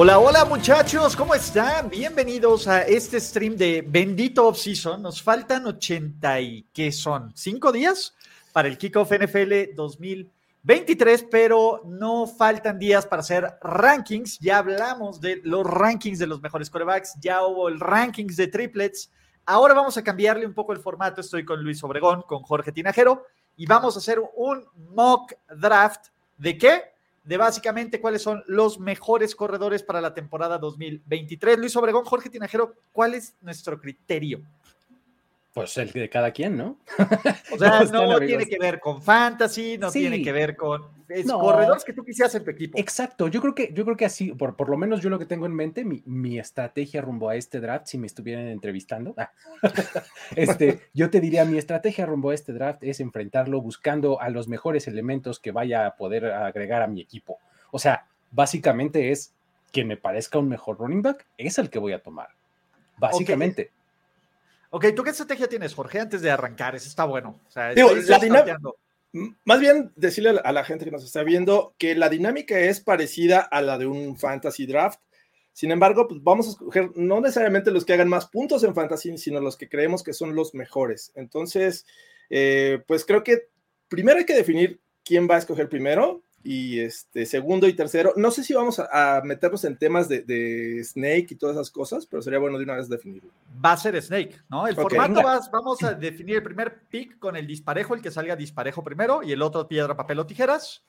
Hola, 0.00 0.20
hola 0.20 0.44
muchachos, 0.44 1.16
¿cómo 1.16 1.34
están? 1.34 1.90
Bienvenidos 1.90 2.68
a 2.68 2.82
este 2.82 3.18
stream 3.18 3.56
de 3.56 3.84
Bendito 3.84 4.46
Off 4.46 4.58
Season. 4.58 5.02
Nos 5.02 5.20
faltan 5.20 5.66
80 5.66 6.40
y 6.40 6.62
¿qué 6.72 6.92
son? 6.92 7.32
¿Cinco 7.34 7.72
días 7.72 8.14
para 8.52 8.68
el 8.68 8.78
Kickoff 8.78 9.10
NFL 9.10 9.74
2023? 9.74 11.26
Pero 11.28 11.82
no 11.84 12.28
faltan 12.28 12.78
días 12.78 13.06
para 13.06 13.22
hacer 13.22 13.58
rankings. 13.60 14.38
Ya 14.38 14.58
hablamos 14.58 15.20
de 15.20 15.40
los 15.42 15.66
rankings 15.66 16.20
de 16.20 16.28
los 16.28 16.40
mejores 16.40 16.70
corebacks, 16.70 17.14
ya 17.20 17.44
hubo 17.44 17.68
el 17.68 17.80
rankings 17.80 18.36
de 18.36 18.46
triplets. 18.46 19.10
Ahora 19.46 19.74
vamos 19.74 19.96
a 19.96 20.04
cambiarle 20.04 20.46
un 20.46 20.54
poco 20.54 20.72
el 20.72 20.78
formato. 20.78 21.22
Estoy 21.22 21.44
con 21.44 21.60
Luis 21.60 21.82
Obregón, 21.82 22.22
con 22.22 22.44
Jorge 22.44 22.70
Tinajero 22.70 23.24
y 23.56 23.66
vamos 23.66 23.96
a 23.96 23.98
hacer 23.98 24.20
un 24.36 24.64
mock 24.94 25.32
draft. 25.56 26.10
¿De 26.36 26.56
qué? 26.56 26.97
De 27.28 27.36
básicamente 27.36 28.00
cuáles 28.00 28.22
son 28.22 28.42
los 28.46 28.80
mejores 28.80 29.36
corredores 29.36 29.82
para 29.82 30.00
la 30.00 30.14
temporada 30.14 30.56
2023. 30.56 31.58
Luis 31.58 31.76
Obregón, 31.76 32.06
Jorge 32.06 32.30
Tinajero, 32.30 32.76
¿cuál 32.90 33.12
es 33.12 33.36
nuestro 33.42 33.78
criterio? 33.78 34.40
Pues 35.58 35.76
el 35.76 35.90
de 35.90 36.08
cada 36.08 36.30
quien, 36.30 36.56
¿no? 36.56 36.78
O 37.52 37.58
sea, 37.58 37.82
no 37.92 38.20
tiene 38.20 38.46
que 38.46 38.58
ver 38.60 38.78
con 38.78 39.02
fantasy, 39.02 39.76
no 39.76 39.90
tiene 39.90 40.22
que 40.22 40.30
ver 40.30 40.54
con 40.54 40.84
corredores 41.26 41.82
que 41.82 41.92
tú 41.92 42.04
quisieras 42.04 42.32
en 42.36 42.44
tu 42.44 42.50
equipo. 42.52 42.78
Exacto, 42.78 43.26
yo 43.26 43.40
creo 43.40 43.56
que, 43.56 43.72
yo 43.72 43.84
creo 43.84 43.96
que 43.96 44.04
así, 44.04 44.30
por, 44.30 44.54
por 44.54 44.68
lo 44.68 44.76
menos 44.76 45.00
yo 45.00 45.10
lo 45.10 45.18
que 45.18 45.26
tengo 45.26 45.46
en 45.46 45.54
mente, 45.54 45.84
mi, 45.84 46.38
estrategia 46.38 47.00
rumbo 47.00 47.28
a 47.28 47.34
este 47.34 47.58
draft, 47.58 47.86
si 47.86 47.98
me 47.98 48.06
estuvieran 48.06 48.46
entrevistando, 48.46 49.16
ah, 49.18 49.32
este, 50.36 50.78
yo 50.94 51.10
te 51.10 51.20
diría, 51.20 51.44
mi 51.44 51.58
estrategia 51.58 52.06
rumbo 52.06 52.30
a 52.30 52.34
este 52.34 52.52
draft 52.52 52.84
es 52.84 53.00
enfrentarlo 53.00 53.60
buscando 53.60 54.20
a 54.20 54.30
los 54.30 54.46
mejores 54.46 54.86
elementos 54.86 55.40
que 55.40 55.50
vaya 55.50 55.86
a 55.86 55.96
poder 55.96 56.26
agregar 56.26 56.82
a 56.82 56.86
mi 56.86 57.00
equipo. 57.00 57.38
O 57.72 57.80
sea, 57.80 58.06
básicamente 58.30 59.10
es 59.10 59.34
quien 59.72 59.88
me 59.88 59.96
parezca 59.96 60.38
un 60.38 60.48
mejor 60.48 60.78
running 60.78 61.02
back, 61.02 61.26
es 61.36 61.58
el 61.58 61.68
que 61.68 61.80
voy 61.80 61.94
a 61.94 62.00
tomar. 62.00 62.28
Básicamente. 62.96 63.72
Ok, 64.70 64.86
¿tú 64.94 65.02
qué 65.02 65.10
estrategia 65.10 65.48
tienes, 65.48 65.74
Jorge, 65.74 66.00
antes 66.00 66.20
de 66.20 66.30
arrancar? 66.30 66.74
Eso 66.74 66.88
está 66.88 67.04
bueno. 67.04 67.40
O 67.46 67.50
sea, 67.50 67.72
más 69.44 69.60
bien 69.60 69.92
decirle 69.96 70.38
a 70.42 70.52
la 70.52 70.64
gente 70.64 70.84
que 70.84 70.90
nos 70.90 71.04
está 71.04 71.22
viendo 71.22 71.74
que 71.78 71.94
la 71.94 72.08
dinámica 72.08 72.58
es 72.58 72.80
parecida 72.80 73.40
a 73.40 73.62
la 73.62 73.78
de 73.78 73.86
un 73.86 74.18
fantasy 74.18 74.66
draft. 74.66 75.00
Sin 75.52 75.70
embargo, 75.72 76.06
pues 76.06 76.22
vamos 76.22 76.46
a 76.46 76.50
escoger 76.50 76.90
no 76.94 77.20
necesariamente 77.20 77.70
los 77.70 77.84
que 77.84 77.94
hagan 77.94 78.08
más 78.08 78.26
puntos 78.26 78.62
en 78.62 78.74
fantasy, 78.74 79.16
sino 79.18 79.40
los 79.40 79.56
que 79.56 79.68
creemos 79.68 80.02
que 80.02 80.12
son 80.12 80.34
los 80.34 80.54
mejores. 80.54 81.10
Entonces, 81.16 81.86
eh, 82.30 82.82
pues 82.86 83.04
creo 83.04 83.24
que 83.24 83.48
primero 83.88 84.18
hay 84.18 84.26
que 84.26 84.36
definir 84.36 84.80
quién 85.04 85.28
va 85.28 85.36
a 85.36 85.38
escoger 85.38 85.68
primero 85.68 86.22
y 86.42 86.80
este 86.80 87.26
segundo 87.26 87.66
y 87.66 87.74
tercero. 87.74 88.12
No 88.16 88.30
sé 88.30 88.44
si 88.44 88.54
vamos 88.54 88.78
a, 88.78 89.20
meternos 89.24 89.64
en 89.64 89.76
temas 89.76 90.08
de, 90.08 90.82
Snake 90.84 91.28
y 91.30 91.36
todas 91.36 91.56
esas 91.56 91.70
cosas, 91.70 92.06
pero 92.06 92.22
sería 92.22 92.38
bueno 92.38 92.58
de 92.58 92.64
una 92.64 92.76
vez 92.76 92.88
definirlo. 92.88 93.30
Va 93.64 93.72
a 93.72 93.76
ser 93.76 94.00
Snake, 94.00 94.36
¿no? 94.48 94.66
El 94.66 94.74
formato 94.74 95.22
va, 95.22 95.40
vamos 95.52 95.82
a 95.82 95.94
definir 95.94 96.36
el 96.36 96.42
primer 96.42 96.86
pick 96.88 97.18
con 97.18 97.36
el 97.36 97.46
disparejo, 97.46 97.94
el 97.94 98.02
que 98.02 98.10
salga 98.10 98.36
disparejo 98.36 98.82
primero, 98.82 99.22
y 99.22 99.32
el 99.32 99.42
otro 99.42 99.66
piedra, 99.66 99.96
papel 99.96 100.20
o 100.20 100.26
tijeras. 100.26 100.84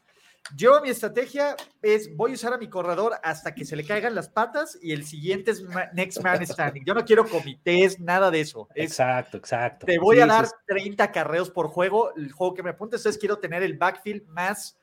Yo 0.56 0.82
mi 0.82 0.90
estrategia 0.90 1.56
es 1.82 2.16
voy 2.16 2.32
a 2.32 2.34
usar 2.34 2.54
a 2.54 2.58
mi 2.58 2.70
corredor 2.70 3.14
hasta 3.24 3.54
que 3.54 3.66
se 3.66 3.76
le 3.76 3.86
caigan 3.86 4.16
las 4.16 4.30
patas 4.30 4.80
y 4.82 4.94
el 4.94 5.06
siguiente 5.06 5.52
es 5.52 5.64
next 5.94 6.24
man 6.24 6.46
standing. 6.46 6.84
Yo 6.86 6.94
no 6.94 7.06
quiero 7.06 7.28
comités, 7.28 8.00
nada 8.00 8.32
de 8.32 8.42
eso. 8.42 8.68
exacto, 8.74 9.38
exacto. 9.38 9.86
Te 9.86 10.00
voy 10.00 10.20
a 10.20 10.26
dar 10.26 10.48
30 10.66 11.12
carreos 11.12 11.52
por 11.52 11.68
juego. 11.68 12.16
El 12.16 12.32
juego 12.32 12.56
que 12.56 12.64
me 12.64 12.72
apuntes 12.72 13.06
es 13.06 13.18
quiero 13.18 13.38
tener 13.38 13.62
el 13.62 13.78
backfield 13.78 14.26
más 14.28 14.79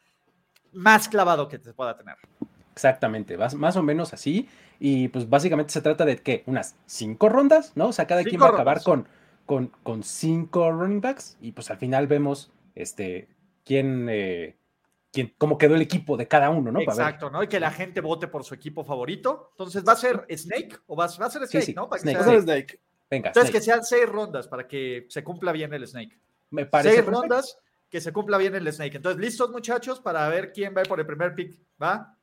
más 0.76 1.08
clavado 1.08 1.48
que 1.48 1.58
te 1.58 1.72
pueda 1.72 1.96
tener. 1.96 2.16
Exactamente, 2.72 3.36
más 3.38 3.76
o 3.76 3.82
menos 3.82 4.12
así. 4.12 4.48
Y 4.78 5.08
pues 5.08 5.28
básicamente 5.28 5.72
se 5.72 5.80
trata 5.80 6.04
de 6.04 6.18
que 6.18 6.42
unas 6.46 6.76
cinco 6.86 7.28
rondas, 7.28 7.72
¿no? 7.74 7.88
O 7.88 7.92
sea, 7.92 8.06
cada 8.06 8.22
quien 8.22 8.40
va 8.40 8.48
a 8.48 8.50
acabar 8.50 8.82
con, 8.82 9.08
con, 9.46 9.68
con, 9.82 10.02
cinco 10.02 10.70
running 10.70 11.00
backs 11.00 11.38
y 11.40 11.52
pues 11.52 11.70
al 11.70 11.78
final 11.78 12.06
vemos 12.06 12.52
este, 12.74 13.28
quién, 13.64 14.08
eh, 14.10 14.56
quién, 15.12 15.32
cómo 15.38 15.56
quedó 15.56 15.74
el 15.74 15.82
equipo 15.82 16.18
de 16.18 16.28
cada 16.28 16.50
uno, 16.50 16.70
¿no? 16.70 16.80
Exacto, 16.80 17.30
¿no? 17.30 17.42
Y 17.42 17.48
que 17.48 17.58
la 17.58 17.70
gente 17.70 18.02
vote 18.02 18.28
por 18.28 18.44
su 18.44 18.54
equipo 18.54 18.84
favorito. 18.84 19.48
Entonces, 19.52 19.82
¿va 19.86 19.92
a 19.92 19.96
ser 19.96 20.26
Snake 20.30 20.76
o 20.86 20.96
va, 20.96 21.06
a 21.06 21.08
ser 21.08 21.46
Snake, 21.46 21.72
no? 21.74 21.88
Para 21.88 22.02
Snake. 22.02 22.18
Que 22.18 22.40
Snake. 22.42 22.80
Venga. 23.10 23.28
Entonces, 23.30 23.50
que 23.50 23.60
sean 23.62 23.84
seis 23.84 24.06
rondas 24.06 24.48
para 24.48 24.66
que 24.68 25.06
se 25.08 25.24
cumpla 25.24 25.52
bien 25.52 25.72
el 25.72 25.86
Snake. 25.86 26.18
Me 26.50 26.66
parece. 26.66 26.96
Seis 26.96 27.06
rondas 27.06 27.58
que 27.96 28.00
se 28.02 28.12
cumpla 28.12 28.36
bien 28.36 28.54
el 28.54 28.70
Snake. 28.70 28.98
Entonces, 28.98 29.18
¿listos, 29.18 29.50
muchachos, 29.50 30.00
para 30.00 30.28
ver 30.28 30.52
quién 30.52 30.74
va 30.76 30.82
por 30.82 31.00
el 31.00 31.06
primer 31.06 31.34
pick? 31.34 31.58
¿Va? 31.82 32.14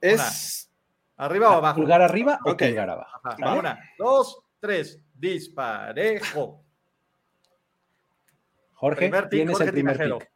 Es. 0.00 0.72
¿Arriba 1.18 1.50
o 1.50 1.58
abajo? 1.58 1.80
¿Pulgar 1.80 2.00
arriba 2.00 2.38
o 2.42 2.56
pulgar 2.56 2.88
abajo? 2.88 3.20
Una, 3.58 3.78
dos, 3.98 4.40
tres. 4.60 4.98
Disparejo. 5.12 6.64
Jorge, 8.72 9.12
tienes 9.28 9.60
el 9.60 9.72
primer 9.72 9.98
pick. 9.98 10.30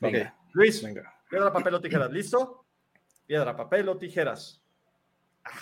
Venga. 0.00 0.34
Luis, 0.54 0.82
piedra, 1.28 1.52
papel 1.52 1.74
o 1.74 1.80
tijeras. 1.82 2.10
¿Listo? 2.10 2.64
Piedra, 3.26 3.54
papel 3.54 3.86
o 3.90 3.98
tijeras. 3.98 4.62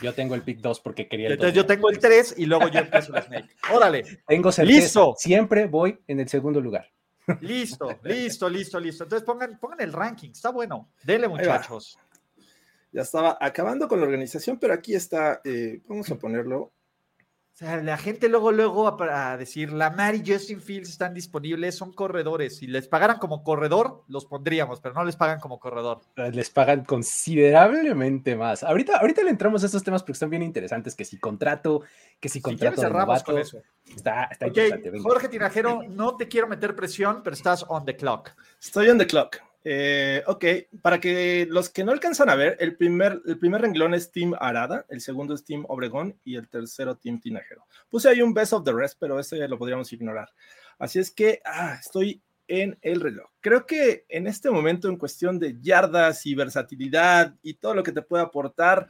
Yo 0.01 0.15
tengo 0.15 0.37
el 0.37 0.43
pick 0.43 0.61
2 0.61 0.79
porque 0.79 1.09
quería 1.09 1.27
el 1.27 1.33
Entonces 1.33 1.57
yo 1.57 1.67
tengo 1.67 1.91
el 1.91 1.99
3 1.99 2.37
y 2.39 2.47
luego 2.47 2.69
yo 2.69 2.79
empiezo 2.79 3.17
el 3.17 3.23
Snake. 3.25 3.49
Órale. 3.73 4.05
Tengo 4.29 4.53
certeza. 4.53 4.79
Listo. 4.81 5.15
Siempre 5.17 5.67
voy 5.67 5.99
en 6.07 6.21
el 6.21 6.29
segundo 6.29 6.61
lugar. 6.61 6.89
Listo, 7.41 7.99
listo, 8.03 8.49
listo, 8.49 8.81
listo. 8.81 9.05
Entonces 9.05 9.25
pongan, 9.25 9.59
pongan 9.59 9.81
el 9.81 9.93
ranking, 9.93 10.31
está 10.31 10.50
bueno. 10.50 10.91
Dele, 11.03 11.28
muchachos. 11.28 11.99
Ya 12.91 13.03
estaba 13.03 13.37
acabando 13.41 13.87
con 13.87 14.00
la 14.00 14.06
organización, 14.06 14.59
pero 14.59 14.72
aquí 14.72 14.94
está, 14.94 15.41
eh, 15.44 15.83
vamos 15.87 16.11
a 16.11 16.17
ponerlo 16.17 16.72
sea, 17.59 17.83
la 17.83 17.97
gente 17.97 18.29
luego, 18.29 18.53
luego 18.53 18.97
a, 19.03 19.37
decir, 19.37 19.73
la 19.73 19.91
Mary 19.91 20.23
Justin 20.25 20.61
Fields 20.61 20.91
están 20.91 21.13
disponibles, 21.13 21.75
son 21.75 21.93
corredores. 21.93 22.59
Si 22.59 22.69
les 22.69 22.87
pagaran 22.87 23.19
como 23.19 23.43
corredor, 23.43 24.05
los 24.07 24.27
pondríamos, 24.27 24.81
pero 24.81 24.95
no 24.95 25.05
les 25.05 25.17
pagan 25.17 25.41
como 25.41 25.59
corredor. 25.59 26.03
Eh, 26.15 26.31
les 26.33 26.51
pagan 26.51 26.85
considerablemente 26.85 28.37
más. 28.37 28.63
Ahorita, 28.63 28.99
ahorita 28.99 29.25
le 29.25 29.31
entramos 29.31 29.65
a 29.65 29.67
estos 29.67 29.83
temas 29.83 30.03
porque 30.03 30.13
están 30.13 30.31
bien 30.31 30.45
interesantes, 30.45 30.95
que 30.95 31.05
si 31.05 31.19
contrato, 31.19 31.83
que 32.21 32.29
si 32.29 32.41
contrato 32.41 32.77
si 32.77 32.83
cerramos 32.83 33.25
con 33.25 33.39
eso. 33.39 33.61
Está, 33.85 34.25
está 34.31 34.47
interesante. 34.47 34.93
Jorge 35.01 35.29
Tinajero, 35.29 35.83
no 35.89 36.17
te 36.17 36.29
quiero 36.29 36.47
meter 36.47 36.77
presión, 36.77 37.23
pero 37.25 37.35
estás 37.35 37.65
on 37.69 37.85
the 37.85 37.97
clock. 37.97 38.31
Estoy 38.61 38.89
on 38.89 38.99
the 38.99 39.07
clock. 39.09 39.48
Eh, 39.65 40.23
ok, 40.27 40.45
para 40.81 41.01
que 41.01 41.47
los 41.51 41.69
que 41.69 41.85
no 41.85 41.93
alcanzan 41.93 42.31
a 42.31 42.37
ver, 42.37 42.57
el 42.61 42.77
primer, 42.77 43.21
el 43.27 43.39
primer 43.39 43.63
renglón 43.63 43.93
es 43.95 44.13
Team 44.13 44.35
Arada, 44.39 44.87
el 44.89 45.01
segundo 45.01 45.35
es 45.35 45.45
Team 45.45 45.65
Obregón 45.69 46.19
y 46.25 46.37
el 46.37 46.49
tercero 46.49 46.97
Team 46.97 47.21
Tinajero. 47.21 47.67
Puse 47.89 48.09
ahí 48.09 48.23
un 48.23 48.33
best 48.33 48.53
of 48.53 48.65
the 48.65 48.73
rest, 48.73 48.97
pero 49.01 49.21
ya 49.21 49.49
lo 49.49 49.59
podríamos 49.59 49.93
ignorar. 49.93 50.29
Así 50.79 50.99
es 50.99 51.11
que 51.11 51.41
ah, 51.44 51.77
estoy 51.81 52.23
en 52.47 52.79
el 52.82 53.00
reloj. 53.00 53.29
Creo 53.41 53.67
que 53.67 54.06
en 54.09 54.27
este 54.27 54.50
momento, 54.50 54.88
en 54.88 54.97
cuestión 54.97 55.38
de 55.38 55.56
yardas 55.61 56.25
y 56.25 56.35
versatilidad 56.35 57.35
y 57.43 57.55
todo 57.55 57.75
lo 57.75 57.82
que 57.82 57.93
te 57.93 58.03
puede 58.03 58.23
aportar, 58.23 58.88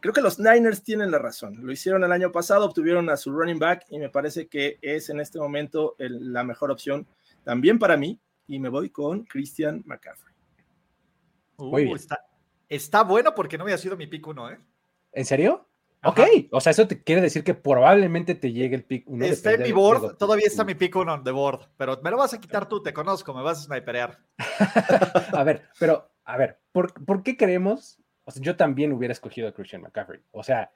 creo 0.00 0.12
que 0.12 0.20
los 0.20 0.38
Niners 0.38 0.82
tienen 0.82 1.10
la 1.10 1.18
razón. 1.18 1.58
Lo 1.64 1.72
hicieron 1.72 2.04
el 2.04 2.12
año 2.12 2.30
pasado, 2.30 2.66
obtuvieron 2.66 3.10
a 3.10 3.16
su 3.16 3.32
running 3.32 3.58
back 3.58 3.86
y 3.88 3.98
me 3.98 4.10
parece 4.10 4.46
que 4.46 4.78
es 4.82 5.08
en 5.10 5.20
este 5.20 5.38
momento 5.38 5.96
la 5.98 6.44
mejor 6.44 6.70
opción 6.70 7.08
también 7.44 7.78
para 7.78 7.96
mí 7.96 8.20
y 8.52 8.58
me 8.58 8.68
voy 8.68 8.90
con 8.90 9.24
Christian 9.24 9.82
McCaffrey. 9.86 10.34
Uh, 11.56 11.96
está, 12.68 13.02
bueno 13.02 13.34
porque 13.34 13.56
no 13.56 13.64
había 13.64 13.78
sido 13.78 13.96
mi 13.96 14.06
pick 14.06 14.26
uno, 14.26 14.50
¿eh? 14.50 14.58
¿En 15.12 15.24
serio? 15.24 15.66
Ok, 16.04 16.20
o 16.50 16.60
sea, 16.60 16.72
eso 16.72 16.86
te 16.86 17.02
quiere 17.02 17.22
decir 17.22 17.44
que 17.44 17.54
probablemente 17.54 18.34
te 18.34 18.52
llegue 18.52 18.74
el 18.74 18.84
pick 18.84 19.08
1. 19.08 19.24
Está 19.24 19.52
en 19.52 19.62
mi 19.62 19.70
board, 19.70 20.16
todavía 20.16 20.48
está 20.48 20.64
mi 20.64 20.74
pick 20.74 20.96
1 20.96 21.22
de 21.22 21.30
board, 21.30 21.68
pero 21.76 21.98
me 22.02 22.10
lo 22.10 22.16
vas 22.16 22.34
a 22.34 22.40
quitar 22.40 22.68
tú, 22.68 22.82
te 22.82 22.92
conozco, 22.92 23.32
me 23.32 23.42
vas 23.42 23.60
a 23.60 23.62
sniperear. 23.62 24.18
a 25.32 25.44
ver, 25.44 25.62
pero, 25.78 26.10
a 26.24 26.36
ver, 26.36 26.58
¿por, 26.72 27.22
qué 27.22 27.36
creemos? 27.36 28.00
O 28.24 28.32
sea, 28.32 28.42
yo 28.42 28.56
también 28.56 28.92
hubiera 28.92 29.12
escogido 29.12 29.48
a 29.48 29.52
Christian 29.52 29.82
McCaffrey. 29.82 30.20
O 30.32 30.42
sea, 30.42 30.72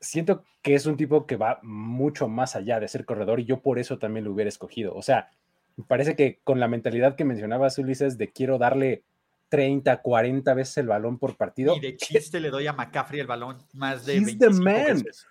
siento 0.00 0.44
que 0.62 0.74
es 0.74 0.86
un 0.86 0.96
tipo 0.96 1.26
que 1.26 1.36
va 1.36 1.60
mucho 1.62 2.26
más 2.26 2.56
allá 2.56 2.80
de 2.80 2.88
ser 2.88 3.04
corredor 3.04 3.38
y 3.38 3.44
yo 3.44 3.60
por 3.60 3.78
eso 3.78 3.98
también 3.98 4.24
lo 4.24 4.32
hubiera 4.32 4.48
escogido. 4.48 4.94
O 4.94 5.02
sea, 5.02 5.30
me 5.76 5.84
parece 5.84 6.16
que 6.16 6.40
con 6.42 6.58
la 6.58 6.68
mentalidad 6.68 7.16
que 7.16 7.24
mencionabas, 7.24 7.78
Ulises, 7.78 8.18
de 8.18 8.32
quiero 8.32 8.58
darle 8.58 9.04
30, 9.48 10.02
40 10.02 10.54
veces 10.54 10.78
el 10.78 10.88
balón 10.88 11.18
por 11.18 11.36
partido. 11.36 11.76
Y 11.76 11.80
de 11.80 11.96
chiste 11.96 12.40
le 12.40 12.50
doy 12.50 12.66
a 12.66 12.72
McCaffrey 12.72 13.20
el 13.20 13.26
balón 13.26 13.58
más 13.74 14.06
de 14.06 14.16
He's 14.16 14.38
the 14.38 14.50
man. 14.50 15.02
Veces. 15.02 15.26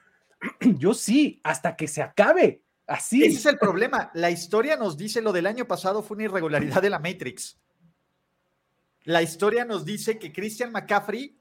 Yo 0.77 0.93
sí, 0.93 1.41
hasta 1.43 1.75
que 1.75 1.87
se 1.87 2.01
acabe. 2.01 2.61
Así. 2.87 3.23
Ese 3.23 3.37
es 3.37 3.45
el 3.47 3.57
problema. 3.57 4.11
La 4.13 4.29
historia 4.29 4.77
nos 4.77 4.95
dice 4.95 5.21
lo 5.21 5.33
del 5.33 5.47
año 5.47 5.67
pasado 5.67 6.03
fue 6.03 6.15
una 6.15 6.25
irregularidad 6.25 6.81
de 6.81 6.89
la 6.91 6.99
Matrix. 6.99 7.59
La 9.03 9.21
historia 9.21 9.65
nos 9.65 9.85
dice 9.85 10.19
que 10.19 10.31
Christian 10.31 10.71
McCaffrey 10.71 11.35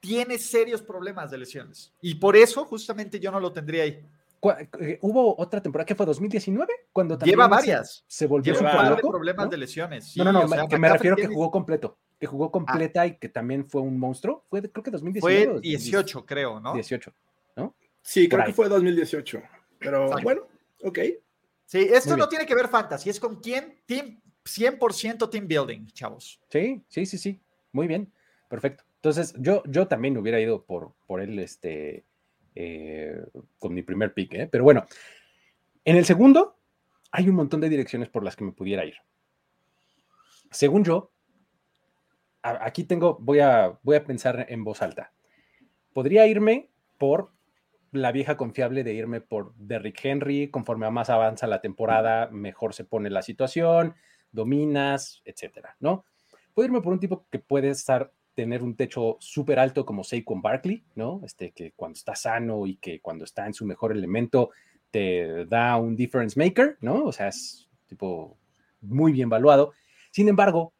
tiene 0.00 0.38
serios 0.38 0.82
problemas 0.82 1.30
de 1.30 1.38
lesiones. 1.38 1.92
Y 2.00 2.14
por 2.14 2.36
eso 2.36 2.64
justamente 2.64 3.20
yo 3.20 3.30
no 3.30 3.40
lo 3.40 3.52
tendría 3.52 3.84
ahí. 3.84 4.02
Eh, 4.40 4.98
hubo 5.02 5.36
otra 5.40 5.60
temporada 5.60 5.84
que 5.84 5.96
fue 5.96 6.06
2019 6.06 6.72
cuando 6.92 7.18
también 7.18 7.36
lleva 7.36 7.48
varias. 7.48 8.04
se, 8.06 8.26
volvió 8.26 8.54
Lleva 8.54 8.90
loco, 8.90 9.10
problemas 9.10 9.50
de 9.50 9.56
lesiones 9.56 10.16
no 10.16 10.24
no 10.24 10.46
no 10.46 10.68
que 10.68 10.78
me 10.78 10.88
refiero 10.88 11.16
que 11.16 11.26
jugó 11.26 11.50
completo 11.50 11.98
que 12.20 12.26
jugó 12.26 12.46
ah. 12.46 12.52
completa 12.52 13.06
y 13.06 13.16
que 13.16 13.28
también 13.28 13.66
fue 13.68 13.80
un 13.80 13.98
monstruo. 13.98 14.44
Fue 14.48 14.60
creo 14.62 14.84
que 14.84 14.90
2019 14.92 15.44
fue 15.46 15.60
18 15.60 16.24
creo 16.24 16.60
no 16.60 16.72
18 16.72 17.12
no 17.56 17.74
sí 18.02 18.28
creo 18.28 18.44
que 18.44 18.52
fue 18.52 18.68
2018 18.68 19.42
pero 19.78 20.10
bueno 20.22 20.42
ok. 20.84 20.98
Sí 21.64 21.88
esto 21.90 22.16
no 22.16 22.28
tiene 22.28 22.46
que 22.46 22.54
ver 22.54 22.68
fantasy 22.68 23.10
es 23.10 23.18
con 23.18 23.40
quién 23.40 23.80
team 23.86 24.20
100% 24.44 25.30
team 25.30 25.48
building 25.48 25.86
chavos. 25.88 26.40
Sí 26.48 26.80
sí 26.88 27.06
sí 27.06 27.18
sí 27.18 27.40
muy 27.72 27.88
bien 27.88 28.12
perfecto. 28.48 28.84
Entonces 28.96 29.34
yo 29.36 29.64
yo 29.66 29.88
también 29.88 30.16
hubiera 30.16 30.40
ido 30.40 30.62
por 30.62 30.92
por 31.08 31.20
él 31.20 31.40
este 31.40 32.04
eh, 32.60 33.24
con 33.60 33.72
mi 33.72 33.82
primer 33.82 34.12
pick, 34.12 34.34
¿eh? 34.34 34.48
pero 34.50 34.64
bueno, 34.64 34.84
en 35.84 35.96
el 35.96 36.04
segundo 36.04 36.58
hay 37.12 37.28
un 37.28 37.36
montón 37.36 37.60
de 37.60 37.68
direcciones 37.68 38.08
por 38.08 38.24
las 38.24 38.34
que 38.34 38.42
me 38.42 38.50
pudiera 38.50 38.84
ir. 38.84 38.96
Según 40.50 40.82
yo, 40.82 41.12
aquí 42.42 42.82
tengo, 42.82 43.16
voy 43.20 43.38
a, 43.38 43.78
voy 43.84 43.94
a 43.94 44.04
pensar 44.04 44.46
en 44.48 44.64
voz 44.64 44.82
alta. 44.82 45.12
Podría 45.92 46.26
irme 46.26 46.68
por 46.98 47.30
la 47.92 48.10
vieja 48.10 48.36
confiable 48.36 48.82
de 48.82 48.92
irme 48.92 49.20
por 49.20 49.54
Derrick 49.54 50.04
Henry, 50.04 50.50
conforme 50.50 50.90
más 50.90 51.10
avanza 51.10 51.46
la 51.46 51.60
temporada, 51.60 52.28
mejor 52.32 52.74
se 52.74 52.84
pone 52.84 53.08
la 53.08 53.22
situación, 53.22 53.94
dominas, 54.32 55.22
etcétera, 55.24 55.76
¿no? 55.78 56.04
Puedo 56.54 56.66
irme 56.66 56.82
por 56.82 56.92
un 56.92 56.98
tipo 56.98 57.24
que 57.30 57.38
puede 57.38 57.70
estar 57.70 58.12
tener 58.38 58.62
un 58.62 58.76
techo 58.76 59.16
súper 59.18 59.58
alto 59.58 59.84
como 59.84 60.04
Saquon 60.04 60.40
Barkley, 60.40 60.84
¿no? 60.94 61.20
Este, 61.24 61.50
que 61.50 61.72
cuando 61.72 61.96
está 61.96 62.14
sano 62.14 62.68
y 62.68 62.76
que 62.76 63.00
cuando 63.00 63.24
está 63.24 63.44
en 63.46 63.52
su 63.52 63.66
mejor 63.66 63.90
elemento 63.90 64.50
te 64.92 65.44
da 65.46 65.76
un 65.76 65.96
difference 65.96 66.38
maker, 66.38 66.78
¿no? 66.80 67.06
O 67.06 67.10
sea, 67.10 67.26
es 67.26 67.68
tipo 67.88 68.38
muy 68.80 69.10
bien 69.10 69.28
valuado. 69.28 69.72
Sin 70.12 70.28
embargo, 70.28 70.72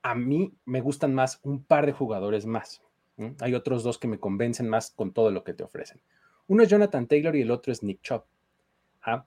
a 0.00 0.14
mí 0.14 0.54
me 0.64 0.80
gustan 0.80 1.14
más 1.14 1.40
un 1.42 1.62
par 1.62 1.84
de 1.84 1.92
jugadores 1.92 2.46
más. 2.46 2.80
Hay 3.40 3.54
otros 3.54 3.82
dos 3.82 3.98
que 3.98 4.08
me 4.08 4.18
convencen 4.18 4.66
más 4.66 4.92
con 4.92 5.12
todo 5.12 5.30
lo 5.30 5.44
que 5.44 5.52
te 5.52 5.62
ofrecen. 5.62 6.00
Uno 6.46 6.62
es 6.62 6.70
Jonathan 6.70 7.06
Taylor 7.06 7.36
y 7.36 7.42
el 7.42 7.50
otro 7.50 7.70
es 7.70 7.82
Nick 7.82 8.00
Chubb. 8.00 8.24
¿ah? 9.02 9.26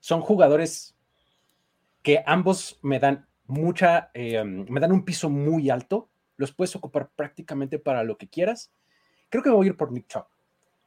Son 0.00 0.20
jugadores 0.20 0.94
que 2.02 2.22
ambos 2.26 2.78
me 2.82 2.98
dan 2.98 3.26
mucha, 3.52 4.10
eh, 4.14 4.42
me 4.42 4.80
dan 4.80 4.92
un 4.92 5.04
piso 5.04 5.28
muy 5.28 5.68
alto, 5.68 6.08
los 6.36 6.52
puedes 6.52 6.74
ocupar 6.74 7.10
prácticamente 7.14 7.78
para 7.78 8.02
lo 8.02 8.16
que 8.16 8.28
quieras. 8.28 8.72
Creo 9.28 9.42
que 9.42 9.50
voy 9.50 9.66
a 9.66 9.70
ir 9.70 9.76
por 9.76 9.92
Nick 9.92 10.08
Chubb. 10.08 10.24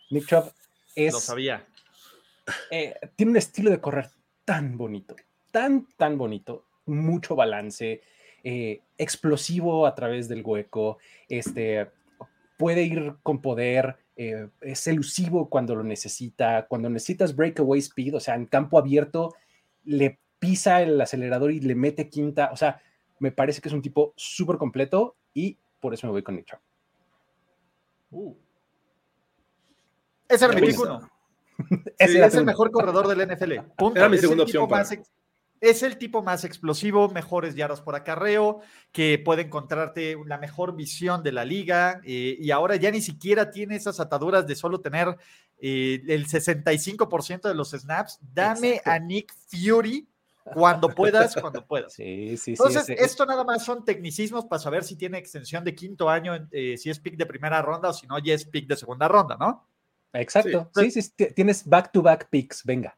Nick 0.10 0.26
Chubb 0.26 0.52
es... 0.96 1.14
Lo 1.14 1.20
sabía. 1.20 1.66
Eh, 2.72 2.96
tiene 3.16 3.32
un 3.32 3.38
estilo 3.38 3.70
de 3.70 3.80
correr 3.80 4.10
tan 4.44 4.78
bonito, 4.78 5.16
tan, 5.52 5.88
tan 5.98 6.18
bonito, 6.18 6.66
mucho 6.86 7.36
balance, 7.36 8.02
eh, 8.44 8.82
explosivo 8.98 9.88
a 9.88 9.96
través 9.96 10.28
del 10.28 10.44
hueco, 10.44 10.98
este, 11.30 11.90
puede 12.58 12.84
ir 12.84 13.16
con 13.24 13.42
poder, 13.42 13.98
es 14.16 14.88
elusivo 14.88 15.50
cuando 15.50 15.76
lo 15.76 15.84
necesita, 15.84 16.68
cuando 16.68 16.90
necesitas 16.90 17.36
breakaway 17.36 17.80
speed, 17.80 18.16
o 18.16 18.20
sea, 18.20 18.36
en 18.36 18.46
campo 18.46 18.78
abierto, 18.78 19.36
le 19.84 20.20
pisa 20.46 20.82
el 20.82 21.00
acelerador 21.02 21.52
y 21.52 21.60
le 21.60 21.76
mete 21.76 22.10
quinta. 22.10 22.50
O 22.52 22.58
sea, 22.58 22.82
me 23.20 23.32
parece 23.32 23.62
que 23.62 23.70
es 23.70 23.74
un 23.74 23.82
tipo 23.82 24.14
súper 24.16 24.58
completo 24.58 25.16
y 25.34 25.58
por 25.80 25.94
eso 25.94 26.08
me 26.08 26.12
voy 26.12 26.24
con 26.24 26.36
Nick 26.36 26.46
Chubb. 26.46 26.60
Uh. 28.12 28.36
Ese 30.28 30.46
era 30.46 30.54
mi 30.54 30.70
uno. 30.72 31.10
es 31.98 32.36
el 32.36 32.46
mejor 32.46 32.72
corredor 32.72 33.08
del 33.08 33.28
NFL. 33.28 33.52
Era 33.96 34.10
mi 34.10 34.18
segunda 34.18 34.44
opción. 34.44 34.68
es 35.62 35.84
el 35.84 35.98
tipo 35.98 36.22
más 36.22 36.44
explosivo, 36.44 37.10
mejores 37.10 37.56
yardas 37.56 37.82
por 37.82 37.96
acarreo, 37.96 38.62
que 38.92 39.20
puede 39.24 39.44
encontrarte 39.44 40.18
la 40.26 40.38
mejor 40.38 40.76
visión 40.76 41.24
de 41.24 41.32
la 41.32 41.46
liga 41.46 42.02
eh, 42.04 42.36
y 42.40 42.52
ahora 42.52 42.76
ya 42.76 42.92
ni 42.92 43.02
siquiera 43.02 43.52
tiene 43.52 43.76
esas 43.76 44.00
ataduras 44.00 44.46
de 44.46 44.56
solo 44.56 44.82
tener 44.82 45.16
eh, 45.58 46.02
el 46.08 46.28
65% 46.28 47.48
de 47.48 47.56
los 47.56 47.72
snaps. 47.72 48.20
Dame 48.22 48.82
a 48.84 49.00
Nick 49.00 49.34
Fury 49.48 50.08
cuando 50.54 50.90
puedas, 50.90 51.36
cuando 51.36 51.66
puedas. 51.66 51.94
Sí, 51.96 52.38
sí, 52.38 52.52
Entonces, 52.52 52.90
esto 52.90 53.26
nada 53.26 53.44
más 53.44 53.66
son 53.66 53.84
tecnicismos 53.84 54.46
para 54.46 54.62
saber 54.62 54.84
si 54.84 54.96
tiene 54.96 55.18
extensión 55.18 55.64
de 55.64 55.74
quinto 55.74 56.10
año, 56.10 56.48
eh, 56.52 56.78
si 56.78 56.90
es 56.90 57.00
pick 57.00 57.16
de 57.18 57.26
primera 57.26 57.62
ronda 57.62 57.90
o 57.90 57.94
si 57.94 58.06
no, 58.06 58.20
ya 58.20 58.34
es 58.34 58.46
pick 58.46 58.68
de 58.68 58.78
segunda 58.78 59.08
ronda, 59.08 59.38
¿no? 59.40 59.68
Exacto. 60.14 60.70
Sí, 60.76 60.92
sí, 60.92 61.12
tienes 61.34 61.68
back-to-back 61.68 62.30
picks, 62.30 62.64
venga. 62.64 62.96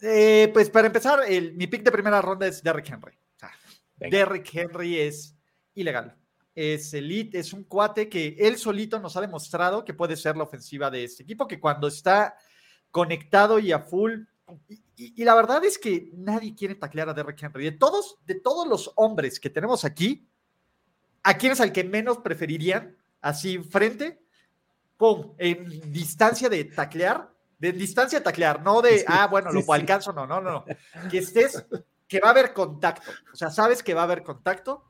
Eh, 0.00 0.50
pues 0.52 0.70
para 0.70 0.86
empezar, 0.86 1.20
el, 1.26 1.54
mi 1.54 1.66
pick 1.66 1.82
de 1.82 1.92
primera 1.92 2.20
ronda 2.20 2.46
es 2.46 2.62
Derrick 2.62 2.90
Henry. 2.90 3.18
Derrick 3.96 4.54
Henry 4.54 4.98
es 4.98 5.34
ilegal. 5.74 6.16
Es 6.54 6.92
elite, 6.92 7.38
es 7.38 7.52
un 7.52 7.64
cuate 7.64 8.08
que 8.08 8.36
él 8.38 8.58
solito 8.58 8.98
nos 8.98 9.16
ha 9.16 9.20
demostrado 9.20 9.84
que 9.84 9.94
puede 9.94 10.16
ser 10.16 10.36
la 10.36 10.42
ofensiva 10.42 10.90
de 10.90 11.04
este 11.04 11.22
equipo, 11.22 11.46
que 11.46 11.60
cuando 11.60 11.86
está 11.86 12.36
conectado 12.90 13.58
y 13.60 13.70
a 13.70 13.78
full 13.78 14.22
y, 14.98 15.24
la 15.24 15.36
verdad 15.36 15.64
es 15.64 15.78
que 15.78 16.10
nadie 16.14 16.56
quiere 16.56 16.74
taclear 16.74 17.08
a 17.08 17.14
Derrick 17.14 17.40
Henry. 17.40 17.64
De 17.64 17.72
todos, 17.72 18.18
de 18.26 18.34
todos 18.34 18.66
los 18.66 18.92
hombres 18.96 19.38
que 19.38 19.48
tenemos 19.48 19.84
aquí, 19.84 20.28
¿a 21.22 21.38
quién 21.38 21.52
es 21.52 21.60
al 21.60 21.72
que 21.72 21.84
menos 21.84 22.18
preferirían 22.18 22.96
así 23.20 23.58
frente? 23.58 24.20
¡Pum! 24.96 25.34
En 25.38 25.92
distancia 25.92 26.48
de 26.48 26.64
taclear, 26.64 27.32
de 27.60 27.72
distancia 27.72 28.18
de 28.18 28.24
taclear, 28.24 28.60
no 28.60 28.82
de, 28.82 29.04
ah, 29.06 29.28
bueno, 29.28 29.52
lo 29.52 29.72
alcanzo, 29.72 30.12
no, 30.12 30.26
no, 30.26 30.40
no. 30.40 30.64
Que 31.08 31.18
estés, 31.18 31.64
que 32.08 32.18
va 32.18 32.28
a 32.28 32.32
haber 32.32 32.52
contacto. 32.52 33.08
O 33.32 33.36
sea, 33.36 33.50
sabes 33.50 33.84
que 33.84 33.94
va 33.94 34.00
a 34.00 34.04
haber 34.04 34.24
contacto 34.24 34.87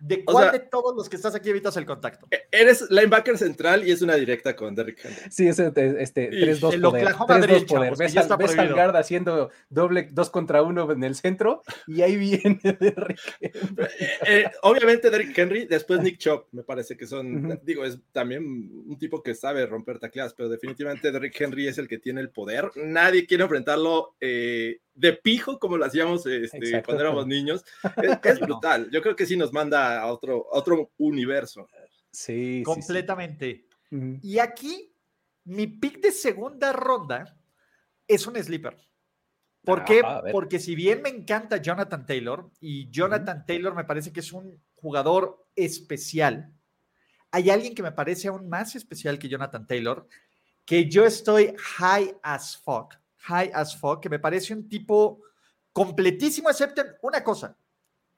¿De 0.00 0.24
cuál 0.24 0.52
de 0.52 0.60
todos 0.60 0.96
los 0.96 1.08
que 1.08 1.16
estás 1.16 1.34
aquí 1.34 1.50
evitas 1.50 1.76
el 1.76 1.86
contacto? 1.86 2.26
E-, 2.30 2.42
eres 2.50 2.90
linebacker 2.90 3.36
central 3.36 3.86
y 3.86 3.92
es 3.92 4.02
una 4.02 4.14
directa 4.14 4.56
con 4.56 4.74
Derrick 4.74 5.04
Henry. 5.04 5.30
Sí, 5.30 5.46
es 5.46 5.58
este, 5.58 6.02
este 6.02 6.30
3-2 6.30 6.80
poder. 6.80 7.06
3-2 7.08 7.66
poder. 7.66 7.96
Ves, 7.96 8.16
al, 8.16 8.36
ves 8.38 8.58
al 8.58 8.72
guard 8.72 8.96
haciendo 8.96 9.50
doble 9.68 10.08
2 10.10 10.30
contra 10.30 10.62
1 10.62 10.92
en 10.92 11.04
el 11.04 11.14
centro 11.14 11.62
y 11.86 12.02
ahí 12.02 12.16
viene 12.16 12.60
Derrick 12.80 13.20
Henry. 13.40 13.86
Eh, 14.00 14.08
eh, 14.26 14.50
obviamente 14.62 15.10
Derrick 15.10 15.36
Henry, 15.36 15.66
después 15.66 16.00
Nick 16.00 16.18
Chop, 16.18 16.48
me 16.52 16.62
parece 16.62 16.96
que 16.96 17.06
son, 17.06 17.60
digo, 17.62 17.84
es 17.84 17.98
también 18.12 18.42
un 18.86 18.98
tipo 18.98 19.22
que 19.22 19.34
sabe 19.34 19.66
romper 19.66 19.98
tacleadas, 19.98 20.34
pero 20.34 20.48
definitivamente 20.48 21.12
Derrick 21.12 21.38
Henry 21.40 21.68
es 21.68 21.78
el 21.78 21.88
que 21.88 21.98
tiene 21.98 22.20
el 22.20 22.30
poder. 22.30 22.70
Nadie 22.76 23.26
quiere 23.26 23.42
enfrentarlo 23.42 24.16
eh, 24.20 24.80
de 25.00 25.14
pijo 25.14 25.58
como 25.58 25.78
lo 25.78 25.86
hacíamos 25.86 26.26
este, 26.26 26.82
cuando 26.82 27.02
éramos 27.02 27.26
niños. 27.26 27.64
Es, 28.22 28.38
brutal. 28.38 28.90
Yo 28.90 29.02
creo 29.02 29.16
que 29.16 29.26
sí 29.26 29.36
nos 29.36 29.52
manda 29.52 30.00
a 30.00 30.06
otro, 30.06 30.46
otro 30.50 30.92
universo. 30.98 31.66
Sí, 32.12 32.62
completamente. 32.64 33.66
Y 34.22 34.38
aquí, 34.38 34.94
mi 35.44 35.66
pick 35.66 36.00
de 36.00 36.12
segunda 36.12 36.72
ronda 36.72 37.36
es 38.06 38.26
un 38.26 38.36
sleeper. 38.36 38.76
¿Por 39.64 39.84
qué? 39.84 40.02
Porque 40.32 40.58
si 40.58 40.74
bien 40.74 41.02
me 41.02 41.08
encanta 41.08 41.58
Jonathan 41.58 42.06
Taylor, 42.06 42.50
y 42.60 42.88
Jonathan 42.90 43.44
Taylor 43.46 43.74
me 43.74 43.84
parece 43.84 44.12
que 44.12 44.20
es 44.20 44.32
un 44.32 44.62
jugador 44.76 45.46
especial, 45.56 46.52
hay 47.30 47.50
alguien 47.50 47.74
que 47.74 47.82
me 47.82 47.92
parece 47.92 48.28
aún 48.28 48.48
más 48.48 48.74
especial 48.74 49.18
que 49.18 49.28
Jonathan 49.28 49.66
Taylor, 49.66 50.06
que 50.64 50.88
yo 50.88 51.04
estoy 51.04 51.54
high 51.58 52.14
as 52.22 52.56
fuck 52.56 52.99
high 53.20 53.50
as 53.52 53.76
fuck, 53.76 54.00
que 54.00 54.08
me 54.08 54.18
parece 54.18 54.54
un 54.54 54.68
tipo 54.68 55.20
completísimo, 55.72 56.50
excepto 56.50 56.82
una 57.02 57.22
cosa 57.22 57.56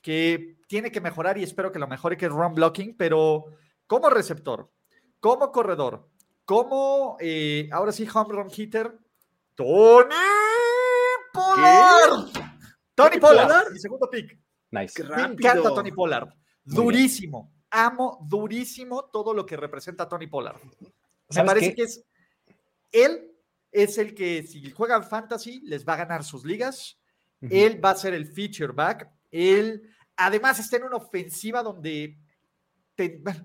que 0.00 0.58
tiene 0.66 0.90
que 0.90 1.00
mejorar 1.00 1.38
y 1.38 1.42
espero 1.42 1.70
que 1.70 1.78
lo 1.78 1.86
mejore, 1.86 2.16
que 2.16 2.26
es 2.26 2.32
run 2.32 2.54
blocking, 2.54 2.96
pero 2.96 3.46
como 3.86 4.10
receptor, 4.10 4.70
como 5.20 5.52
corredor, 5.52 6.08
como 6.44 7.16
eh, 7.20 7.68
ahora 7.72 7.92
sí 7.92 8.06
home 8.12 8.34
run 8.34 8.50
hitter, 8.54 8.98
Tony 9.54 10.14
Pollard. 11.32 12.30
Tony 12.94 13.18
Pollard, 13.18 13.72
mi 13.72 13.78
segundo 13.78 14.08
pick. 14.10 14.38
Nice. 14.70 15.02
Me 15.04 15.22
encanta 15.22 15.74
Tony 15.74 15.92
Pollard. 15.92 16.28
durísimo. 16.64 17.52
Amo 17.70 18.18
durísimo 18.28 19.04
todo 19.06 19.32
lo 19.32 19.46
que 19.46 19.56
representa 19.56 20.08
Tony 20.08 20.26
Pollard. 20.26 20.60
Me 21.34 21.44
parece 21.44 21.74
que 21.74 21.82
es 21.82 22.04
él 22.90 23.31
es 23.72 23.98
el 23.98 24.14
que 24.14 24.42
si 24.42 24.70
juegan 24.70 25.02
fantasy 25.02 25.60
les 25.64 25.86
va 25.86 25.94
a 25.94 26.04
ganar 26.04 26.22
sus 26.22 26.44
ligas. 26.44 26.98
Él 27.40 27.84
va 27.84 27.90
a 27.90 27.96
ser 27.96 28.14
el 28.14 28.26
feature 28.26 28.72
back. 28.72 29.10
Él 29.32 29.82
además 30.16 30.60
está 30.60 30.76
en 30.76 30.84
una 30.84 30.96
ofensiva 30.96 31.60
donde 31.62 32.16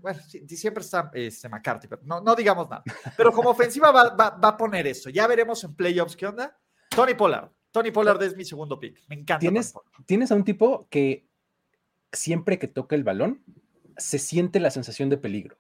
bueno, 0.02 0.20
siempre 0.48 0.84
está 0.84 1.10
este, 1.14 1.50
McCarthy, 1.50 1.88
pero 1.88 2.02
no, 2.04 2.36
digamos 2.36 2.70
nada. 2.70 2.84
Pero 3.16 3.32
como 3.32 3.50
ofensiva 3.50 3.92
va, 3.92 4.38
a 4.42 4.58
poner 4.58 4.86
eso. 4.88 5.10
Ya 5.10 5.26
veremos 5.26 5.64
en 5.64 5.74
playoffs 5.74 6.16
qué 6.16 6.28
onda. 6.28 6.58
Tony 6.90 7.14
Pollard. 7.14 7.50
Tony 7.72 7.92
Pollard 7.92 8.22
es 8.24 8.36
mi 8.36 8.46
segundo 8.46 8.80
pick. 8.80 9.04
Me 9.08 9.16
encanta. 9.16 9.40
Tienes, 9.40 9.74
tienes 10.06 10.32
a 10.32 10.36
un 10.36 10.44
tipo 10.44 10.88
que 10.90 11.28
siempre 12.12 12.60
que 12.60 12.68
toca 12.68 12.96
el 12.96 13.04
balón 13.04 13.44
se 13.98 14.20
siente 14.20 14.60
la 14.60 14.70
sensación 14.70 15.10
de 15.10 15.18
peligro. 15.18 15.58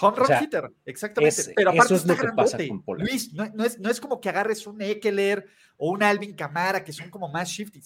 Home 0.00 0.16
run 0.16 0.42
hitter, 0.42 0.72
exactamente. 0.84 1.52
Pero 1.54 1.70
aparte 1.70 1.94
eso 1.94 2.02
es 2.02 2.06
lo 2.06 2.16
que 2.16 2.32
pasa 2.34 2.58
con 2.66 2.82
Pollard. 2.82 3.08
Luis, 3.08 3.32
no, 3.34 3.44
es, 3.64 3.78
no, 3.78 3.90
es, 3.90 4.00
como 4.00 4.20
que 4.20 4.28
agarres 4.28 4.66
un 4.66 4.80
Eckler 4.80 5.46
o 5.76 5.90
un 5.90 6.02
Alvin 6.02 6.34
Camara, 6.34 6.82
que 6.82 6.92
son 6.92 7.10
como 7.10 7.28
más 7.28 7.48
shifty. 7.48 7.80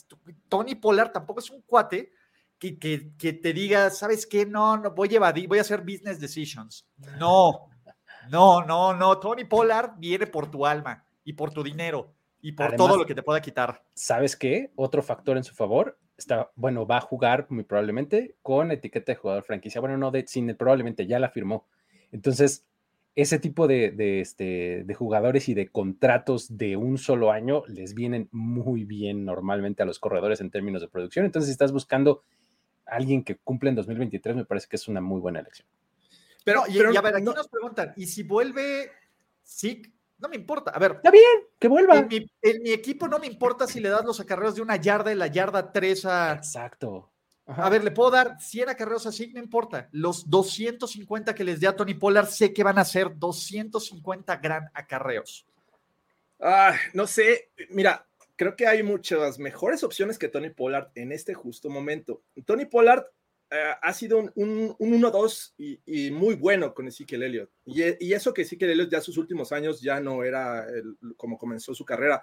Tony 0.48 0.76
Pollard 0.76 1.12
tampoco 1.12 1.40
es 1.40 1.50
un 1.50 1.62
cuate 1.62 2.12
que, 2.58 2.78
que, 2.78 3.32
te 3.32 3.52
diga, 3.52 3.90
¿sabes 3.90 4.26
qué? 4.26 4.46
No, 4.46 4.76
no, 4.76 4.92
voy 4.92 5.12
a 5.12 5.16
evadir, 5.16 5.48
voy 5.48 5.58
a 5.58 5.62
hacer 5.62 5.80
business 5.80 6.20
decisions. 6.20 6.86
No, 7.18 7.68
no, 8.30 8.64
no, 8.64 8.94
no. 8.94 9.18
Tony 9.18 9.44
Pollard 9.44 9.92
viene 9.98 10.26
por 10.26 10.50
tu 10.50 10.64
alma 10.64 11.04
y 11.24 11.32
por 11.34 11.52
tu 11.52 11.62
dinero 11.62 12.14
y 12.40 12.52
por 12.52 12.76
todo 12.76 12.96
lo 12.96 13.04
que 13.04 13.14
te 13.14 13.22
pueda 13.22 13.40
quitar. 13.40 13.82
¿Sabes 13.94 14.36
qué? 14.36 14.72
Otro 14.76 15.02
factor 15.02 15.36
en 15.36 15.44
su 15.44 15.54
favor 15.54 15.98
está, 16.16 16.50
bueno, 16.54 16.86
va 16.86 16.98
a 16.98 17.02
jugar 17.02 17.46
muy 17.50 17.64
probablemente 17.64 18.36
con 18.42 18.70
etiqueta 18.70 19.12
de 19.12 19.16
jugador 19.16 19.42
franquicia. 19.42 19.80
Bueno, 19.80 19.96
no, 19.96 20.10
de, 20.10 20.26
sin 20.26 20.54
probablemente 20.56 21.06
ya 21.06 21.18
la 21.18 21.30
firmó. 21.30 21.66
Entonces, 22.12 22.64
ese 23.14 23.38
tipo 23.38 23.66
de, 23.66 23.90
de, 23.90 24.20
este, 24.20 24.84
de 24.84 24.94
jugadores 24.94 25.48
y 25.48 25.54
de 25.54 25.68
contratos 25.68 26.56
de 26.56 26.76
un 26.76 26.98
solo 26.98 27.32
año 27.32 27.62
les 27.66 27.94
vienen 27.94 28.28
muy 28.30 28.84
bien 28.84 29.24
normalmente 29.24 29.82
a 29.82 29.86
los 29.86 29.98
corredores 29.98 30.40
en 30.40 30.50
términos 30.50 30.82
de 30.82 30.88
producción. 30.88 31.24
Entonces, 31.24 31.48
si 31.48 31.52
estás 31.52 31.72
buscando 31.72 32.22
alguien 32.84 33.24
que 33.24 33.36
cumple 33.36 33.70
en 33.70 33.76
2023, 33.76 34.36
me 34.36 34.44
parece 34.44 34.68
que 34.68 34.76
es 34.76 34.86
una 34.86 35.00
muy 35.00 35.20
buena 35.20 35.40
elección. 35.40 35.66
Pero, 36.44 36.62
y, 36.68 36.78
a 36.78 37.00
ver, 37.00 37.16
aquí 37.16 37.24
nos 37.24 37.48
preguntan, 37.48 37.92
¿y 37.96 38.06
si 38.06 38.22
vuelve 38.22 38.92
sí 39.42 39.82
No 40.18 40.28
me 40.28 40.36
importa. 40.36 40.70
A 40.70 40.78
ver. 40.78 40.92
Está 40.92 41.10
bien, 41.10 41.24
que 41.58 41.68
vuelva. 41.68 41.98
En 41.98 42.62
mi, 42.62 42.70
equipo 42.70 43.08
no 43.08 43.18
me 43.18 43.26
importa 43.26 43.66
si 43.66 43.80
le 43.80 43.88
das 43.88 44.04
los 44.04 44.20
acarreos 44.20 44.54
de 44.54 44.62
una 44.62 44.76
yarda 44.76 45.10
y 45.12 45.16
la 45.16 45.26
yarda 45.26 45.72
3 45.72 46.04
a. 46.06 46.32
Exacto. 46.34 47.10
A 47.46 47.68
ver, 47.70 47.84
le 47.84 47.92
puedo 47.92 48.10
dar 48.10 48.40
100 48.40 48.70
acarreos 48.70 49.06
así, 49.06 49.32
no 49.32 49.40
importa. 49.40 49.88
Los 49.92 50.28
250 50.28 51.32
que 51.34 51.44
les 51.44 51.60
dé 51.60 51.68
a 51.68 51.76
Tony 51.76 51.94
Pollard, 51.94 52.26
sé 52.26 52.52
que 52.52 52.64
van 52.64 52.78
a 52.78 52.84
ser 52.84 53.16
250 53.16 54.36
gran 54.36 54.68
acarreos. 54.74 55.46
Ah, 56.40 56.74
no 56.92 57.06
sé. 57.06 57.50
Mira, 57.70 58.04
creo 58.34 58.56
que 58.56 58.66
hay 58.66 58.82
muchas 58.82 59.38
mejores 59.38 59.84
opciones 59.84 60.18
que 60.18 60.28
Tony 60.28 60.50
Pollard 60.50 60.90
en 60.96 61.12
este 61.12 61.34
justo 61.34 61.70
momento. 61.70 62.22
Tony 62.44 62.64
Pollard 62.64 63.04
eh, 63.48 63.74
ha 63.80 63.92
sido 63.92 64.18
un 64.18 64.76
1-2 64.78 65.54
y, 65.86 66.10
muy 66.10 66.34
bueno 66.34 66.74
con 66.74 66.88
Ezekiel 66.88 67.22
Elliott. 67.22 67.50
Y, 67.64 68.12
eso 68.12 68.34
que 68.34 68.42
Ezekiel 68.42 68.70
Elliott 68.70 68.90
ya 68.90 69.00
sus 69.00 69.18
últimos 69.18 69.52
años 69.52 69.80
ya 69.80 70.00
no 70.00 70.24
era 70.24 70.66
como 71.16 71.38
comenzó 71.38 71.76
su 71.76 71.84
carrera. 71.84 72.20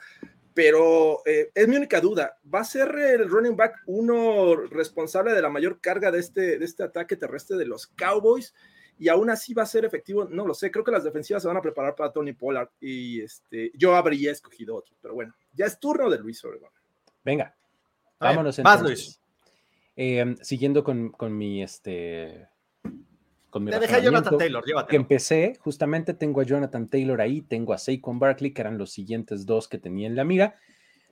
Pero 0.53 1.25
eh, 1.25 1.49
es 1.53 1.67
mi 1.67 1.77
única 1.77 1.99
duda. 1.99 2.37
¿Va 2.53 2.59
a 2.59 2.65
ser 2.65 2.89
el 2.95 3.29
running 3.29 3.55
back 3.55 3.81
uno 3.87 4.55
responsable 4.55 5.33
de 5.33 5.41
la 5.41 5.49
mayor 5.49 5.81
carga 5.81 6.11
de 6.11 6.19
este, 6.19 6.59
de 6.59 6.65
este 6.65 6.83
ataque 6.83 7.15
terrestre 7.15 7.57
de 7.57 7.65
los 7.65 7.87
Cowboys? 7.87 8.53
y 8.99 9.09
aún 9.09 9.29
así 9.29 9.53
va 9.53 9.63
a 9.63 9.67
ser 9.67 9.85
efectivo, 9.85 10.25
no 10.25 10.45
lo 10.45 10.53
sé, 10.53 10.71
creo 10.71 10.83
que 10.83 10.91
las 10.91 11.03
defensivas 11.03 11.41
se 11.41 11.47
van 11.47 11.57
a 11.57 11.61
preparar 11.61 11.95
para 11.95 12.11
Tony 12.11 12.33
Pollard 12.33 12.69
y 12.79 13.21
este, 13.21 13.71
yo 13.75 13.95
habría 13.95 14.31
escogido 14.31 14.75
otro, 14.75 14.95
pero 15.01 15.13
bueno, 15.13 15.33
ya 15.53 15.65
es 15.65 15.79
turno 15.79 16.09
de 16.09 16.19
Luis 16.19 16.43
Obregón. 16.45 16.69
Venga, 17.23 17.55
vámonos 18.19 18.59
entonces. 18.59 18.81
Más 18.81 18.81
Luis. 18.81 19.19
Em, 19.95 20.37
siguiendo 20.37 20.83
con, 20.83 21.09
con, 21.09 21.37
mi 21.37 21.61
este 21.61 22.47
con 23.53 23.63
mi 23.63 23.71
Te 23.71 23.79
dejé 23.79 24.01
Jonathan 24.01 24.37
Taylor, 24.37 24.65
llévatelo. 24.65 24.89
Que 24.89 24.95
empecé, 24.95 25.57
justamente 25.59 26.15
tengo 26.15 26.41
a 26.41 26.43
Jonathan 26.43 26.89
Taylor 26.89 27.21
ahí, 27.21 27.41
tengo 27.41 27.71
a 27.71 27.77
Saquon 27.77 28.17
Barkley, 28.17 28.51
que 28.51 28.61
eran 28.61 28.79
los 28.79 28.91
siguientes 28.91 29.45
dos 29.45 29.67
que 29.67 29.77
tenía 29.77 30.07
en 30.07 30.15
la 30.15 30.23
mira. 30.23 30.55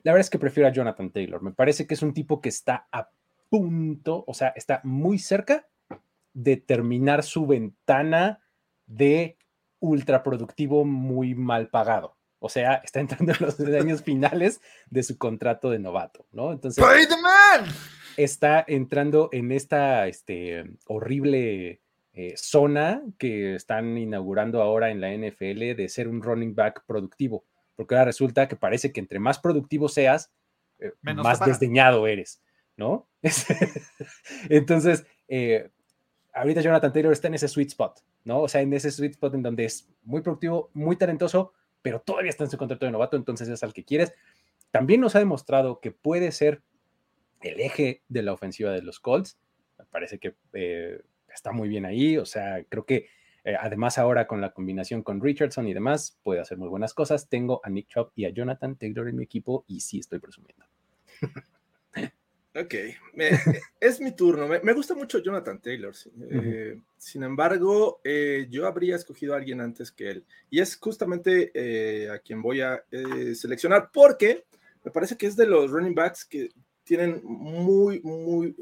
La 0.02 0.12
verdad 0.12 0.22
es 0.22 0.32
que 0.32 0.40
prefiero 0.40 0.68
a 0.68 0.72
Jonathan 0.72 1.12
Taylor. 1.12 1.44
Me 1.44 1.54
parece 1.54 1.86
que 1.86 1.94
es 1.94 2.02
un 2.02 2.16
tipo 2.16 2.42
que 2.42 2.50
está 2.50 2.88
a 2.92 3.12
punto, 3.48 4.24
o 4.26 4.34
sea, 4.34 4.50
está 4.56 4.82
muy 4.84 5.20
cerca 5.20 5.68
de 6.34 6.58
terminar 6.58 7.22
su 7.22 7.46
ventana 7.46 8.42
de 8.88 9.38
ultraproductivo 9.80 10.84
muy 10.84 11.36
mal 11.36 11.70
pagado. 11.70 12.18
O 12.40 12.50
sea, 12.50 12.82
está 12.84 13.02
entrando 13.02 13.34
en 13.34 13.46
los 13.46 13.60
años 13.60 14.02
finales 14.04 14.62
de 14.90 15.04
su 15.04 15.20
contrato 15.20 15.70
de 15.70 15.78
novato, 15.78 16.26
¿no? 16.32 16.52
Entonces, 16.52 16.84
está 18.18 18.66
entrando 18.68 19.30
en 19.32 19.52
esta 19.52 20.08
este, 20.08 20.66
horrible 20.88 21.82
eh, 22.14 22.34
zona 22.36 23.02
que 23.18 23.56
están 23.56 23.98
inaugurando 23.98 24.62
ahora 24.62 24.92
en 24.92 25.00
la 25.00 25.14
NFL 25.14 25.76
de 25.76 25.88
ser 25.88 26.08
un 26.08 26.22
running 26.22 26.54
back 26.54 26.84
productivo, 26.86 27.46
porque 27.76 27.96
ahora 27.96 28.06
resulta 28.06 28.48
que 28.48 28.58
parece 28.58 28.92
que 28.92 29.00
entre 29.00 29.20
más 29.20 29.40
productivo 29.40 29.88
seas, 29.88 30.32
eh, 30.80 30.92
más 31.02 31.40
desdeñado 31.40 32.06
eres, 32.08 32.42
¿no? 32.76 33.08
Entonces, 34.50 35.06
eh, 35.30 35.70
ahorita 36.34 36.62
Jonathan 36.62 36.92
Taylor 36.92 37.14
está 37.14 37.28
en 37.30 37.36
ese 37.36 37.48
sweet 37.48 37.70
spot, 37.70 38.02
¿no? 38.26 38.42
O 38.42 38.48
sea, 38.50 38.62
en 38.62 38.74
ese 38.74 38.92
sweet 38.92 39.12
spot 39.12 39.36
en 39.36 39.44
donde 39.44 39.66
es 39.66 39.88
muy 40.04 40.22
productivo, 40.22 40.70
muy 40.74 40.98
talentoso, 40.98 41.54
pero 41.82 42.02
todavía 42.02 42.30
está 42.30 42.44
en 42.44 42.50
su 42.50 42.58
contrato 42.58 42.86
de 42.86 42.92
novato, 42.92 43.16
entonces 43.16 43.48
es 43.48 43.64
al 43.64 43.74
que 43.74 43.86
quieres. 43.86 44.14
También 44.72 45.02
nos 45.02 45.16
ha 45.16 45.20
demostrado 45.20 45.80
que 45.80 45.92
puede 45.92 46.32
ser 46.32 46.62
el 47.42 47.60
eje 47.60 48.02
de 48.08 48.22
la 48.22 48.34
ofensiva 48.34 48.72
de 48.72 48.82
los 48.82 49.00
Colts. 49.00 49.38
Me 49.78 49.86
parece 49.86 50.20
que 50.20 50.36
eh, 50.54 51.02
está 51.34 51.52
muy 51.52 51.70
bien 51.70 51.86
ahí, 51.86 52.18
o 52.18 52.26
sea, 52.26 52.64
creo 52.68 52.86
que 52.86 53.08
eh, 53.44 53.56
además 53.60 53.98
ahora 53.98 54.28
con 54.28 54.42
la 54.42 54.54
combinación 54.54 55.02
con 55.02 55.22
Richardson 55.22 55.68
y 55.68 55.74
demás, 55.74 56.20
puede 56.24 56.42
hacer 56.42 56.58
muy 56.58 56.70
buenas 56.70 56.94
cosas. 56.94 57.28
Tengo 57.28 57.60
a 57.64 57.70
Nick 57.70 57.88
Chubb 57.88 58.12
y 58.16 58.26
a 58.26 58.30
Jonathan 58.30 58.76
Taylor 58.76 59.08
en 59.08 59.18
mi 59.18 59.24
equipo 59.24 59.66
y 59.68 59.80
sí 59.80 60.00
estoy 60.00 60.20
presumiendo. 60.20 60.66
Ok, 62.54 62.76
es 63.80 64.02
mi 64.02 64.14
turno. 64.14 64.46
Me, 64.48 64.74
gusta 64.74 64.94
mucho 64.94 65.20
Jonathan 65.20 65.62
Taylor. 65.62 65.96
Eh, 66.30 66.82
sin 66.98 67.24
embargo, 67.24 68.02
eh, 68.04 68.48
yo 68.50 68.68
habría 68.68 68.98
escogido 68.98 69.34
a 69.34 69.38
alguien 69.38 69.62
antes 69.62 69.90
que 69.92 70.10
él. 70.10 70.26
Y 70.50 70.60
es 70.60 70.76
justamente 70.76 71.52
eh, 71.54 72.10
a 72.10 72.20
quien 72.20 72.42
voy 72.42 72.60
a 72.60 72.84
seleccionar 73.36 73.90
porque 73.94 74.44
me 74.84 74.92
parece 74.92 75.16
que 75.16 75.28
es 75.28 75.38
de 75.38 75.48
los 75.48 75.72
running 75.72 75.96
backs 75.96 76.26
que 76.26 76.50
tienen 76.84 77.22
muy, 77.24 78.02
muy... 78.02 78.54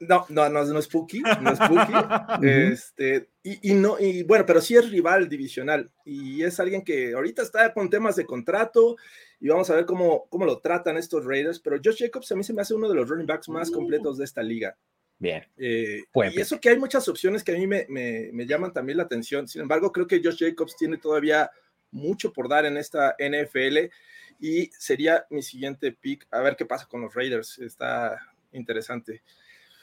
No, 0.00 0.26
no, 0.28 0.48
no, 0.48 0.64
no 0.64 0.78
es 0.78 0.84
Spooky, 0.84 1.20
no 1.20 1.50
es 1.50 1.58
Spooky. 1.58 1.92
este, 2.46 3.30
y, 3.42 3.72
y, 3.72 3.74
no, 3.74 3.98
y 3.98 4.22
bueno, 4.22 4.46
pero 4.46 4.60
sí 4.60 4.76
es 4.76 4.88
rival 4.90 5.28
divisional 5.28 5.90
y 6.04 6.42
es 6.42 6.60
alguien 6.60 6.82
que 6.82 7.14
ahorita 7.14 7.42
está 7.42 7.72
con 7.72 7.90
temas 7.90 8.14
de 8.16 8.24
contrato 8.24 8.96
y 9.40 9.48
vamos 9.48 9.70
a 9.70 9.74
ver 9.74 9.86
cómo, 9.86 10.26
cómo 10.28 10.44
lo 10.44 10.58
tratan 10.58 10.96
estos 10.96 11.24
Raiders. 11.24 11.58
Pero 11.60 11.80
Josh 11.82 11.98
Jacobs 11.98 12.30
a 12.30 12.36
mí 12.36 12.44
se 12.44 12.52
me 12.52 12.62
hace 12.62 12.74
uno 12.74 12.88
de 12.88 12.94
los 12.94 13.08
running 13.08 13.26
backs 13.26 13.48
más 13.48 13.70
completos 13.70 14.18
de 14.18 14.24
esta 14.24 14.42
liga. 14.42 14.76
Bien. 15.18 15.44
Eh, 15.56 16.04
y 16.32 16.40
eso 16.40 16.60
que 16.60 16.68
hay 16.68 16.78
muchas 16.78 17.08
opciones 17.08 17.42
que 17.42 17.52
a 17.52 17.58
mí 17.58 17.66
me, 17.66 17.86
me, 17.88 18.30
me, 18.32 18.46
llaman 18.46 18.72
también 18.72 18.98
la 18.98 19.04
atención. 19.04 19.48
Sin 19.48 19.62
embargo, 19.62 19.90
creo 19.90 20.06
que 20.06 20.20
Josh 20.22 20.38
Jacobs 20.38 20.76
tiene 20.76 20.96
todavía 20.96 21.50
mucho 21.90 22.32
por 22.32 22.48
dar 22.48 22.66
en 22.66 22.76
esta 22.76 23.16
NFL 23.18 23.90
y 24.40 24.66
sería 24.78 25.26
mi 25.30 25.42
siguiente 25.42 25.92
pick. 25.92 26.26
A 26.30 26.40
ver 26.40 26.54
qué 26.56 26.66
pasa 26.66 26.86
con 26.86 27.00
los 27.00 27.14
Raiders. 27.14 27.58
Está 27.58 28.18
interesante. 28.52 29.22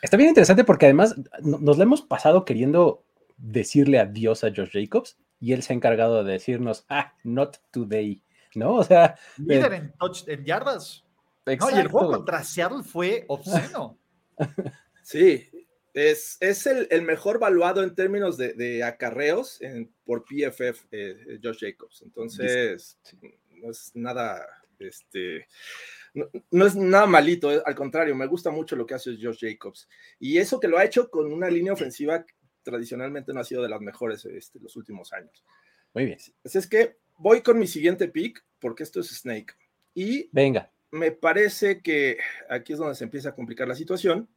Está 0.06 0.18
bien 0.18 0.30
interesante 0.30 0.64
porque 0.64 0.86
además 0.86 1.16
nos 1.42 1.78
lo 1.78 1.84
hemos 1.84 2.04
pasado 2.04 2.46
queriendo 2.46 3.04
decirle 3.38 3.98
adiós 3.98 4.44
a 4.44 4.50
Josh 4.56 4.70
Jacobs 4.72 5.18
y 5.40 5.54
él 5.54 5.64
se 5.64 5.74
ha 5.74 5.76
encargado 5.76 6.24
de 6.24 6.34
decirnos, 6.34 6.86
ah, 6.90 7.16
not 7.24 7.58
today, 7.72 8.22
¿no? 8.54 8.76
O 8.76 8.84
sea... 8.84 9.18
Líder 9.38 9.74
en, 9.74 9.94
en 10.28 10.46
yardas. 10.46 11.04
No, 11.48 11.72
y 11.72 11.80
el 11.80 11.88
juego 11.88 12.12
contra 12.12 12.44
Seattle 12.44 12.84
fue 12.84 13.26
obsceno. 13.28 13.98
sí, 15.02 15.50
es, 15.96 16.38
es 16.40 16.68
el, 16.68 16.88
el, 16.92 17.02
mejor 17.02 17.40
valuado 17.40 17.82
en 17.82 17.96
términos 17.96 18.38
de, 18.38 18.54
de 18.54 18.84
acarreos 18.84 19.60
en, 19.60 19.92
por 20.06 20.24
PFF, 20.24 20.86
eh, 20.92 21.40
Josh 21.42 21.62
Jacobs. 21.62 22.04
Entonces, 22.04 23.00
no 23.50 23.72
es 23.72 23.90
nada, 23.96 24.46
este, 24.78 25.48
no, 26.52 26.66
es 26.66 26.76
nada 26.76 27.06
malito, 27.06 27.52
eh, 27.52 27.62
al 27.66 27.76
contrario, 27.76 28.16
me 28.16 28.26
gusta 28.26 28.50
mucho 28.50 28.76
lo 28.76 28.86
que 28.86 28.94
hace 28.94 29.18
Josh 29.22 29.40
Jacobs. 29.40 29.90
Y 30.20 30.38
eso 30.38 30.60
que 30.60 30.68
lo 30.68 30.78
ha 30.78 30.86
hecho 30.86 31.10
con 31.10 31.32
una 31.32 31.50
línea 31.50 31.74
ofensiva 31.74 32.26
que 32.26 32.34
tradicionalmente 32.64 33.34
no 33.34 33.42
ha 33.42 33.44
sido 33.44 33.62
de 33.62 33.70
las 33.70 33.82
mejores 33.82 34.26
este, 34.26 34.60
los 34.60 34.76
últimos 34.76 35.12
años. 35.14 35.44
Muy 35.94 36.06
bien. 36.06 36.18
Así 36.44 36.58
es 36.58 36.68
que 36.68 36.98
voy 37.18 37.42
con 37.42 37.60
mi 37.60 37.68
siguiente 37.68 38.08
pick, 38.08 38.44
porque 38.60 38.84
esto 38.84 39.02
es 39.02 39.08
Snake. 39.08 39.54
Y 39.94 40.30
venga. 40.32 40.72
Me 40.92 41.12
parece 41.12 41.82
que 41.82 42.18
aquí 42.50 42.74
es 42.74 42.80
donde 42.80 42.96
se 42.96 43.04
empieza 43.04 43.30
a 43.30 43.36
complicar 43.36 43.68
la 43.68 43.76
situación. 43.76 44.30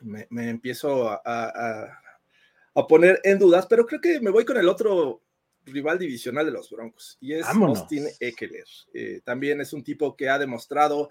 Me, 0.00 0.26
empiezo 0.30 1.08
a, 1.10 1.20
a, 1.24 2.86
poner 2.86 3.20
en 3.24 3.38
dudas, 3.38 3.66
pero 3.66 3.86
creo 3.86 4.00
que 4.00 4.20
me 4.20 4.30
voy 4.30 4.44
con 4.44 4.58
el 4.58 4.68
otro 4.68 5.22
rival 5.66 5.98
divisional 5.98 6.46
de 6.46 6.52
los 6.52 6.70
Broncos 6.70 7.18
y 7.20 7.34
es 7.34 7.46
Austin 7.46 8.06
Eckler. 8.20 8.64
Eh, 8.94 9.20
también 9.24 9.60
es 9.60 9.72
un 9.72 9.82
tipo 9.84 10.16
que 10.16 10.28
ha 10.28 10.38
demostrado 10.38 11.08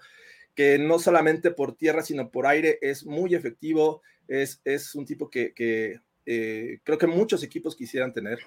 que 0.56 0.78
no 0.78 0.98
solamente 0.98 1.50
por 1.50 1.76
tierra, 1.76 2.02
sino 2.02 2.30
por 2.30 2.46
aire 2.46 2.78
es 2.80 3.04
muy 3.04 3.34
efectivo. 3.34 4.02
Es, 4.26 4.60
es 4.64 4.94
un 4.94 5.04
tipo 5.04 5.30
que, 5.30 5.52
que 5.52 6.00
eh, 6.24 6.80
creo 6.82 6.98
que 6.98 7.06
muchos 7.06 7.42
equipos 7.42 7.76
quisieran 7.76 8.12
tener. 8.12 8.40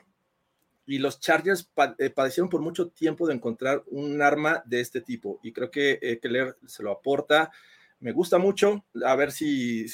Y 0.87 0.97
los 0.97 1.19
Chargers 1.19 1.71
eh, 1.99 2.09
padecieron 2.09 2.49
por 2.49 2.61
mucho 2.61 2.89
tiempo 2.89 3.27
de 3.27 3.35
encontrar 3.35 3.83
un 3.87 4.21
arma 4.23 4.63
de 4.65 4.81
este 4.81 5.01
tipo. 5.01 5.39
Y 5.43 5.53
creo 5.53 5.69
que 5.69 5.99
eh, 6.01 6.19
Keller 6.19 6.57
se 6.65 6.81
lo 6.81 6.91
aporta. 6.91 7.51
Me 7.99 8.11
gusta 8.11 8.39
mucho. 8.39 8.85
A 9.05 9.15
ver 9.15 9.31
si 9.31 9.85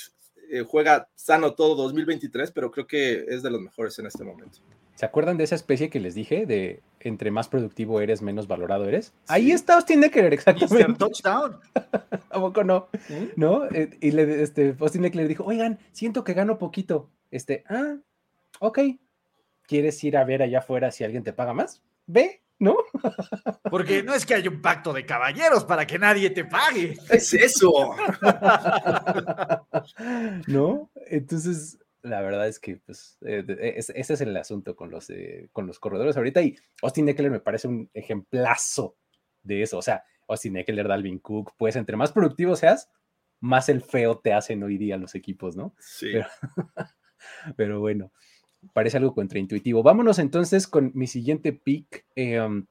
juega 0.67 1.09
sano 1.15 1.55
todo 1.55 1.75
2023, 1.75 2.51
pero 2.51 2.71
creo 2.71 2.87
que 2.87 3.25
es 3.27 3.41
de 3.41 3.49
los 3.49 3.59
mejores 3.59 3.97
en 3.99 4.05
este 4.05 4.23
momento. 4.23 4.59
¿Se 4.95 5.05
acuerdan 5.05 5.37
de 5.37 5.43
esa 5.43 5.55
especie 5.55 5.89
que 5.89 5.99
les 5.99 6.15
dije 6.15 6.45
de 6.45 6.81
entre 7.01 7.29
más 7.29 7.49
productivo 7.49 7.99
eres, 7.99 8.21
menos 8.21 8.47
valorado 8.47 8.87
eres? 8.87 9.13
Ahí 9.27 9.51
está 9.51 9.75
Austin 9.75 10.03
Eckler, 10.03 10.33
exactamente. 10.33 10.93
touchdown. 10.93 11.59
¿A 12.29 12.39
poco 12.39 12.63
no? 12.63 12.87
¿No? 13.35 13.65
Eh, 13.65 13.97
y 14.01 14.11
le, 14.11 14.41
este, 14.41 14.75
Austin 14.79 15.05
Eckler 15.05 15.27
dijo, 15.27 15.43
oigan, 15.43 15.79
siento 15.91 16.23
que 16.23 16.33
gano 16.33 16.57
poquito. 16.57 17.09
Este, 17.29 17.65
ah, 17.69 17.97
ok. 18.59 18.79
¿Quieres 19.67 20.01
ir 20.03 20.15
a 20.15 20.23
ver 20.23 20.41
allá 20.41 20.59
afuera 20.59 20.91
si 20.91 21.03
alguien 21.03 21.23
te 21.23 21.33
paga 21.33 21.53
más? 21.53 21.83
Ve, 22.07 22.41
¿no? 22.59 22.77
Porque 23.69 24.01
no 24.01 24.13
es 24.13 24.25
que 24.25 24.35
haya 24.35 24.49
un 24.49 24.61
pacto 24.61 24.93
de 24.93 25.05
caballeros 25.05 25.65
para 25.65 25.85
que 25.85 25.99
nadie 25.99 26.29
te 26.29 26.45
pague. 26.45 26.97
Es 27.09 27.33
eso. 27.33 27.71
¿No? 30.47 30.89
Entonces, 31.07 31.79
la 32.05 32.21
verdad 32.21 32.47
es 32.47 32.59
que 32.59 32.77
pues, 32.77 33.17
eh, 33.25 33.43
ese 33.77 34.13
es 34.13 34.21
el 34.21 34.37
asunto 34.37 34.75
con 34.75 34.91
los, 34.91 35.09
eh, 35.09 35.49
con 35.51 35.65
los 35.65 35.79
corredores 35.79 36.15
ahorita 36.15 36.41
y 36.41 36.55
Austin 36.83 37.09
Eckler 37.09 37.31
me 37.31 37.39
parece 37.39 37.67
un 37.67 37.89
ejemplazo 37.93 38.95
de 39.41 39.63
eso. 39.63 39.77
O 39.77 39.81
sea, 39.81 40.03
Austin 40.27 40.57
Eckler, 40.57 40.87
Dalvin 40.87 41.19
Cook, 41.19 41.53
pues 41.57 41.75
entre 41.75 41.97
más 41.97 42.11
productivo 42.11 42.55
seas, 42.55 42.91
más 43.39 43.69
el 43.69 43.81
feo 43.81 44.19
te 44.19 44.33
hacen 44.33 44.61
hoy 44.63 44.77
día 44.77 44.97
los 44.97 45.15
equipos, 45.15 45.55
¿no? 45.55 45.75
Sí. 45.79 46.11
Pero, 47.57 47.79
bueno, 47.79 48.11
parece 48.73 48.97
algo 48.97 49.13
contraintuitivo. 49.13 49.81
Vámonos 49.81 50.19
entonces 50.19 50.67
con 50.67 50.91
mi 50.93 51.07
siguiente 51.07 51.53
pick. 51.53 52.05
Em, 52.15 52.67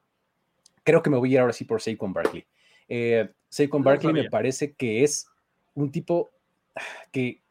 creo 0.83 1.03
que 1.03 1.09
me 1.09 1.17
voy 1.17 1.31
a 1.31 1.33
ir 1.33 1.39
ahora 1.39 1.53
sí 1.53 1.65
por 1.65 1.81
Saquon 1.81 2.13
Barkley. 2.13 2.45
Eh, 2.87 3.29
Saquon 3.49 3.83
Barkley 3.83 4.13
me 4.13 4.29
parece 4.29 4.75
que 4.75 5.03
es 5.03 5.27
un 5.73 5.91
tipo 5.91 6.31
que 7.11 7.41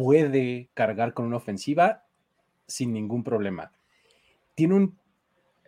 puede 0.00 0.70
cargar 0.72 1.12
con 1.12 1.26
una 1.26 1.36
ofensiva 1.36 2.04
sin 2.66 2.94
ningún 2.94 3.22
problema. 3.22 3.70
Tiene 4.54 4.74
un 4.74 4.98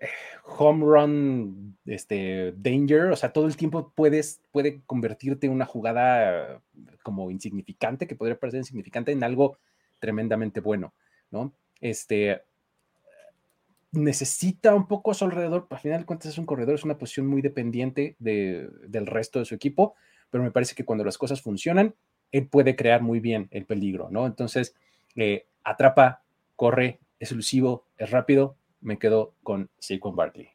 eh, 0.01 0.09
home 0.57 0.87
run 0.87 1.77
este, 1.85 2.55
danger, 2.57 3.11
o 3.11 3.17
sea, 3.17 3.35
todo 3.35 3.47
el 3.47 3.59
tiempo 3.59 3.93
puedes, 3.95 4.41
puede 4.51 4.81
convertirte 4.87 5.49
en 5.49 5.53
una 5.53 5.67
jugada 5.67 6.63
como 7.03 7.31
insignificante, 7.31 8.07
que 8.07 8.17
podría 8.17 8.41
parecer 8.41 8.61
insignificante, 8.61 9.13
en 9.13 9.23
algo 9.23 9.59
tremendamente 9.99 10.61
bueno, 10.61 10.95
¿no? 11.31 11.53
Este, 11.83 12.41
necesita 13.91 14.75
un 14.75 14.89
poco 14.89 15.11
a 15.11 15.15
su 15.15 15.27
alrededor, 15.27 15.67
al 15.69 15.79
final 15.79 16.01
de 16.01 16.07
cuentas 16.07 16.33
es 16.33 16.39
un 16.39 16.47
corredor, 16.47 16.77
es 16.77 16.85
una 16.85 16.97
posición 16.97 17.27
muy 17.27 17.43
dependiente 17.43 18.17
del 18.19 19.07
resto 19.07 19.41
de 19.41 19.45
su 19.45 19.55
equipo, 19.55 19.95
pero 20.31 20.43
me 20.43 20.53
parece 20.53 20.75
que 20.75 20.87
cuando 20.87 21.05
las 21.05 21.19
cosas 21.19 21.43
funcionan, 21.43 21.95
él 22.33 22.47
puede 22.47 22.75
crear 22.75 23.03
muy 23.03 23.21
bien 23.21 23.49
el 23.51 23.67
peligro, 23.67 24.09
¿no? 24.11 24.27
Entonces, 24.27 24.75
eh, 25.15 25.47
atrapa, 25.63 26.23
corre, 26.57 26.99
es 27.21 27.31
elusivo, 27.31 27.85
es 27.99 28.11
rápido. 28.11 28.57
Me 28.81 28.99
quedo 28.99 29.35
con 29.43 29.71
Saquon 29.79 30.17
Barkley. 30.17 30.49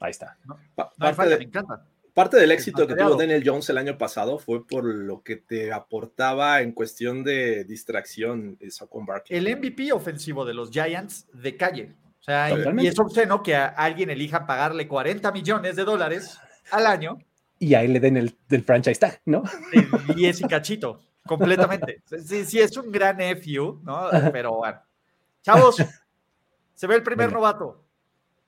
Ahí 0.00 0.10
está. 0.10 0.38
parte, 2.14 2.36
del 2.36 2.52
éxito 2.52 2.86
que 2.86 2.94
tuvo 2.94 3.16
Daniel 3.16 3.42
Jones 3.44 3.68
el 3.68 3.78
año 3.78 3.98
pasado 3.98 4.38
fue 4.38 4.66
por 4.66 4.84
lo 4.84 5.22
que 5.22 5.36
te 5.36 5.72
aportaba 5.72 6.62
en 6.62 6.72
cuestión 6.72 7.24
de 7.24 7.64
distracción 7.64 8.58
Saquon 8.70 9.04
Barkley. 9.04 9.38
El 9.38 9.56
MVP 9.56 9.92
ofensivo 9.92 10.44
de 10.44 10.54
los 10.54 10.70
Giants 10.70 11.26
de 11.32 11.56
calle. 11.56 11.94
O 12.20 12.22
sea, 12.22 12.50
y, 12.50 12.86
es 12.86 12.98
obsceno 12.98 13.42
que 13.42 13.56
a 13.56 13.66
alguien 13.66 14.10
elija 14.10 14.46
pagarle 14.46 14.86
40 14.86 15.32
millones 15.32 15.76
de 15.76 15.84
dólares 15.84 16.38
al 16.70 16.86
año. 16.86 17.18
Y 17.58 17.74
ahí 17.74 17.88
le 17.88 17.98
den 17.98 18.16
el 18.16 18.36
del 18.48 18.62
franchise 18.62 19.00
tag, 19.00 19.20
¿no? 19.24 19.42
Y 20.16 20.26
ese 20.26 20.46
cachito. 20.46 21.00
Completamente. 21.28 22.02
Sí, 22.24 22.44
sí, 22.44 22.60
es 22.60 22.76
un 22.76 22.90
gran 22.90 23.18
FU, 23.40 23.80
¿no? 23.84 24.08
Pero 24.32 24.56
bueno. 24.56 24.80
Chavos, 25.42 25.76
se 26.74 26.86
ve 26.86 26.96
el 26.96 27.02
primer 27.02 27.32
novato. 27.32 27.84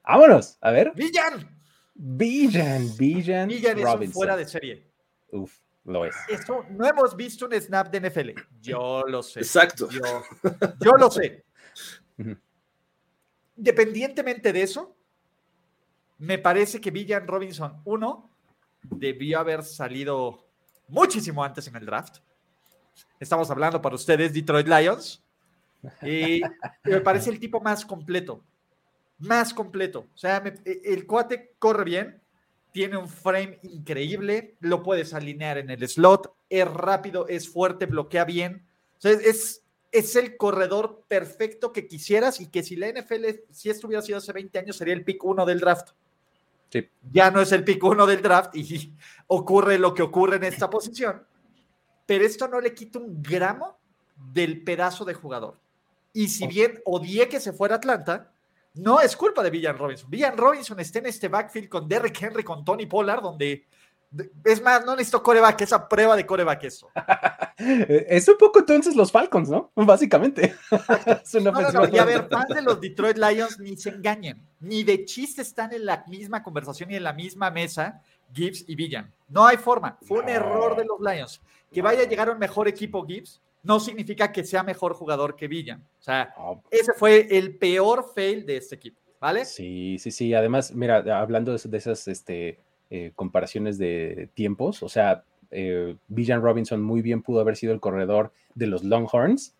Vámonos, 0.03 0.59
a 0.61 0.71
ver. 0.71 0.93
Villan. 0.95 1.49
Villan, 1.95 2.97
Villan. 2.97 3.49
Villan 3.49 3.79
es 3.79 3.95
un 3.95 4.13
fuera 4.13 4.37
de 4.37 4.47
serie. 4.47 4.91
Uf, 5.31 5.59
lo 5.85 6.05
es. 6.05 6.17
Eso, 6.29 6.65
no 6.71 6.87
hemos 6.87 7.15
visto 7.15 7.47
un 7.47 7.53
snap 7.61 7.91
de 7.91 8.09
NFL. 8.09 8.31
Yo 8.61 9.05
lo 9.07 9.23
sé. 9.23 9.41
Exacto. 9.41 9.89
Yo, 9.91 10.93
lo 10.93 11.11
sé. 11.11 11.45
Independientemente 13.57 14.53
de 14.53 14.63
eso, 14.63 14.97
me 16.19 16.39
parece 16.39 16.81
que 16.81 16.91
Villan 16.91 17.29
Robinson, 17.29 17.83
uno, 17.85 18.31
debió 18.83 19.39
haber 19.39 19.63
salido 19.63 20.49
muchísimo 20.89 21.45
antes 21.45 21.69
en 21.69 21.77
el 21.77 21.87
draft. 21.87 22.19
Estamos 23.19 23.51
hablando 23.51 23.83
para 23.83 23.95
ustedes, 23.95 24.33
Detroit 24.33 24.67
Lions. 24.67 25.23
Y 26.03 26.41
me 26.85 27.01
parece 27.01 27.31
el 27.31 27.39
tipo 27.39 27.61
más 27.61 27.85
completo. 27.85 28.43
Más 29.19 29.53
completo. 29.53 30.07
O 30.15 30.19
sea, 30.19 30.43
e, 30.65 30.81
el 30.85 31.07
cuate 31.07 31.55
corre 31.59 31.85
bien, 31.85 32.23
tiene 32.73 32.97
un 32.97 33.09
frame 33.09 33.59
increíble, 33.63 34.57
lo 34.61 34.83
puedes 34.83 35.13
alinear 35.13 35.59
en 35.59 35.71
el 35.71 35.87
slot, 35.87 36.33
es 36.49 36.67
rápido, 36.67 37.29
es 37.29 37.49
fuerte, 37.49 37.87
bloquea 37.87 38.25
bien. 38.25 38.67
O 38.97 39.01
sea, 39.01 39.13
es, 39.13 39.65
es 39.93 40.17
el 40.17 40.37
corredor 40.37 41.05
perfecto 41.09 41.73
que 41.73 41.87
quisieras 41.87 42.41
y 42.41 42.47
que 42.47 42.63
si 42.63 42.77
la 42.77 42.89
NFL, 42.89 43.27
si 43.51 43.69
esto 43.69 43.87
hubiera 43.87 44.03
sido 44.03 44.19
hace 44.19 44.33
20 44.33 44.59
años, 44.59 44.77
sería 44.77 44.95
el 44.95 45.05
pick 45.05 45.23
1 45.23 45.45
del 45.45 45.61
draft. 45.61 45.91
Sí. 46.71 46.89
Ya 47.13 47.31
no 47.31 47.41
es 47.41 47.51
el 47.53 47.65
pick 47.65 47.83
1 47.83 48.07
del 48.07 48.23
draft 48.23 48.57
y 48.57 48.95
ocurre 49.27 49.79
lo 49.79 49.93
que 49.93 50.03
ocurre 50.03 50.37
en 50.37 50.45
esta 50.45 50.71
posición 50.71 51.27
pero 52.11 52.25
esto 52.25 52.49
no 52.49 52.61
le 52.61 52.75
quita 52.75 52.99
un 52.99 53.23
gramo 53.23 53.79
del 54.17 54.65
pedazo 54.65 55.05
de 55.05 55.15
jugador. 55.15 55.61
Y 56.13 56.27
si 56.27 56.45
bien 56.49 56.83
odié 56.85 57.29
que 57.29 57.39
se 57.39 57.53
fuera 57.53 57.77
Atlanta, 57.77 58.33
no 58.75 59.01
es 59.01 59.15
culpa 59.15 59.45
de 59.45 59.51
Villan 59.51 59.79
Robinson. 59.79 60.11
Villan 60.11 60.37
Robinson 60.37 60.81
está 60.81 60.99
en 60.99 61.07
este 61.07 61.29
backfield 61.29 61.69
con 61.69 61.87
Derrick 61.87 62.21
Henry, 62.21 62.43
con 62.43 62.65
Tony 62.65 62.87
Pollard, 62.87 63.23
donde 63.23 63.65
es 64.43 64.61
más, 64.61 64.85
no 64.85 64.97
necesito 64.97 65.23
coreback, 65.23 65.61
esa 65.61 65.89
prueba 65.89 66.17
de 66.17 66.27
coreback 66.27 66.65
eso. 66.65 66.91
es 67.57 68.27
un 68.27 68.39
poco 68.39 68.59
entonces 68.59 68.97
los 68.97 69.13
Falcons, 69.13 69.49
¿no? 69.49 69.71
Básicamente. 69.77 70.57
y 71.93 71.99
a 71.99 72.05
ver, 72.05 72.29
fans 72.29 72.49
de 72.49 72.63
los 72.63 72.81
Detroit 72.81 73.19
Lions 73.19 73.61
ni 73.61 73.77
se 73.77 73.91
engañen, 73.91 74.45
ni 74.59 74.83
de 74.83 75.05
chiste 75.05 75.43
están 75.43 75.73
en 75.73 75.87
la 75.87 76.05
misma 76.09 76.43
conversación 76.43 76.91
y 76.91 76.97
en 76.97 77.05
la 77.05 77.13
misma 77.13 77.53
mesa 77.53 78.03
Gibbs 78.33 78.65
y 78.69 78.75
Villan. 78.75 79.13
No 79.29 79.47
hay 79.47 79.57
forma, 79.57 79.99
fue 80.03 80.21
un 80.21 80.29
error 80.29 80.77
de 80.77 80.85
los 80.85 81.01
Lions 81.01 81.41
que 81.73 81.83
vaya 81.83 82.03
a 82.03 82.09
llegar 82.09 82.31
un 82.31 82.39
mejor 82.39 82.69
equipo 82.69 83.07
Gibbs 83.07 83.41
no 83.63 83.79
significa 83.79 84.33
que 84.33 84.45
sea 84.45 84.63
mejor 84.63 84.95
jugador 84.95 85.37
que 85.37 85.49
Villan. 85.49 85.81
O 85.81 86.03
sea, 86.03 86.35
ese 86.71 86.93
fue 86.95 87.29
el 87.31 87.57
peor 87.57 88.07
fail 88.15 88.47
de 88.47 88.57
este 88.57 88.77
equipo, 88.77 89.01
¿vale? 89.21 89.45
Sí, 89.45 89.99
sí, 89.99 90.11
sí. 90.11 90.35
Además, 90.35 90.73
mira, 90.75 91.05
hablando 91.21 91.53
de, 91.57 91.77
esas 91.77 92.09
este, 92.09 92.59
eh, 92.89 93.13
comparaciones 93.15 93.77
de 93.77 94.31
tiempos, 94.35 94.83
o 94.83 94.89
sea, 94.89 95.25
eh, 95.51 95.97
Villan 96.09 96.43
Robinson 96.43 96.83
muy 96.83 97.03
bien 97.03 97.23
pudo 97.23 97.41
haber 97.41 97.57
sido 97.57 97.73
el 97.73 97.81
corredor 97.81 98.33
de 98.55 98.67
los 98.67 98.83
Longhorns, 98.83 99.55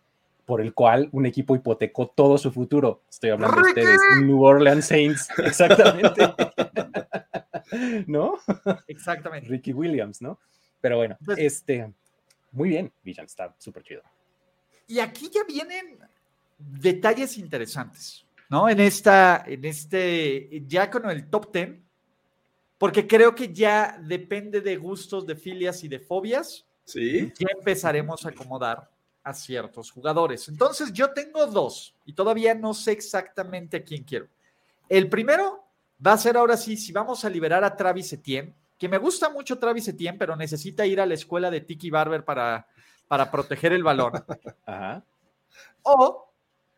por 0.51 0.59
el 0.59 0.73
cual 0.73 1.07
un 1.13 1.25
equipo 1.25 1.55
hipotecó 1.55 2.09
todo 2.09 2.37
su 2.37 2.51
futuro. 2.51 3.03
Estoy 3.09 3.29
hablando 3.29 3.55
de 3.61 3.69
ustedes, 3.69 4.01
New 4.21 4.43
Orleans 4.43 4.85
Saints, 4.85 5.29
exactamente. 5.37 6.21
¿No? 8.05 8.33
Exactamente. 8.85 9.47
Ricky 9.47 9.71
Williams, 9.71 10.21
¿no? 10.21 10.37
Pero 10.81 10.97
bueno, 10.97 11.17
este 11.37 11.93
muy 12.51 12.67
bien, 12.67 12.91
Villan, 13.01 13.27
está 13.27 13.55
súper 13.59 13.81
chido. 13.83 14.01
Y 14.87 14.99
aquí 14.99 15.31
ya 15.33 15.45
vienen 15.45 15.97
detalles 16.57 17.37
interesantes, 17.37 18.25
¿no? 18.49 18.67
En 18.67 18.81
esta, 18.81 19.45
en 19.47 19.63
este, 19.63 20.65
ya 20.67 20.91
con 20.91 21.09
el 21.09 21.29
top 21.29 21.49
10, 21.53 21.79
porque 22.77 23.07
creo 23.07 23.33
que 23.33 23.53
ya 23.53 23.97
depende 24.03 24.59
de 24.59 24.75
gustos, 24.75 25.25
de 25.25 25.37
filias 25.37 25.81
y 25.85 25.87
de 25.87 25.99
fobias. 25.99 26.67
Sí. 26.83 27.31
Ya 27.39 27.47
empezaremos 27.57 28.25
a 28.25 28.29
acomodar 28.31 28.90
a 29.23 29.33
ciertos 29.33 29.91
jugadores. 29.91 30.47
Entonces 30.47 30.91
yo 30.93 31.11
tengo 31.11 31.45
dos 31.47 31.95
y 32.05 32.13
todavía 32.13 32.53
no 32.53 32.73
sé 32.73 32.91
exactamente 32.91 33.77
a 33.77 33.83
quién 33.83 34.03
quiero. 34.03 34.27
El 34.89 35.09
primero 35.09 35.63
va 36.05 36.13
a 36.13 36.17
ser 36.17 36.37
ahora 36.37 36.57
sí, 36.57 36.75
si 36.77 36.91
vamos 36.91 37.23
a 37.23 37.29
liberar 37.29 37.63
a 37.63 37.75
Travis 37.75 38.13
Etienne, 38.13 38.53
que 38.77 38.89
me 38.89 38.97
gusta 38.97 39.29
mucho 39.29 39.59
Travis 39.59 39.87
Etienne, 39.87 40.17
pero 40.17 40.35
necesita 40.35 40.85
ir 40.85 40.99
a 40.99 41.05
la 41.05 41.13
escuela 41.13 41.51
de 41.51 41.61
Tiki 41.61 41.89
Barber 41.89 42.25
para, 42.25 42.67
para 43.07 43.29
proteger 43.29 43.73
el 43.73 43.83
balón. 43.83 44.13
O 45.83 46.31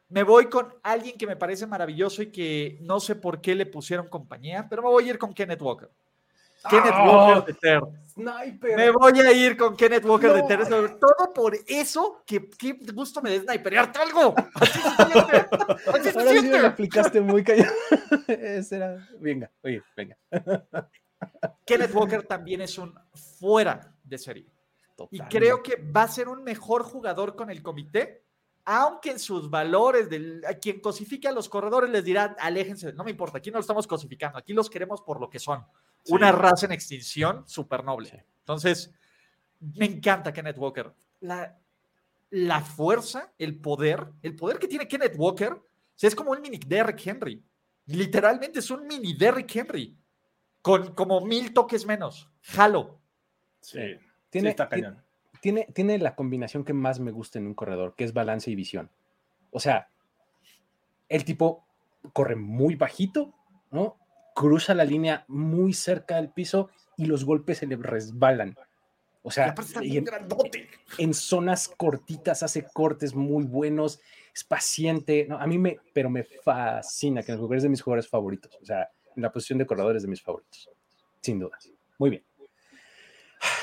me 0.10 0.24
voy 0.24 0.46
con 0.46 0.74
alguien 0.82 1.18
que 1.18 1.28
me 1.28 1.36
parece 1.36 1.68
maravilloso 1.68 2.22
y 2.22 2.32
que 2.32 2.78
no 2.82 3.00
sé 3.00 3.16
por 3.16 3.42
qué 3.42 3.54
le 3.54 3.66
pusieron 3.66 4.08
compañía, 4.08 4.68
pero 4.70 4.82
me 4.82 4.88
voy 4.88 5.06
a 5.06 5.10
ir 5.10 5.18
con 5.18 5.34
Kenneth 5.34 5.62
Walker. 5.62 5.90
Kenneth 6.70 6.96
Walker 7.06 7.46
de 7.46 7.54
Ter. 7.54 7.82
Me 8.16 8.92
voy 8.92 9.20
a 9.20 9.32
ir 9.32 9.58
con 9.58 9.76
Kenneth 9.76 10.06
Walker 10.06 10.34
de 10.34 10.44
Ter, 10.44 10.66
sobre 10.66 10.94
todo 10.94 11.34
por 11.34 11.58
eso, 11.68 12.24
que 12.26 12.50
qué 12.50 12.78
gusto 12.94 13.22
me 13.22 13.32
de 13.32 13.42
sniperearte 13.42 14.00
algo. 14.00 14.36
Así 14.56 14.80
se 14.80 14.96
siente. 14.96 15.48
Así 15.94 16.12
se 16.12 16.20
Ahora 16.20 16.32
sí 16.32 16.48
me 16.48 16.60
lo 16.60 16.68
aplicaste 16.68 17.22
muy 17.22 17.44
callado. 17.44 17.74
Era... 18.28 19.08
Venga, 19.20 19.52
oye, 19.64 19.82
venga. 19.96 20.18
Kenneth 21.66 21.94
Walker 21.94 22.24
también 22.24 22.62
es 22.62 22.78
un 22.78 22.94
fuera 23.14 23.94
de 24.04 24.18
serie. 24.18 24.54
Y 25.12 25.20
creo 25.22 25.64
que 25.64 25.76
va 25.76 26.04
a 26.04 26.08
ser 26.08 26.28
un 26.28 26.44
mejor 26.44 26.84
jugador 26.84 27.36
con 27.36 27.50
el 27.50 27.64
comité, 27.64 28.24
aunque 28.66 29.12
en 29.12 29.20
sus 29.20 29.50
valores, 29.50 30.10
del, 30.10 30.44
a 30.46 30.54
quien 30.54 30.80
cosifique 30.80 31.28
a 31.28 31.32
los 31.32 31.50
corredores 31.50 31.90
les 31.90 32.04
dirá, 32.04 32.36
aléjense, 32.40 32.94
no 32.94 33.04
me 33.04 33.12
importa, 33.12 33.40
aquí 33.40 33.50
no 33.50 33.58
lo 33.58 33.62
estamos 33.62 33.88
cosificando, 33.88 34.38
aquí 34.38 34.54
los 34.54 34.70
queremos 34.70 35.02
por 35.02 35.20
lo 35.20 35.30
que 35.30 35.40
son. 35.40 35.66
Una 36.10 36.32
raza 36.32 36.66
en 36.66 36.74
extinción 36.74 37.48
súper 37.48 37.84
noble. 37.84 38.26
Entonces, 38.40 38.94
me 39.60 39.86
encanta 39.86 40.34
Kenneth 40.34 40.58
Walker. 40.58 40.94
La, 41.22 41.58
la 42.30 42.62
fuerza, 42.62 43.34
el 43.38 43.60
poder, 43.60 44.08
el 44.22 44.36
poder 44.36 44.60
que 44.60 44.68
tiene 44.68 44.88
Kenneth 44.88 45.16
Walker, 45.18 45.62
es 46.02 46.16
como 46.16 46.32
un 46.32 46.42
mini 46.42 46.58
Derrick 46.58 47.06
Henry. 47.06 47.44
Literalmente 47.86 48.60
es 48.60 48.70
un 48.72 48.86
mini 48.88 49.14
Derrick 49.14 49.56
Henry 49.56 49.98
con 50.62 50.94
como 50.94 51.22
mil 51.22 51.54
toques 51.54 51.86
menos. 51.86 52.30
Jalo. 52.42 53.00
Sí, 53.62 53.80
tiene, 54.30 54.56
Tiene, 55.42 55.68
tiene 55.74 56.00
la 56.00 56.16
combinación 56.16 56.64
que 56.64 56.74
más 56.74 57.00
me 57.00 57.12
gusta 57.12 57.40
en 57.40 57.48
un 57.48 57.54
corredor, 57.54 57.96
que 57.96 58.04
es 58.04 58.14
balance 58.14 58.50
y 58.50 58.56
visión. 58.56 58.90
O 59.52 59.60
sea, 59.60 59.90
el 61.08 61.24
tipo 61.24 61.68
corre 62.12 62.36
muy 62.36 62.76
bajito, 62.76 63.34
¿no? 63.72 63.98
Cruza 64.36 64.74
la 64.74 64.84
línea 64.84 65.26
muy 65.28 65.74
cerca 65.74 66.16
del 66.16 66.30
piso 66.30 66.70
y 66.98 67.06
los 67.06 67.26
golpes 67.26 67.60
se 67.60 67.68
le 67.68 67.76
resbalan. 67.76 68.56
O 69.22 69.32
sea, 69.32 69.56
en, 69.82 70.06
en, 70.98 71.14
zonas 71.14 71.70
cortitas 71.70 72.44
hace 72.44 72.66
cortes 72.74 73.16
muy 73.16 73.46
buenos, 73.46 74.02
es 74.36 74.44
paciente. 74.44 75.26
No, 75.30 75.38
a 75.38 75.48
mí 75.48 75.58
me, 75.58 75.80
pero 75.94 76.10
me 76.10 76.24
fascina 76.24 77.24
que 77.24 77.32
es 77.32 77.64
de 77.64 77.70
mis 77.70 77.82
jugadores 77.82 78.10
favoritos. 78.10 78.58
O 78.62 78.66
sea, 78.66 78.90
en 79.16 79.24
la 79.24 79.32
posición 79.32 79.60
de 79.60 79.66
corredores 79.66 80.02
de 80.02 80.10
mis 80.10 80.22
favoritos, 80.22 80.70
sin 81.22 81.40
duda. 81.40 81.58
Muy 81.98 82.10
bien. 82.10 82.24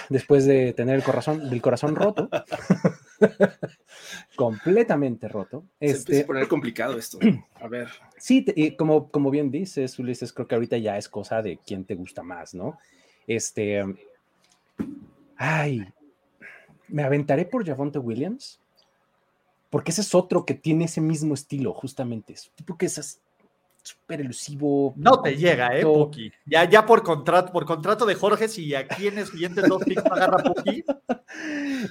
Después 0.08 0.46
de 0.46 0.72
tener 0.72 0.96
el 0.96 1.02
corazón, 1.02 1.50
del 1.50 1.60
corazón 1.60 1.94
roto, 1.94 2.28
completamente 4.36 5.28
roto. 5.28 5.64
Se 5.78 5.86
este, 5.86 6.20
a 6.22 6.26
poner 6.26 6.48
complicado 6.48 6.98
esto. 6.98 7.18
A 7.60 7.68
ver. 7.68 7.88
Sí, 8.16 8.44
como, 8.76 9.10
como 9.10 9.30
bien 9.30 9.50
dices, 9.50 9.98
Ulises, 9.98 10.32
creo 10.32 10.48
que 10.48 10.54
ahorita 10.54 10.78
ya 10.78 10.96
es 10.96 11.08
cosa 11.08 11.42
de 11.42 11.58
quién 11.58 11.84
te 11.84 11.94
gusta 11.94 12.22
más, 12.22 12.54
¿no? 12.54 12.78
Este. 13.26 13.84
Ay, 15.36 15.86
me 16.88 17.02
aventaré 17.02 17.44
por 17.44 17.66
Javonte 17.66 17.98
Williams, 17.98 18.60
porque 19.70 19.90
ese 19.90 20.02
es 20.02 20.14
otro 20.14 20.44
que 20.44 20.54
tiene 20.54 20.84
ese 20.84 21.00
mismo 21.00 21.34
estilo, 21.34 21.72
justamente. 21.72 22.32
Es 22.32 22.50
tipo 22.54 22.76
que 22.76 22.86
esas 22.86 23.20
súper 23.82 24.20
elusivo. 24.20 24.94
No 24.96 25.20
te 25.22 25.36
llega, 25.36 25.76
¿eh, 25.76 25.82
Puki? 25.82 26.32
Ya, 26.46 26.68
ya 26.68 26.86
por 26.86 27.02
contrato, 27.02 27.52
por 27.52 27.64
contrato 27.64 28.06
de 28.06 28.14
Jorge, 28.14 28.48
si 28.48 28.74
aquí 28.74 29.08
en 29.08 29.18
el 29.18 29.26
siguiente 29.26 29.62
dos 29.62 29.82
picks 29.84 30.04
agarra 30.04 30.42
Puki. 30.42 30.84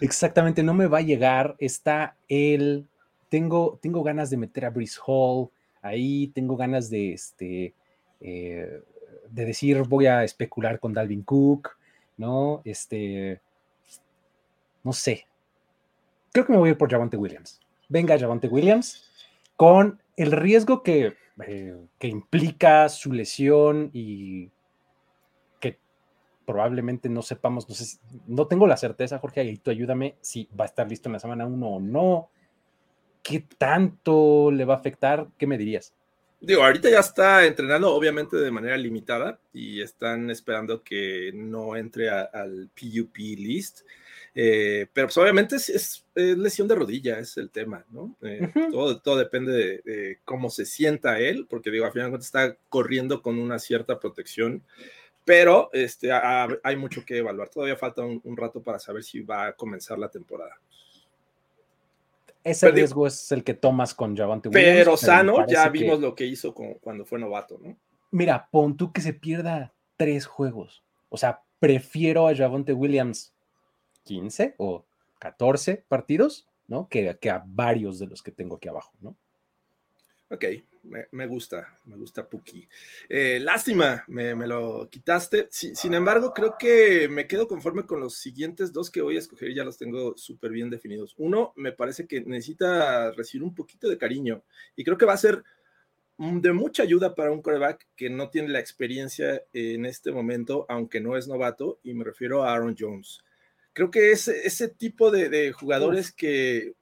Exactamente, 0.02 0.63
no 0.63 0.73
me 0.73 0.88
va 0.88 0.99
a 0.99 1.02
llegar. 1.02 1.56
Está 1.60 2.15
él. 2.28 2.86
Tengo, 3.30 3.80
tengo 3.82 4.04
ganas 4.04 4.30
de 4.30 4.38
meter 4.38 4.65
a 4.65 4.69
Brice 4.69 4.99
Hall 5.06 5.49
ahí, 5.82 6.28
tengo 6.28 6.56
ganas 6.56 6.89
de 6.89 7.13
este. 7.13 7.73
Eh, 8.21 8.82
de 9.30 9.45
decir 9.45 9.84
voy 9.84 10.08
a 10.08 10.23
especular 10.23 10.80
con 10.80 10.93
Dalvin 10.93 11.23
Cook, 11.23 11.78
¿no? 12.17 12.62
Este. 12.65 13.41
No 14.84 14.93
sé. 14.93 15.25
Creo 16.32 16.45
que 16.45 16.54
me 16.54 16.60
voy 16.60 16.69
a 16.69 16.71
ir 16.71 16.78
por 16.78 16.89
Javante 16.89 17.17
Williams. 17.17 17.60
Venga, 17.88 18.17
Javante 18.19 18.47
Williams, 18.47 19.10
con 19.56 19.99
el 20.15 20.32
riesgo 20.32 20.84
que 20.84 21.15
eh, 21.45 21.75
que 21.97 22.08
implica 22.08 22.89
su 22.89 23.12
lesión 23.12 23.89
y 23.93 24.49
que 25.60 25.80
probablemente 26.45 27.10
no 27.10 27.21
sepamos, 27.21 27.67
no 27.69 27.75
sé, 27.75 27.99
no 28.28 28.47
tengo 28.47 28.67
la 28.67 28.78
certeza, 28.78 29.19
Jorge, 29.19 29.43
y 29.43 29.58
tú 29.58 29.71
ayúdame 29.71 30.15
si 30.21 30.49
va 30.60 30.65
a 30.65 30.67
estar 30.67 30.89
listo 30.89 31.10
en 31.10 31.13
la 31.13 31.19
semana 31.19 31.45
1 31.45 31.67
o 31.67 31.80
no. 31.80 32.30
¿Qué 33.23 33.45
tanto 33.58 34.49
le 34.52 34.65
va 34.65 34.75
a 34.75 34.78
afectar? 34.78 35.28
¿Qué 35.38 35.45
me 35.45 35.58
dirías? 35.58 35.93
Digo, 36.41 36.63
ahorita 36.63 36.89
ya 36.89 36.99
está 36.99 37.45
entrenando, 37.45 37.93
obviamente 37.93 38.38
de 38.38 38.52
manera 38.52 38.78
limitada, 38.78 39.39
y 39.54 39.82
están 39.82 40.30
esperando 40.30 40.84
que 40.84 41.32
no 41.34 41.75
entre 41.75 42.10
al 42.10 42.69
PUP 42.73 43.17
list. 43.17 43.82
Eh, 44.36 44.88
pero 44.94 45.08
pues, 45.08 45.18
obviamente 45.18 45.56
es, 45.56 46.06
lesión 46.15 46.68
de 46.68 46.76
rodilla, 46.76 47.20
es 47.20 47.38
el 47.38 47.50
tema, 47.50 47.86
¿no? 47.89 48.15
Eh, 48.22 48.52
todo, 48.72 49.00
todo 49.00 49.18
depende 49.18 49.82
de, 49.84 50.20
cómo 50.26 50.50
se 50.50 50.65
sienta 50.65 51.20
él, 51.20 51.48
porque 51.50 51.72
digo, 51.72 51.86
al 51.86 51.92
final 51.92 52.13
está 52.15 52.56
corriendo 52.70 53.22
con 53.22 53.39
una 53.39 53.60
cierta 53.60 54.00
protección, 54.00 54.63
pero 55.26 55.70
este, 55.74 56.12
hay 56.12 56.76
mucho 56.76 57.06
que 57.06 57.18
evaluar. 57.18 57.50
Todavía 57.50 57.76
falta 57.76 58.04
un, 58.04 58.38
rato 58.38 58.62
para 58.62 58.80
saber 58.80 59.04
si 59.04 59.22
va 59.22 59.48
a 59.48 59.54
comenzar 59.54 60.00
la 60.00 60.10
temporada. 60.10 60.60
Ese 62.44 62.72
riesgo 62.72 63.06
es 63.06 63.32
el 63.32 63.44
que 63.44 63.54
tomas 63.54 63.94
con 63.94 64.15
Javante 64.15 64.50
Williams. 64.50 64.78
Pero 64.78 64.98
sano, 64.98 65.46
ya 65.48 65.70
vimos 65.70 66.00
lo 66.00 66.15
que 66.15 66.26
hizo 66.26 66.54
cuando 66.54 67.06
fue 67.06 67.20
novato, 67.20 67.60
¿no? 67.62 67.78
Mira, 68.12 68.48
pon 68.50 68.76
tú 68.76 68.92
que 68.92 69.02
se 69.02 69.13
pierda 69.13 69.74
tres 69.98 70.26
juegos. 70.26 70.84
O 71.10 71.18
sea, 71.18 71.44
prefiero 71.60 72.28
a 72.28 72.36
Javante 72.36 72.74
Williams 72.74 73.34
15 74.04 74.56
o 74.58 74.86
14 75.20 75.84
partidos, 75.88 76.48
¿no? 76.68 76.88
Que, 76.90 77.18
que 77.20 77.30
a 77.30 77.44
varios 77.46 78.00
de 78.00 78.08
los 78.08 78.24
que 78.24 78.32
tengo 78.32 78.56
aquí 78.56 78.68
abajo, 78.68 78.94
¿no? 79.02 79.16
Ok, 80.32 80.46
me, 81.12 81.28
gusta, 81.28 81.80
me 81.86 81.96
gusta 81.96 82.28
Puki. 82.28 82.68
Eh, 83.10 83.40
lástima, 83.42 84.04
me, 84.08 84.36
lo 84.48 84.88
quitaste. 84.90 85.48
sin 85.50 85.94
embargo, 85.94 86.34
creo 86.34 86.56
que 86.58 87.08
me 87.10 87.28
quedo 87.28 87.48
conforme 87.48 87.86
con 87.86 88.00
los 88.00 88.16
siguientes 88.16 88.72
dos 88.72 88.92
que 88.92 89.02
voy 89.02 89.16
a 89.16 89.20
escoger, 89.20 89.54
ya 89.54 89.64
los 89.64 89.78
tengo 89.78 90.16
súper 90.18 90.52
bien 90.52 90.70
definidos. 90.70 91.16
Uno, 91.18 91.54
me 91.56 91.72
parece 91.72 92.08
que 92.08 92.22
necesita 92.22 93.12
recibir 93.12 93.44
un 93.44 93.56
poquito 93.56 93.90
de 93.90 93.98
cariño 93.98 94.44
y 94.76 94.84
creo 94.84 94.98
que 94.98 95.06
va 95.06 95.14
a 95.14 95.18
ser 95.18 95.44
de 96.18 96.52
mucha 96.52 96.84
ayuda 96.84 97.16
para 97.16 97.32
un 97.32 97.42
coreback 97.42 97.88
que 97.96 98.10
no 98.10 98.30
tiene 98.30 98.50
la 98.50 98.60
experiencia 98.60 99.42
en 99.54 99.86
este 99.86 100.12
momento, 100.12 100.66
aunque 100.70 101.00
no 101.00 101.18
es 101.18 101.28
novato, 101.28 101.80
y 101.82 101.94
me 101.94 102.04
refiero 102.04 102.44
a 102.44 102.54
Aaron 102.54 102.76
Jones 102.78 103.24
creo 103.74 103.92
que 103.92 104.12
es 104.12 104.28
ese 104.28 104.68
tipo 104.68 105.12
de, 105.12 105.52
jugadores 105.52 106.12
que 106.12 106.74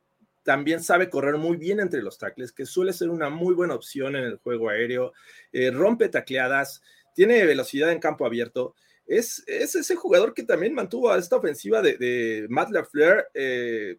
también 0.44 0.82
sabe 0.82 1.10
correr 1.10 1.38
muy 1.38 1.58
bien 1.58 1.80
entre 1.80 2.02
los 2.02 2.18
tackles, 2.18 2.52
que 2.52 2.66
suele 2.66 2.94
ser 2.94 3.10
una 3.10 3.30
muy 3.30 3.54
buena 3.54 3.76
opción 3.76 4.16
en 4.16 4.24
el 4.24 4.38
juego 4.38 4.70
aéreo, 4.70 5.14
eh, 5.52 5.72
rompe 5.72 6.08
tacleadas, 6.10 6.82
tiene 7.14 7.46
velocidad 7.46 7.92
en 7.92 8.00
campo 8.00 8.26
abierto. 8.26 8.76
Es, 9.06 9.44
ese 9.48 9.96
jugador 9.96 10.34
que 10.34 10.44
también 10.44 10.74
mantuvo 10.74 11.12
a 11.12 11.18
esta 11.18 11.38
ofensiva 11.38 11.82
de, 11.82 12.46
Matt 12.50 12.72
LaFleur 12.72 13.28
eh, 13.34 13.98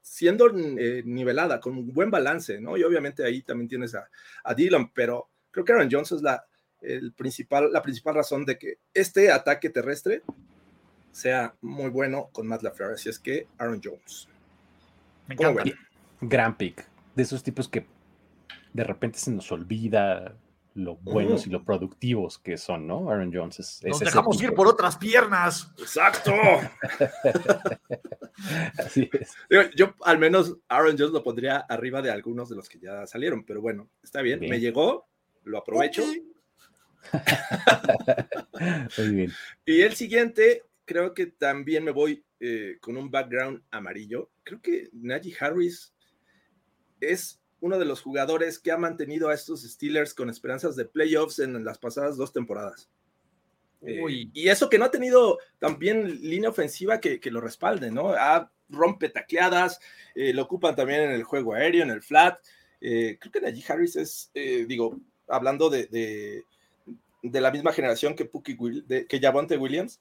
siendo 0.00 0.50
eh, 0.78 1.02
nivelada, 1.04 1.60
con 1.60 1.76
un 1.76 1.92
buen 1.92 2.10
balance, 2.10 2.60
¿no? 2.60 2.76
Y 2.76 2.82
obviamente 2.82 3.24
ahí 3.24 3.42
también 3.42 3.68
tienes 3.68 3.94
a, 3.94 4.08
a 4.44 4.54
Dylan, 4.54 4.92
pero 4.92 5.28
creo 5.50 5.64
que 5.64 5.72
Aaron 5.72 5.88
Jones 5.90 6.12
es 6.12 6.22
la, 6.22 6.44
el 6.82 7.12
principal, 7.12 7.72
la 7.72 7.82
principal 7.82 8.16
razón 8.16 8.44
de 8.44 8.58
que 8.58 8.78
este 8.92 9.30
ataque 9.30 9.70
terrestre 9.70 10.22
sea 11.12 11.54
muy 11.60 11.90
bueno 11.90 12.30
con 12.32 12.46
Matt 12.46 12.62
LaFleur. 12.62 12.92
Así 12.92 13.08
es 13.08 13.18
que 13.18 13.46
Aaron 13.58 13.80
Jones. 13.82 14.28
Me 15.28 15.34
encanta. 15.34 15.64
Gran 16.20 16.56
pick. 16.56 16.86
De 17.14 17.22
esos 17.22 17.42
tipos 17.42 17.68
que 17.68 17.86
de 18.72 18.84
repente 18.84 19.18
se 19.18 19.30
nos 19.30 19.52
olvida 19.52 20.36
lo 20.74 20.96
buenos 20.96 21.46
y 21.46 21.50
lo 21.50 21.64
productivos 21.64 22.38
que 22.38 22.56
son, 22.56 22.86
¿no? 22.86 23.10
Aaron 23.10 23.30
Jones 23.32 23.60
es. 23.60 23.82
Nos 23.84 24.00
dejamos 24.00 24.42
ir 24.42 24.54
por 24.54 24.66
otras 24.66 24.96
piernas. 24.96 25.70
Exacto. 25.78 26.32
Así 28.78 29.10
es. 29.12 29.34
Yo, 29.76 29.94
al 30.02 30.18
menos 30.18 30.56
Aaron 30.68 30.96
Jones 30.98 31.12
lo 31.12 31.22
pondría 31.22 31.58
arriba 31.58 32.00
de 32.00 32.10
algunos 32.10 32.48
de 32.48 32.56
los 32.56 32.68
que 32.68 32.78
ya 32.78 33.06
salieron, 33.06 33.44
pero 33.44 33.60
bueno, 33.60 33.88
está 34.02 34.22
bien. 34.22 34.40
Me 34.40 34.60
llegó, 34.60 35.06
lo 35.44 35.58
aprovecho. 35.58 36.04
Muy 38.98 39.08
bien. 39.08 39.32
Y 39.66 39.82
el 39.82 39.94
siguiente 39.94 40.62
creo 40.84 41.14
que 41.14 41.26
también 41.26 41.84
me 41.84 41.90
voy 41.90 42.24
eh, 42.40 42.76
con 42.80 42.96
un 42.96 43.10
background 43.10 43.62
amarillo. 43.70 44.30
Creo 44.44 44.60
que 44.60 44.88
Najee 44.92 45.36
Harris 45.38 45.94
es 47.00 47.40
uno 47.60 47.78
de 47.78 47.84
los 47.84 48.00
jugadores 48.00 48.58
que 48.58 48.72
ha 48.72 48.76
mantenido 48.76 49.28
a 49.28 49.34
estos 49.34 49.62
Steelers 49.62 50.14
con 50.14 50.28
esperanzas 50.28 50.74
de 50.74 50.84
playoffs 50.84 51.38
en 51.38 51.64
las 51.64 51.78
pasadas 51.78 52.16
dos 52.16 52.32
temporadas. 52.32 52.90
Eh, 53.82 54.28
y 54.32 54.48
eso 54.48 54.68
que 54.68 54.78
no 54.78 54.84
ha 54.84 54.90
tenido 54.90 55.38
también 55.58 56.20
línea 56.20 56.50
ofensiva 56.50 57.00
que, 57.00 57.20
lo 57.30 57.40
respalde, 57.40 57.90
¿no? 57.90 58.10
Ha 58.10 58.50
rompe 58.68 59.08
tacleadas, 59.08 59.80
eh, 60.14 60.32
lo 60.32 60.42
ocupan 60.42 60.74
también 60.74 61.02
en 61.02 61.10
el 61.10 61.24
juego 61.24 61.52
aéreo, 61.54 61.82
en 61.82 61.90
el 61.90 62.00
flat. 62.00 62.38
creo 62.80 63.32
que 63.32 63.40
Najee 63.40 63.64
Harris 63.68 63.96
es, 63.96 64.30
digo, 64.34 64.98
hablando 65.28 65.68
de, 65.68 66.44
de 67.22 67.40
la 67.40 67.50
misma 67.50 67.72
generación 67.72 68.14
que 68.14 68.24
Puki 68.24 68.56
que 69.08 69.20
Javonte 69.20 69.56
Williams, 69.56 70.00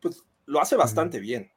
pues 0.00 0.24
lo 0.46 0.60
hace 0.60 0.76
bastante 0.76 1.20
bien. 1.20 1.50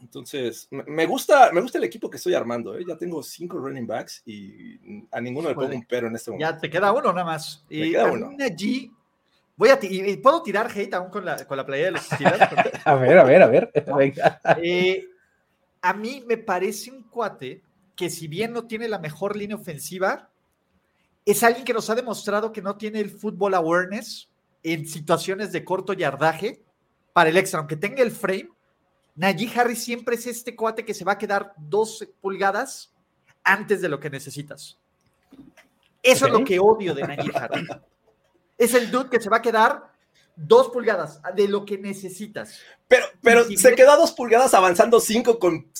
Entonces, 0.00 0.68
me 0.70 1.06
gusta, 1.06 1.50
me 1.52 1.60
gusta 1.60 1.78
el 1.78 1.84
equipo 1.84 2.10
que 2.10 2.18
estoy 2.18 2.34
armando. 2.34 2.76
¿eh? 2.76 2.84
Ya 2.86 2.96
tengo 2.96 3.22
cinco 3.22 3.58
running 3.58 3.86
backs 3.86 4.22
y 4.26 5.06
a 5.10 5.20
ninguno 5.20 5.48
le 5.48 5.54
pongo 5.54 5.74
un 5.74 5.86
pero 5.88 6.08
en 6.08 6.16
este 6.16 6.30
momento. 6.30 6.50
Ya 6.50 6.58
te 6.58 6.68
queda 6.68 6.92
uno 6.92 7.12
nada 7.12 7.24
más. 7.24 7.64
y 7.68 7.92
queda 7.92 8.12
uno. 8.12 8.30
allí. 8.38 8.92
Voy 9.56 9.70
a 9.70 9.78
y 9.80 10.16
puedo 10.18 10.42
tirar 10.42 10.70
hate 10.70 10.92
aún 10.92 11.08
con 11.08 11.24
la, 11.24 11.46
con 11.46 11.56
la 11.56 11.64
playa 11.64 11.86
de 11.86 11.90
los 11.92 12.06
a 12.84 12.94
ver, 12.96 13.18
a 13.18 13.24
ver, 13.24 13.42
a 13.42 13.46
ver. 13.46 13.72
Eh, 14.62 15.06
a 15.80 15.94
mí 15.94 16.22
me 16.26 16.36
parece 16.36 16.90
un 16.90 17.04
cuate 17.04 17.62
que 17.94 18.10
si 18.10 18.28
bien 18.28 18.52
no 18.52 18.66
tiene 18.66 18.86
la 18.86 18.98
mejor 18.98 19.34
línea 19.34 19.56
ofensiva, 19.56 20.28
es 21.24 21.42
alguien 21.42 21.64
que 21.64 21.72
nos 21.72 21.88
ha 21.88 21.94
demostrado 21.94 22.52
que 22.52 22.60
no 22.60 22.76
tiene 22.76 23.00
el 23.00 23.08
fútbol 23.08 23.54
awareness 23.54 24.28
en 24.62 24.86
situaciones 24.86 25.52
de 25.52 25.64
corto 25.64 25.94
yardaje 25.94 26.65
para 27.16 27.30
el 27.30 27.38
extra, 27.38 27.60
aunque 27.60 27.76
tenga 27.76 28.02
el 28.02 28.10
frame. 28.10 28.50
Najee 29.14 29.50
Harris 29.58 29.82
siempre 29.82 30.16
es 30.16 30.26
este 30.26 30.54
cuate 30.54 30.84
que 30.84 30.92
se 30.92 31.02
va 31.02 31.12
a 31.12 31.18
quedar 31.18 31.54
dos 31.56 32.06
pulgadas 32.20 32.92
antes 33.42 33.80
de 33.80 33.88
lo 33.88 33.98
que 33.98 34.10
necesitas. 34.10 34.76
Eso 36.02 36.26
es 36.26 36.32
lo 36.32 36.44
que 36.44 36.58
odio 36.58 36.94
de 36.94 37.06
Najee 37.06 37.32
Harris. 37.34 37.68
Es 38.58 38.74
el 38.74 38.90
dude 38.90 39.08
que 39.08 39.18
se 39.18 39.30
va 39.30 39.38
a 39.38 39.40
quedar 39.40 39.90
dos 40.36 40.68
pulgadas 40.68 41.22
de 41.34 41.48
lo 41.48 41.64
que 41.64 41.78
necesitas. 41.78 42.60
Pero, 42.86 43.06
pero 43.22 43.44
se 43.44 43.74
queda 43.74 43.96
dos 43.96 44.12
pulgadas 44.12 44.52
avanzando 44.52 45.00
cinco 45.00 45.38
con 45.38 45.72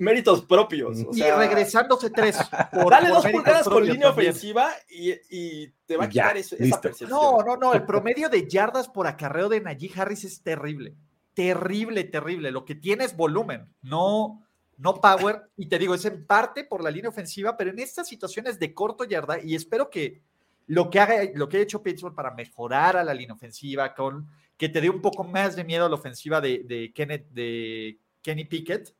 méritos 0.00 0.44
propios. 0.44 0.98
y 1.12 1.22
regresándose 1.22 2.10
tres. 2.10 2.36
dale 2.90 3.08
dos 3.10 3.26
pulgadas 3.26 3.68
con 3.68 3.86
línea 3.86 4.10
ofensiva 4.10 4.70
y, 4.88 5.68
te 5.86 5.96
va 5.96 6.04
a 6.04 6.08
quitar 6.08 6.36
esa 6.36 6.56
percepción. 6.80 7.10
No, 7.10 7.42
no, 7.42 7.56
no. 7.56 7.74
El 7.74 7.84
promedio 7.84 8.28
de 8.28 8.48
yardas 8.48 8.88
por 8.88 9.06
acarreo 9.06 9.48
de 9.48 9.60
Najee 9.60 9.92
Harris 9.94 10.24
es 10.24 10.42
terrible. 10.42 10.94
Terrible, 11.34 12.04
terrible. 12.04 12.50
Lo 12.50 12.64
que 12.64 12.74
tiene 12.74 13.04
es 13.04 13.16
volumen, 13.16 13.72
no, 13.82 14.44
no 14.76 14.94
power. 15.00 15.42
Y 15.56 15.66
te 15.66 15.78
digo, 15.78 15.94
es 15.94 16.04
en 16.04 16.26
parte 16.26 16.64
por 16.64 16.82
la 16.82 16.90
línea 16.90 17.10
ofensiva, 17.10 17.56
pero 17.56 17.70
en 17.70 17.78
estas 17.78 18.08
situaciones 18.08 18.58
de 18.58 18.74
corto 18.74 19.04
yarda, 19.04 19.42
y 19.42 19.54
espero 19.54 19.90
que 19.90 20.22
lo 20.66 20.88
que 20.88 21.00
haga, 21.00 21.16
lo 21.34 21.48
que 21.48 21.58
ha 21.58 21.60
hecho 21.60 21.82
Pittsburgh 21.82 22.14
para 22.14 22.32
mejorar 22.32 22.96
a 22.96 23.04
la 23.04 23.12
línea 23.12 23.34
ofensiva, 23.34 23.94
con 23.94 24.28
que 24.56 24.68
te 24.68 24.80
dé 24.80 24.88
un 24.88 25.00
poco 25.00 25.24
más 25.24 25.56
de 25.56 25.64
miedo 25.64 25.86
a 25.86 25.88
la 25.88 25.96
ofensiva 25.96 26.40
de, 26.40 26.62
de, 26.64 26.92
Kenneth, 26.94 27.28
de 27.30 27.98
Kenny 28.22 28.44
Pickett, 28.44 28.94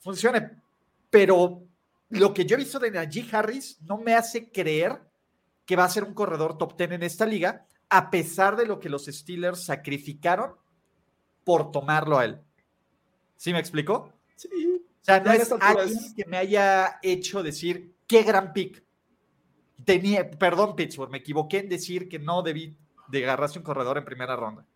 funcione. 0.00 0.50
Pero 1.10 1.62
lo 2.10 2.34
que 2.34 2.44
yo 2.44 2.56
he 2.56 2.58
visto 2.58 2.78
de 2.78 2.90
Najee 2.90 3.28
Harris 3.30 3.80
no 3.82 3.98
me 3.98 4.14
hace 4.14 4.50
creer 4.50 5.00
que 5.64 5.76
va 5.76 5.84
a 5.84 5.88
ser 5.88 6.04
un 6.04 6.14
corredor 6.14 6.58
top 6.58 6.76
10 6.76 6.92
en 6.92 7.02
esta 7.04 7.26
liga, 7.26 7.66
a 7.88 8.10
pesar 8.10 8.56
de 8.56 8.66
lo 8.66 8.80
que 8.80 8.88
los 8.88 9.06
Steelers 9.06 9.64
sacrificaron 9.64 10.56
por 11.44 11.70
tomarlo 11.70 12.18
a 12.18 12.24
él. 12.24 12.40
¿Sí 13.36 13.52
me 13.52 13.60
explico? 13.60 14.12
Sí. 14.36 14.48
O 15.00 15.04
sea, 15.04 15.20
no 15.20 15.32
es 15.32 15.50
alguien 15.52 16.14
que 16.14 16.24
me 16.26 16.36
haya 16.36 16.98
hecho 17.02 17.42
decir 17.42 17.94
qué 18.06 18.22
gran 18.22 18.52
pick. 18.52 18.84
Tenía, 19.84 20.30
perdón, 20.30 20.76
Pittsburgh, 20.76 21.10
me 21.10 21.18
equivoqué 21.18 21.58
en 21.58 21.68
decir 21.68 22.08
que 22.08 22.18
no 22.18 22.42
debí 22.42 22.76
de 23.08 23.24
agarrarse 23.24 23.58
un 23.58 23.64
corredor 23.64 23.96
en 23.96 24.04
primera 24.04 24.36
ronda. 24.36 24.66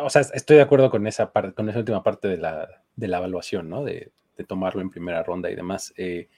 O 0.00 0.10
sea, 0.10 0.22
estoy 0.22 0.56
de 0.56 0.62
acuerdo 0.62 0.90
con 0.90 1.06
esa 1.06 1.32
parte, 1.32 1.54
con 1.54 1.68
esa 1.68 1.78
última 1.78 2.02
parte 2.02 2.26
de 2.26 2.38
la, 2.38 2.81
de 2.96 3.08
la 3.08 3.18
evaluación, 3.18 3.68
¿no? 3.68 3.84
De, 3.84 4.12
tomarlo 4.48 4.80
en 4.80 4.90
primera 4.90 5.22
ronda 5.22 5.48
y 5.52 5.54
demás. 5.54 5.94
Eh, 5.96 6.28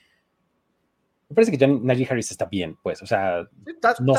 me 1.30 1.34
parece 1.34 1.50
que 1.50 1.56
ya 1.56 1.66
Najee 1.66 2.06
Harris 2.10 2.30
está 2.30 2.44
bien, 2.44 2.76
pues, 2.82 3.00
o 3.00 3.06
sea, 3.06 3.48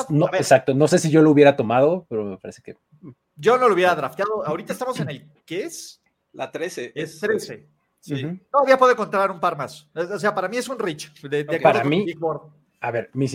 no, 0.09 0.27
exacto, 0.33 0.73
no 0.73 0.87
sé 0.87 0.97
si 0.97 1.11
yo 1.11 1.21
lo 1.21 1.29
hubiera 1.29 1.55
tomado, 1.55 2.07
pero 2.09 2.25
me 2.25 2.37
parece 2.37 2.63
que... 2.63 2.75
Yo 3.35 3.59
no 3.59 3.67
lo 3.67 3.75
hubiera 3.75 3.93
drafteado, 3.93 4.43
ahorita 4.43 4.73
estamos 4.73 4.99
en 4.99 5.09
el, 5.11 5.31
¿qué 5.45 5.65
es? 5.65 6.01
La 6.33 6.51
13. 6.51 6.93
Es 6.95 7.19
13. 7.19 7.67
Sí. 7.99 8.41
Todavía 8.51 8.77
puedo 8.77 8.91
encontrar 8.91 9.31
un 9.31 9.39
par 9.39 9.57
más. 9.57 9.89
O 9.93 10.19
sea, 10.19 10.35
para 10.35 10.47
mí 10.47 10.57
es 10.57 10.67
un 10.67 10.77
rich. 10.77 11.11
para 11.61 11.83
mí, 11.83 12.05
a 12.79 12.91
ver, 12.91 13.09
mi, 13.13 13.27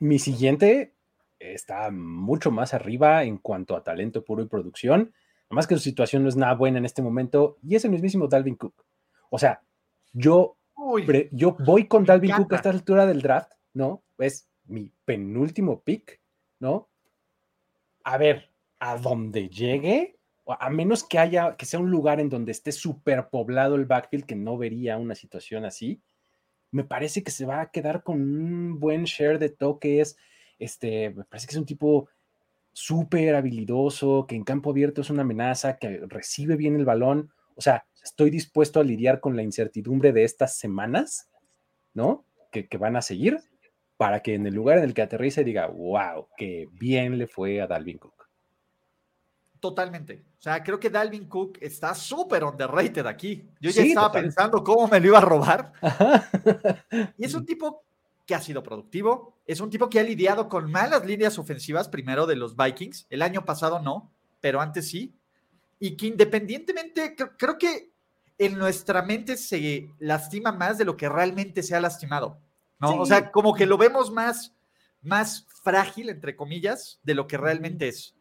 mi, 0.00 0.18
siguiente 0.18 0.94
está 1.38 1.90
mucho 1.90 2.50
más 2.50 2.74
arriba 2.74 3.24
en 3.24 3.38
cuanto 3.38 3.76
a 3.76 3.82
talento 3.82 4.24
puro 4.24 4.42
y 4.42 4.46
producción 4.46 5.12
más 5.54 5.66
que 5.66 5.74
su 5.74 5.80
situación 5.80 6.22
no 6.22 6.28
es 6.28 6.36
nada 6.36 6.54
buena 6.54 6.78
en 6.78 6.84
este 6.84 7.02
momento, 7.02 7.58
y 7.62 7.74
es 7.74 7.84
el 7.84 7.90
mismísimo 7.90 8.28
Dalvin 8.28 8.56
Cook. 8.56 8.84
O 9.30 9.38
sea, 9.38 9.62
yo, 10.12 10.56
yo 11.32 11.56
voy 11.64 11.86
con 11.88 12.04
Dalvin 12.04 12.32
Cook 12.32 12.52
a 12.52 12.56
esta 12.56 12.70
altura 12.70 13.06
del 13.06 13.22
draft, 13.22 13.52
¿no? 13.72 14.02
Es 14.18 14.48
mi 14.66 14.92
penúltimo 15.04 15.82
pick, 15.82 16.20
¿no? 16.60 16.88
A 18.02 18.18
ver, 18.18 18.50
a 18.78 18.98
donde 18.98 19.48
llegue, 19.48 20.18
a 20.46 20.68
menos 20.70 21.04
que 21.04 21.18
haya, 21.18 21.56
que 21.56 21.64
sea 21.64 21.80
un 21.80 21.90
lugar 21.90 22.20
en 22.20 22.28
donde 22.28 22.52
esté 22.52 22.72
superpoblado 22.72 23.76
el 23.76 23.86
backfield, 23.86 24.26
que 24.26 24.36
no 24.36 24.58
vería 24.58 24.98
una 24.98 25.14
situación 25.14 25.64
así, 25.64 26.02
me 26.74 26.82
parece 26.82 27.22
que 27.22 27.30
se 27.30 27.46
va 27.46 27.60
a 27.60 27.70
quedar 27.70 28.02
con 28.02 28.20
un 28.20 28.80
buen 28.80 29.04
share 29.04 29.38
de 29.38 29.48
toques. 29.48 30.16
Este, 30.58 31.10
me 31.10 31.22
parece 31.22 31.46
que 31.46 31.52
es 31.52 31.58
un 31.58 31.66
tipo 31.66 32.08
súper 32.74 33.36
habilidoso, 33.36 34.26
que 34.26 34.34
en 34.34 34.44
campo 34.44 34.70
abierto 34.70 35.00
es 35.00 35.08
una 35.08 35.22
amenaza, 35.22 35.78
que 35.78 36.02
recibe 36.08 36.56
bien 36.56 36.74
el 36.76 36.84
balón. 36.84 37.32
O 37.56 37.62
sea, 37.62 37.86
estoy 38.02 38.28
dispuesto 38.28 38.80
a 38.80 38.84
lidiar 38.84 39.20
con 39.20 39.36
la 39.36 39.42
incertidumbre 39.42 40.12
de 40.12 40.24
estas 40.24 40.58
semanas, 40.58 41.30
¿no? 41.94 42.26
Que, 42.50 42.68
van 42.78 42.96
a 42.96 43.02
seguir, 43.02 43.40
para 43.96 44.20
que 44.20 44.34
en 44.34 44.46
el 44.46 44.54
lugar 44.54 44.78
en 44.78 44.84
el 44.84 44.94
que 44.94 45.02
aterrice 45.02 45.42
diga, 45.42 45.66
wow, 45.68 46.28
qué 46.36 46.68
bien 46.72 47.16
le 47.16 47.26
fue 47.26 47.60
a 47.60 47.66
Dalvin 47.66 47.98
Cook. 47.98 48.28
Totalmente. 49.58 50.22
O 50.38 50.42
sea, 50.42 50.62
creo 50.62 50.78
que 50.78 50.90
Dalvin 50.90 51.26
Cook 51.26 51.58
está 51.60 51.94
súper 51.94 52.44
underrated 52.44 53.06
aquí. 53.06 53.48
Yo 53.60 53.70
ya 53.70 53.82
estaba 53.82 54.12
pensando 54.12 54.62
cómo 54.62 54.86
me 54.88 55.00
lo 55.00 55.06
iba 55.06 55.18
a 55.18 55.22
robar. 55.22 55.72
y 57.16 57.24
es 57.24 57.34
un 57.34 57.46
tipo 57.46 57.84
que 58.26 58.34
ha 58.34 58.40
sido 58.40 58.62
productivo. 58.62 59.34
Es 59.46 59.60
un 59.60 59.70
tipo 59.70 59.88
que 59.88 60.00
ha 60.00 60.02
lidiado 60.02 60.48
con 60.48 60.70
malas 60.70 61.04
líneas 61.04 61.38
ofensivas, 61.38 61.88
primero 61.88 62.26
de 62.26 62.36
los 62.36 62.56
Vikings. 62.56 63.06
El 63.10 63.22
año 63.22 63.44
pasado 63.44 63.80
no, 63.80 64.12
pero 64.40 64.60
antes 64.60 64.88
sí. 64.88 65.14
Y 65.78 65.96
que 65.96 66.06
independientemente, 66.06 67.14
creo, 67.14 67.58
que 67.58 67.90
en 68.38 68.58
nuestra 68.58 69.02
mente 69.02 69.36
se 69.36 69.90
lastima 69.98 70.52
más 70.52 70.78
de 70.78 70.84
lo 70.84 70.96
que 70.96 71.08
realmente 71.08 71.62
se 71.62 71.74
ha 71.74 71.80
lastimado. 71.80 72.38
¿no? 72.78 73.00
O 73.00 73.06
sea, 73.06 73.30
como 73.30 73.54
que 73.54 73.66
lo 73.66 73.76
vemos 73.76 74.10
más, 74.10 74.54
más 75.02 75.46
frágil, 75.62 76.08
entre 76.08 76.36
comillas, 76.36 77.00
de 77.02 77.14
lo 77.14 77.26
que 77.26 77.36
realmente 77.36 77.88
es. 77.88 78.14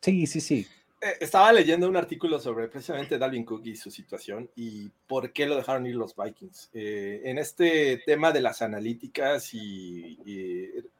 Sí, 0.00 0.26
sí, 0.26 0.40
sí. 0.40 0.66
Eh, 1.00 1.18
estaba 1.20 1.52
leyendo 1.52 1.88
un 1.88 1.96
artículo 1.96 2.40
sobre 2.40 2.68
precisamente 2.68 3.18
Dalvin 3.18 3.44
Cook 3.44 3.66
y 3.66 3.76
su 3.76 3.90
situación 3.90 4.50
y 4.56 4.88
por 5.06 5.30
qué 5.32 5.44
lo 5.44 5.56
dejaron 5.56 5.86
ir 5.86 5.94
los 5.94 6.16
Vikings. 6.16 6.70
Eh, 6.72 7.20
en 7.24 7.36
este 7.36 8.02
tema 8.06 8.32
de 8.32 8.40
las 8.40 8.62
analíticas 8.62 9.52
y, 9.52 10.18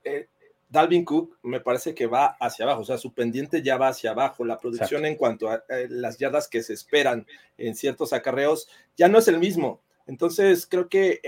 eh, 0.05 0.29
Dalvin 0.69 1.05
Cook 1.05 1.39
me 1.43 1.61
parece 1.61 1.95
que 1.95 2.07
va 2.07 2.37
hacia 2.41 2.67
abajo, 2.67 2.83
o 2.83 2.85
sea, 2.85 2.99
su 2.99 3.15
pendiente 3.15 3.63
ya 3.63 3.79
va 3.79 3.89
hacia 3.89 4.11
abajo. 4.11 4.45
La 4.45 4.59
producción 4.59 5.07
en 5.07 5.15
cuanto 5.15 5.49
a 5.49 5.65
las 5.89 6.19
yardas 6.19 6.49
que 6.49 6.63
se 6.63 6.75
esperan 6.75 7.27
en 7.57 7.75
ciertos 7.75 8.13
acarreos 8.13 8.69
ya 8.97 9.09
no 9.09 9.19
es 9.19 9.29
el 9.29 9.39
mismo. 9.39 9.81
Entonces, 10.07 10.67
creo 10.67 10.89
que 10.89 11.21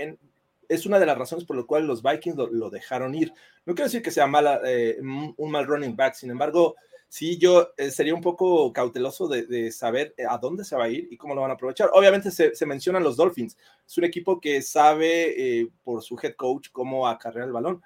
es 0.67 0.85
una 0.85 0.99
de 0.99 1.05
las 1.05 1.17
razones 1.17 1.45
por 1.45 1.55
las 1.55 1.65
cuales 1.65 1.87
los 1.87 2.03
Vikings 2.03 2.35
lo, 2.51 2.69
dejaron 2.69 3.15
ir. 3.15 3.33
No 3.65 3.73
quiero 3.73 3.85
decir 3.85 4.01
que 4.01 4.11
sea 4.11 4.27
mala, 4.27 4.61
un 5.01 5.51
mal 5.51 5.65
running 5.65 5.95
back, 5.95 6.15
sin 6.15 6.31
embargo, 6.31 6.75
sí, 7.09 7.37
yo 7.37 7.73
eh, 7.75 7.91
sería 7.91 8.13
un 8.13 8.21
poco 8.21 8.71
cauteloso 8.71 9.27
de, 9.27 9.71
saber 9.71 10.13
eh, 10.15 10.23
a 10.29 10.37
dónde 10.37 10.63
se 10.63 10.75
va 10.75 10.85
a 10.85 10.89
ir 10.89 11.07
y 11.11 11.17
cómo 11.17 11.35
lo 11.35 11.41
van 11.41 11.51
a 11.51 11.55
aprovechar. 11.55 11.89
Obviamente 11.93 12.31
se, 12.31 12.65
mencionan 12.65 13.03
los 13.03 13.17
Dolphins. 13.17 13.57
Es 13.85 13.97
un 13.97 14.05
equipo 14.05 14.39
que 14.39 14.61
sabe 14.61 15.59
eh, 15.59 15.67
por 15.83 16.01
su 16.03 16.17
head 16.21 16.35
coach 16.35 16.69
cómo 16.71 17.07
acarrear 17.07 17.47
el 17.47 17.53
balón. 17.53 17.81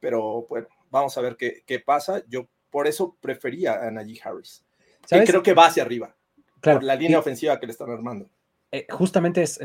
Pero 0.00 0.46
bueno, 0.48 0.66
vamos 0.90 1.16
a 1.16 1.20
ver 1.20 1.36
qué, 1.36 1.80
pasa. 1.84 2.24
Yo 2.26 2.48
por 2.70 2.88
eso 2.88 3.16
prefería 3.20 3.86
a 3.86 3.90
Najee 3.90 4.20
Harris. 4.24 4.64
Y 5.10 5.24
creo 5.24 5.42
que 5.42 5.54
va 5.54 5.66
hacia 5.66 5.82
arriba. 5.82 6.14
Claro, 6.60 6.78
por 6.80 6.84
la 6.84 6.96
línea 6.96 7.18
ofensiva 7.18 7.60
que 7.60 7.66
le 7.66 7.72
están 7.72 7.90
armando. 7.90 8.28
justamente 8.90 9.42
es, 9.42 9.60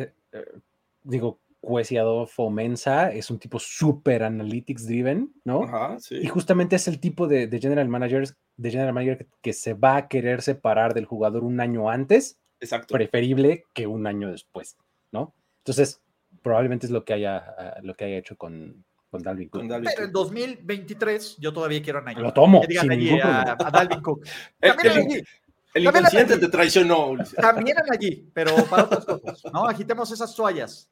digo, 1.04 1.40
Cuesiado 1.62 2.26
Fomensa 2.26 3.12
es 3.12 3.30
un 3.30 3.38
tipo 3.38 3.60
súper 3.60 4.24
analytics 4.24 4.88
driven, 4.88 5.34
¿no? 5.44 5.64
Ajá, 5.64 6.00
sí. 6.00 6.16
Y 6.16 6.28
justamente 6.28 6.78
es 6.78 6.88
el 6.88 7.00
tipo 7.00 7.28
de, 7.28 7.50
general 7.60 7.90
managers, 7.90 8.36
de 8.56 8.72
general 8.72 8.94
manager 8.94 9.28
que, 9.42 9.54
se 9.54 9.74
va 9.74 9.98
a 9.98 10.08
querer 10.08 10.42
separar 10.42 10.94
del 10.94 11.06
jugador 11.06 11.44
un 11.44 11.60
año 11.60 11.90
antes, 11.90 12.40
Exacto. 12.62 12.94
preferible 12.94 13.66
que 13.74 13.88
un 13.88 14.08
año 14.08 14.32
después, 14.32 14.78
¿no? 15.12 15.34
Entonces, 15.60 16.02
probablemente 16.42 16.86
es 16.86 16.92
lo 16.92 17.04
que 17.04 17.14
haya, 17.14 17.38
ah, 17.38 17.80
lo 17.84 17.94
que 17.94 18.06
haya 18.06 18.18
hecho 18.18 18.38
con, 18.38 18.86
con 19.10 19.22
Dalvin 19.22 19.50
Cook. 19.50 19.64
Pero 19.68 20.06
en 20.06 20.12
2023 20.14 21.38
yo 21.38 21.52
todavía 21.52 21.82
quiero 21.82 22.00
a 22.00 22.04
Najee. 22.04 22.22
Lo 22.22 22.34
tomo. 22.34 22.62
a, 22.64 23.72
Dalvin 23.72 24.02
Cook. 24.02 24.26
el, 24.62 25.26
el, 25.74 25.84
inconsciente 25.84 26.38
te 26.38 26.48
traicionó. 26.48 27.18
También 27.36 27.78
a 27.80 27.84
allí, 27.92 28.30
pero 28.34 28.56
para 28.66 28.84
otras 28.84 29.06
cosas, 29.06 29.54
¿no? 29.54 29.66
Agitemos 29.66 30.10
esas 30.12 30.34
toallas. 30.34 30.90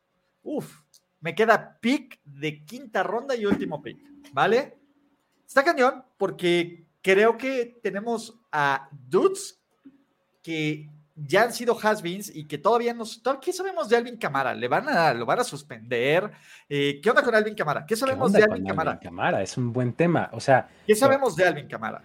Uf, 0.49 0.79
me 1.19 1.36
queda 1.36 1.77
pick 1.81 2.21
de 2.23 2.63
quinta 2.63 3.03
ronda 3.03 3.36
y 3.36 3.45
último 3.45 3.81
pick, 3.81 3.97
¿vale? 4.31 4.77
Está 5.45 5.62
cañón 5.62 6.05
porque 6.15 6.86
creo 7.01 7.38
que 7.38 7.77
tenemos 7.83 8.39
a 8.49 8.88
dudes 8.91 9.60
que 10.41 10.89
ya 11.15 11.43
han 11.43 11.51
sido 11.51 11.77
has-beens 11.77 12.33
y 12.33 12.45
que 12.45 12.57
todavía 12.57 12.93
no... 12.93 13.03
¿Qué 13.41 13.51
sabemos 13.51 13.89
de 13.89 13.97
Alvin 13.97 14.15
Camara? 14.15 14.55
¿Le 14.55 14.69
van 14.69 14.88
a, 14.88 15.13
¿Lo 15.13 15.25
van 15.25 15.41
a 15.41 15.43
suspender? 15.43 16.31
Eh, 16.69 17.01
¿Qué 17.03 17.10
onda 17.10 17.23
con 17.23 17.36
Alvin 17.36 17.55
Camara? 17.55 17.86
¿Qué 17.86 17.97
sabemos 17.97 18.31
de 18.31 18.43
Alvin 18.43 18.65
Camara? 18.65 18.91
Alvin 18.91 19.03
Camara? 19.03 19.41
Es 19.41 19.57
un 19.57 19.73
buen 19.73 19.91
tema. 19.93 20.29
O 20.31 20.39
sea... 20.39 20.69
¿Qué 20.86 20.95
sabemos 20.95 21.36
de 21.36 21.45
Alvin 21.45 21.67
Camara? 21.67 22.01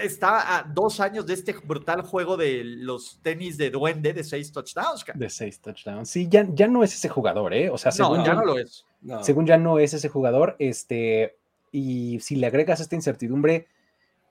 Está 0.00 0.58
a 0.58 0.62
dos 0.62 1.00
años 1.00 1.26
de 1.26 1.34
este 1.34 1.52
brutal 1.52 2.02
juego 2.02 2.36
de 2.36 2.62
los 2.64 3.20
tenis 3.22 3.56
de 3.56 3.70
duende 3.70 4.12
de 4.12 4.24
seis 4.24 4.52
touchdowns. 4.52 5.04
De 5.14 5.30
seis 5.30 5.60
touchdowns. 5.60 6.08
Sí, 6.08 6.28
ya, 6.28 6.46
ya 6.52 6.68
no 6.68 6.82
es 6.84 6.94
ese 6.94 7.08
jugador, 7.08 7.54
¿eh? 7.54 7.70
O 7.70 7.78
sea, 7.78 7.92
según 7.92 8.18
no, 8.18 8.26
ya 8.26 8.34
no 8.34 8.44
lo 8.44 8.58
es. 8.58 8.84
Según 9.22 9.46
ya 9.46 9.56
no 9.56 9.78
es 9.78 9.94
ese 9.94 10.08
jugador, 10.08 10.56
este, 10.58 11.36
y 11.72 12.20
si 12.20 12.36
le 12.36 12.46
agregas 12.46 12.80
esta 12.80 12.94
incertidumbre, 12.94 13.66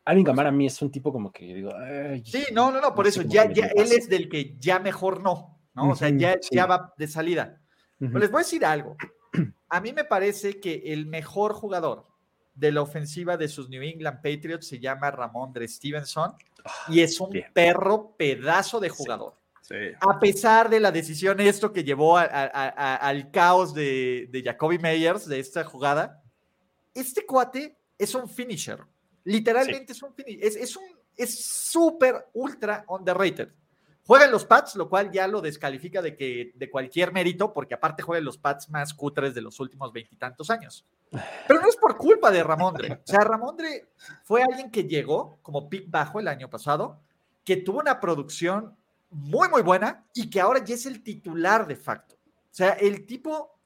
Alvin 0.05 0.25
Camara 0.25 0.49
a 0.49 0.51
mí 0.51 0.65
es 0.65 0.81
un 0.81 0.91
tipo 0.91 1.11
como 1.11 1.31
que 1.31 1.53
digo, 1.53 1.71
sí, 2.23 2.45
no, 2.53 2.71
no, 2.71 2.81
no, 2.81 2.95
por 2.95 3.07
eso 3.07 3.21
ya, 3.21 3.51
ya 3.51 3.67
él 3.67 3.91
es 3.91 4.09
del 4.09 4.29
que 4.29 4.55
ya 4.59 4.79
mejor 4.79 5.21
no, 5.21 5.59
¿no? 5.73 5.91
O 5.91 5.95
sea, 5.95 6.09
ya, 6.09 6.39
ya 6.49 6.65
va 6.65 6.93
de 6.97 7.07
salida. 7.07 7.61
les 7.99 8.31
voy 8.31 8.39
a 8.39 8.43
decir 8.43 8.65
algo. 8.65 8.95
A 9.69 9.79
mí 9.79 9.93
me 9.93 10.03
parece 10.03 10.59
que 10.59 10.83
el 10.87 11.05
mejor 11.05 11.53
jugador 11.53 12.10
de 12.61 12.71
la 12.71 12.83
ofensiva 12.83 13.37
de 13.37 13.47
sus 13.47 13.67
New 13.69 13.81
England 13.81 14.17
Patriots 14.17 14.67
se 14.67 14.79
llama 14.79 15.09
Ramón 15.09 15.51
de 15.51 15.67
Stevenson 15.67 16.35
y 16.87 16.99
es 17.01 17.19
un 17.19 17.31
perro 17.53 18.15
pedazo 18.15 18.79
de 18.79 18.87
jugador. 18.87 19.33
A 19.99 20.19
pesar 20.19 20.69
de 20.69 20.79
la 20.79 20.91
decisión 20.91 21.39
esto 21.39 21.73
que 21.73 21.83
llevó 21.83 22.17
al 22.17 23.31
caos 23.31 23.73
de, 23.73 24.27
de 24.31 24.43
Jacoby 24.43 24.77
Meyers 24.77 25.27
de 25.27 25.39
esta 25.39 25.63
jugada, 25.63 26.21
este 26.93 27.25
cuate 27.25 27.75
es 27.97 28.13
un 28.13 28.29
finisher. 28.29 28.79
Literalmente 29.23 29.93
es 29.93 30.03
un 30.03 30.13
finisher. 30.13 30.61
Es, 30.61 30.77
un 30.77 30.83
es 31.17 31.43
súper 31.43 32.27
ultra 32.33 32.85
underrated. 32.87 33.49
Juega 34.05 34.25
en 34.25 34.31
los 34.31 34.45
Pats, 34.45 34.75
lo 34.75 34.89
cual 34.89 35.11
ya 35.11 35.27
lo 35.27 35.41
descalifica 35.41 36.01
de, 36.01 36.15
que, 36.15 36.51
de 36.55 36.69
cualquier 36.69 37.13
mérito, 37.13 37.53
porque 37.53 37.75
aparte 37.75 38.03
juega 38.03 38.19
en 38.19 38.25
los 38.25 38.37
Pats 38.37 38.69
más 38.69 38.93
cutres 38.93 39.33
de 39.33 39.41
los 39.41 39.59
últimos 39.59 39.93
veintitantos 39.93 40.49
años. 40.49 40.85
Pero 41.47 41.61
no 41.61 41.67
es 41.67 41.75
por 41.75 41.97
culpa 41.97 42.31
de 42.31 42.43
Ramondre. 42.43 42.93
O 42.93 42.99
sea, 43.03 43.19
Ramondre 43.19 43.89
fue 44.23 44.41
alguien 44.43 44.71
que 44.71 44.85
llegó 44.85 45.39
como 45.41 45.69
pick 45.69 45.89
bajo 45.89 46.19
el 46.19 46.27
año 46.27 46.49
pasado, 46.49 46.99
que 47.43 47.57
tuvo 47.57 47.79
una 47.79 47.99
producción 47.99 48.75
muy, 49.11 49.49
muy 49.49 49.61
buena 49.61 50.05
y 50.13 50.29
que 50.29 50.41
ahora 50.41 50.63
ya 50.63 50.75
es 50.75 50.85
el 50.85 51.03
titular 51.03 51.67
de 51.67 51.75
facto. 51.75 52.15
O 52.15 52.53
sea, 52.53 52.71
el 52.71 53.05
tipo 53.05 53.59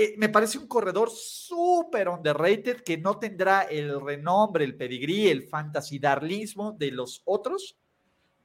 eh, 0.00 0.14
me 0.16 0.28
parece 0.28 0.58
un 0.58 0.68
corredor 0.68 1.10
súper 1.10 2.08
underrated 2.08 2.82
que 2.82 2.96
no 2.98 3.18
tendrá 3.18 3.62
el 3.62 4.00
renombre, 4.00 4.64
el 4.64 4.76
pedigrí, 4.76 5.28
el 5.28 5.48
fantasy 5.48 5.98
darlismo 5.98 6.72
de 6.72 6.92
los 6.92 7.22
otros, 7.24 7.76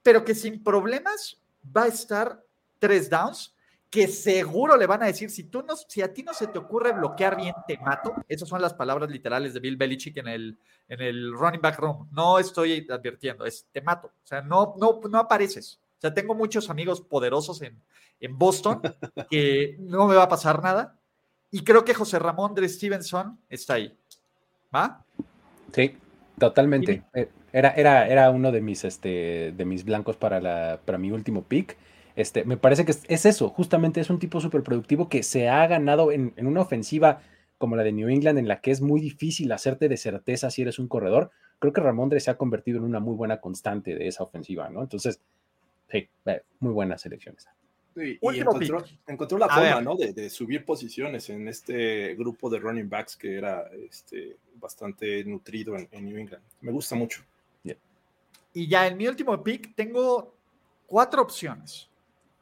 pero 0.04 0.24
que 0.24 0.36
sin 0.36 0.64
problemas 0.64 1.42
va 1.76 1.84
a 1.84 1.88
estar 1.88 2.44
tres 2.78 3.10
downs, 3.10 3.56
que 3.90 4.08
seguro 4.08 4.76
le 4.76 4.88
van 4.88 5.04
a 5.04 5.06
decir, 5.06 5.30
si, 5.30 5.46
tú 5.46 5.64
no, 5.64 5.76
si 5.76 6.02
a 6.02 6.14
ti 6.14 6.24
no 6.24 6.34
se 6.34 6.48
te 6.48 6.58
ocurre 6.58 6.92
bloquear 6.92 7.38
bien, 7.38 7.54
te 7.68 7.78
mato. 7.78 8.14
Esas 8.28 8.50
son 8.50 8.62
las 8.62 8.74
palabras 8.74 9.10
literales 9.10 9.54
de 9.54 9.60
Bill 9.60 9.78
Belichick 9.78 10.18
en 10.18 10.28
el, 10.28 10.58
en 10.90 11.00
el 11.00 11.32
running 11.32 11.62
back 11.62 11.80
room. 11.80 12.10
No 12.12 12.40
estoy 12.40 12.88
advirtiendo, 12.90 13.46
es 13.46 13.68
te 13.72 13.82
mato. 13.82 14.08
O 14.08 14.28
sea, 14.28 14.42
no, 14.42 14.76
no, 14.80 15.00
no 15.10 15.20
apareces. 15.20 15.80
O 15.98 16.02
sea, 16.02 16.14
tengo 16.14 16.34
muchos 16.34 16.70
amigos 16.70 17.02
poderosos 17.02 17.62
en, 17.62 17.80
en 18.20 18.38
Boston 18.38 18.82
que 19.30 19.78
no 19.80 20.08
me 20.08 20.16
va 20.16 20.24
a 20.24 20.30
pasar 20.30 20.62
nada. 20.62 20.98
Y 21.52 21.64
creo 21.64 21.86
que 21.86 21.94
José 21.94 22.18
Ramón 22.18 22.56
de 22.56 22.68
Stevenson 22.68 23.40
está 23.48 23.76
ahí. 23.76 23.96
¿Va? 24.74 25.06
Sí, 25.72 25.96
totalmente. 26.40 27.04
Era, 27.54 27.70
era, 27.70 28.08
era 28.08 28.32
uno 28.32 28.52
de 28.52 28.62
mis, 28.62 28.84
este, 28.84 29.54
de 29.56 29.66
mis 29.66 29.86
blancos 29.86 30.18
para, 30.18 30.42
la, 30.42 30.82
para 30.84 30.98
mi 30.98 31.12
último 31.12 31.44
pick. 31.44 31.78
Este, 32.16 32.44
me 32.46 32.58
parece 32.58 32.84
que 32.84 32.92
es, 32.92 33.26
eso, 33.26 33.50
justamente 33.50 34.02
es 34.02 34.10
un 34.10 34.20
tipo 34.20 34.42
súper 34.42 34.64
productivo 34.64 35.08
que 35.08 35.22
se 35.22 35.48
ha 35.50 35.66
ganado 35.68 36.12
en, 36.12 36.34
una 36.38 36.62
ofensiva 36.62 37.22
como 37.60 37.76
la 37.76 37.84
de 37.84 37.92
New 37.92 38.10
England, 38.10 38.40
en 38.40 38.48
la 38.48 38.60
que 38.60 38.72
es 38.72 38.82
muy 38.82 39.00
difícil 39.00 39.52
hacerte 39.52 39.88
de 39.88 39.98
certeza 39.98 40.50
si 40.50 40.64
eres 40.64 40.80
un 40.80 40.88
corredor. 40.88 41.32
Creo 41.60 41.72
que 41.72 41.82
Ramondre 41.82 42.20
se 42.20 42.32
ha 42.32 42.38
convertido 42.38 42.80
en 42.80 42.86
una 42.86 43.00
muy 43.00 43.16
buena 43.16 43.40
constante 43.40 43.96
de 43.96 44.08
esa 44.08 44.24
ofensiva, 44.24 44.70
¿no? 44.70 44.82
Entonces, 44.82 45.22
sí, 45.90 46.10
eh, 46.26 46.42
muy 46.60 46.74
buenas 46.74 47.02
selecciones. 47.02 47.48
y 47.96 48.18
encontró, 49.06 49.38
la 49.38 49.48
forma, 49.48 49.82
¿no? 49.82 49.96
De, 49.96 50.30
subir 50.32 50.66
posiciones 50.66 51.30
en 51.30 51.48
este 51.48 52.16
grupo 52.16 52.50
de 52.50 52.58
running 52.58 52.90
backs 52.90 53.16
que 53.16 53.38
era 53.38 53.70
este, 53.90 54.38
bastante 54.56 55.24
nutrido 55.24 55.78
en, 55.78 55.88
en 55.92 56.06
New 56.06 56.18
England. 56.18 56.44
Me 56.62 56.72
gusta 56.72 56.96
mucho. 56.96 57.24
Y 58.54 58.68
ya 58.68 58.88
en 58.88 58.98
mi 58.98 59.08
último 59.08 59.44
pick 59.44 59.76
tengo 59.76 60.36
cuatro 60.86 61.22
opciones. 61.24 61.90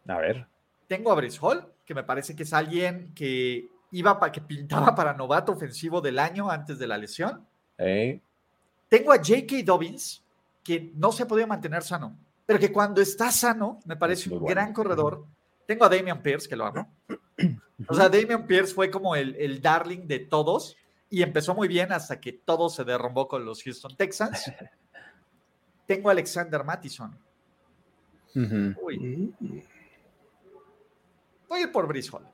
A 0.08 0.18
ver. 0.18 0.46
Tengo 0.88 1.12
a 1.12 1.16
Brice 1.16 1.40
Hall, 1.42 1.66
que 1.86 1.96
me 1.96 2.04
parece 2.04 2.36
que 2.36 2.44
es 2.44 2.54
alguien 2.54 3.14
que 3.16 3.70
iba 3.92 4.20
para 4.20 4.32
que 4.32 4.42
pintaba 4.42 4.94
para 4.96 5.14
novato 5.14 5.54
ofensivo 5.54 6.02
del 6.02 6.20
año 6.20 6.50
antes 6.50 6.78
de 6.78 6.88
la 6.88 6.98
lesión. 6.98 7.48
Tengo 7.78 9.14
a 9.14 9.18
J.K. 9.18 9.64
Dobbins, 9.64 10.24
que 10.64 10.92
no 10.96 11.12
se 11.12 11.24
ha 11.24 11.28
podido 11.28 11.48
mantener 11.48 11.82
sano, 11.82 12.16
pero 12.46 12.60
que 12.60 12.72
cuando 12.72 13.02
está 13.02 13.32
sano 13.32 13.80
me 13.86 13.96
parece 13.96 14.30
un 14.30 14.46
gran 14.46 14.74
corredor. 14.74 15.26
Tengo 15.66 15.86
a 15.86 15.90
Damian 15.90 16.22
Pierce, 16.22 16.50
que 16.50 16.56
lo 16.56 16.66
amo. 16.66 16.94
O 17.88 17.96
sea, 17.96 18.10
Damian 18.10 18.46
Pierce 18.46 18.76
fue 18.76 18.92
como 18.92 19.16
el, 19.16 19.36
el 19.40 19.60
darling 19.60 20.06
de 20.06 20.20
todos 20.20 20.78
y 21.10 21.24
empezó 21.24 21.56
muy 21.56 21.68
bien 21.68 21.92
hasta 21.92 22.22
que 22.22 22.32
todo 22.32 22.70
se 22.70 22.84
derrumbó 22.84 23.28
con 23.28 23.44
los 23.44 23.64
Houston 23.64 23.98
Texans. 23.98 24.52
Tengo 25.86 26.10
a 26.10 26.12
Alexander 26.12 26.64
Mattison. 26.64 27.18
Voy 28.34 29.34
a 31.50 31.60
ir 31.60 31.72
por 31.72 31.88
Brice 31.88 32.10
Hall. 32.12 32.28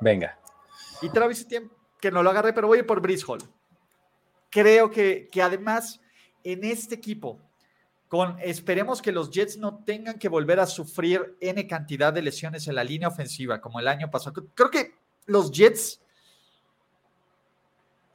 Venga. 0.00 0.38
Y 1.02 1.10
Travis 1.10 1.42
Etienne, 1.42 1.70
que 2.00 2.10
no 2.10 2.22
lo 2.22 2.30
agarré, 2.30 2.52
pero 2.52 2.66
voy 2.66 2.78
a 2.78 2.80
ir 2.80 2.86
por 2.86 3.00
Brice 3.00 3.24
Hall. 3.26 3.42
Creo 4.50 4.90
que, 4.90 5.28
que 5.30 5.42
además 5.42 6.00
en 6.42 6.64
este 6.64 6.94
equipo, 6.94 7.40
con 8.08 8.38
esperemos 8.40 9.02
que 9.02 9.12
los 9.12 9.30
Jets 9.30 9.58
no 9.58 9.84
tengan 9.84 10.18
que 10.18 10.28
volver 10.28 10.60
a 10.60 10.66
sufrir 10.66 11.36
N 11.40 11.66
cantidad 11.66 12.12
de 12.12 12.22
lesiones 12.22 12.66
en 12.66 12.74
la 12.74 12.84
línea 12.84 13.08
ofensiva 13.08 13.60
como 13.60 13.80
el 13.80 13.88
año 13.88 14.10
pasado. 14.10 14.46
Creo 14.54 14.70
que 14.70 14.94
los 15.26 15.52
Jets 15.52 16.00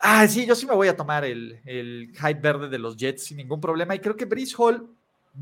Ah, 0.06 0.28
sí, 0.28 0.46
yo 0.46 0.54
sí 0.54 0.66
me 0.66 0.76
voy 0.76 0.90
a 0.90 0.98
tomar 0.98 1.24
el, 1.24 1.62
el 1.64 2.12
hype 2.14 2.42
verde 2.42 2.68
de 2.68 2.78
los 2.78 2.98
Jets 2.98 3.24
sin 3.24 3.38
ningún 3.38 3.62
problema. 3.62 3.96
Y 3.96 4.00
creo 4.00 4.18
que 4.18 4.26
Brice 4.26 4.54
Hall 4.58 4.94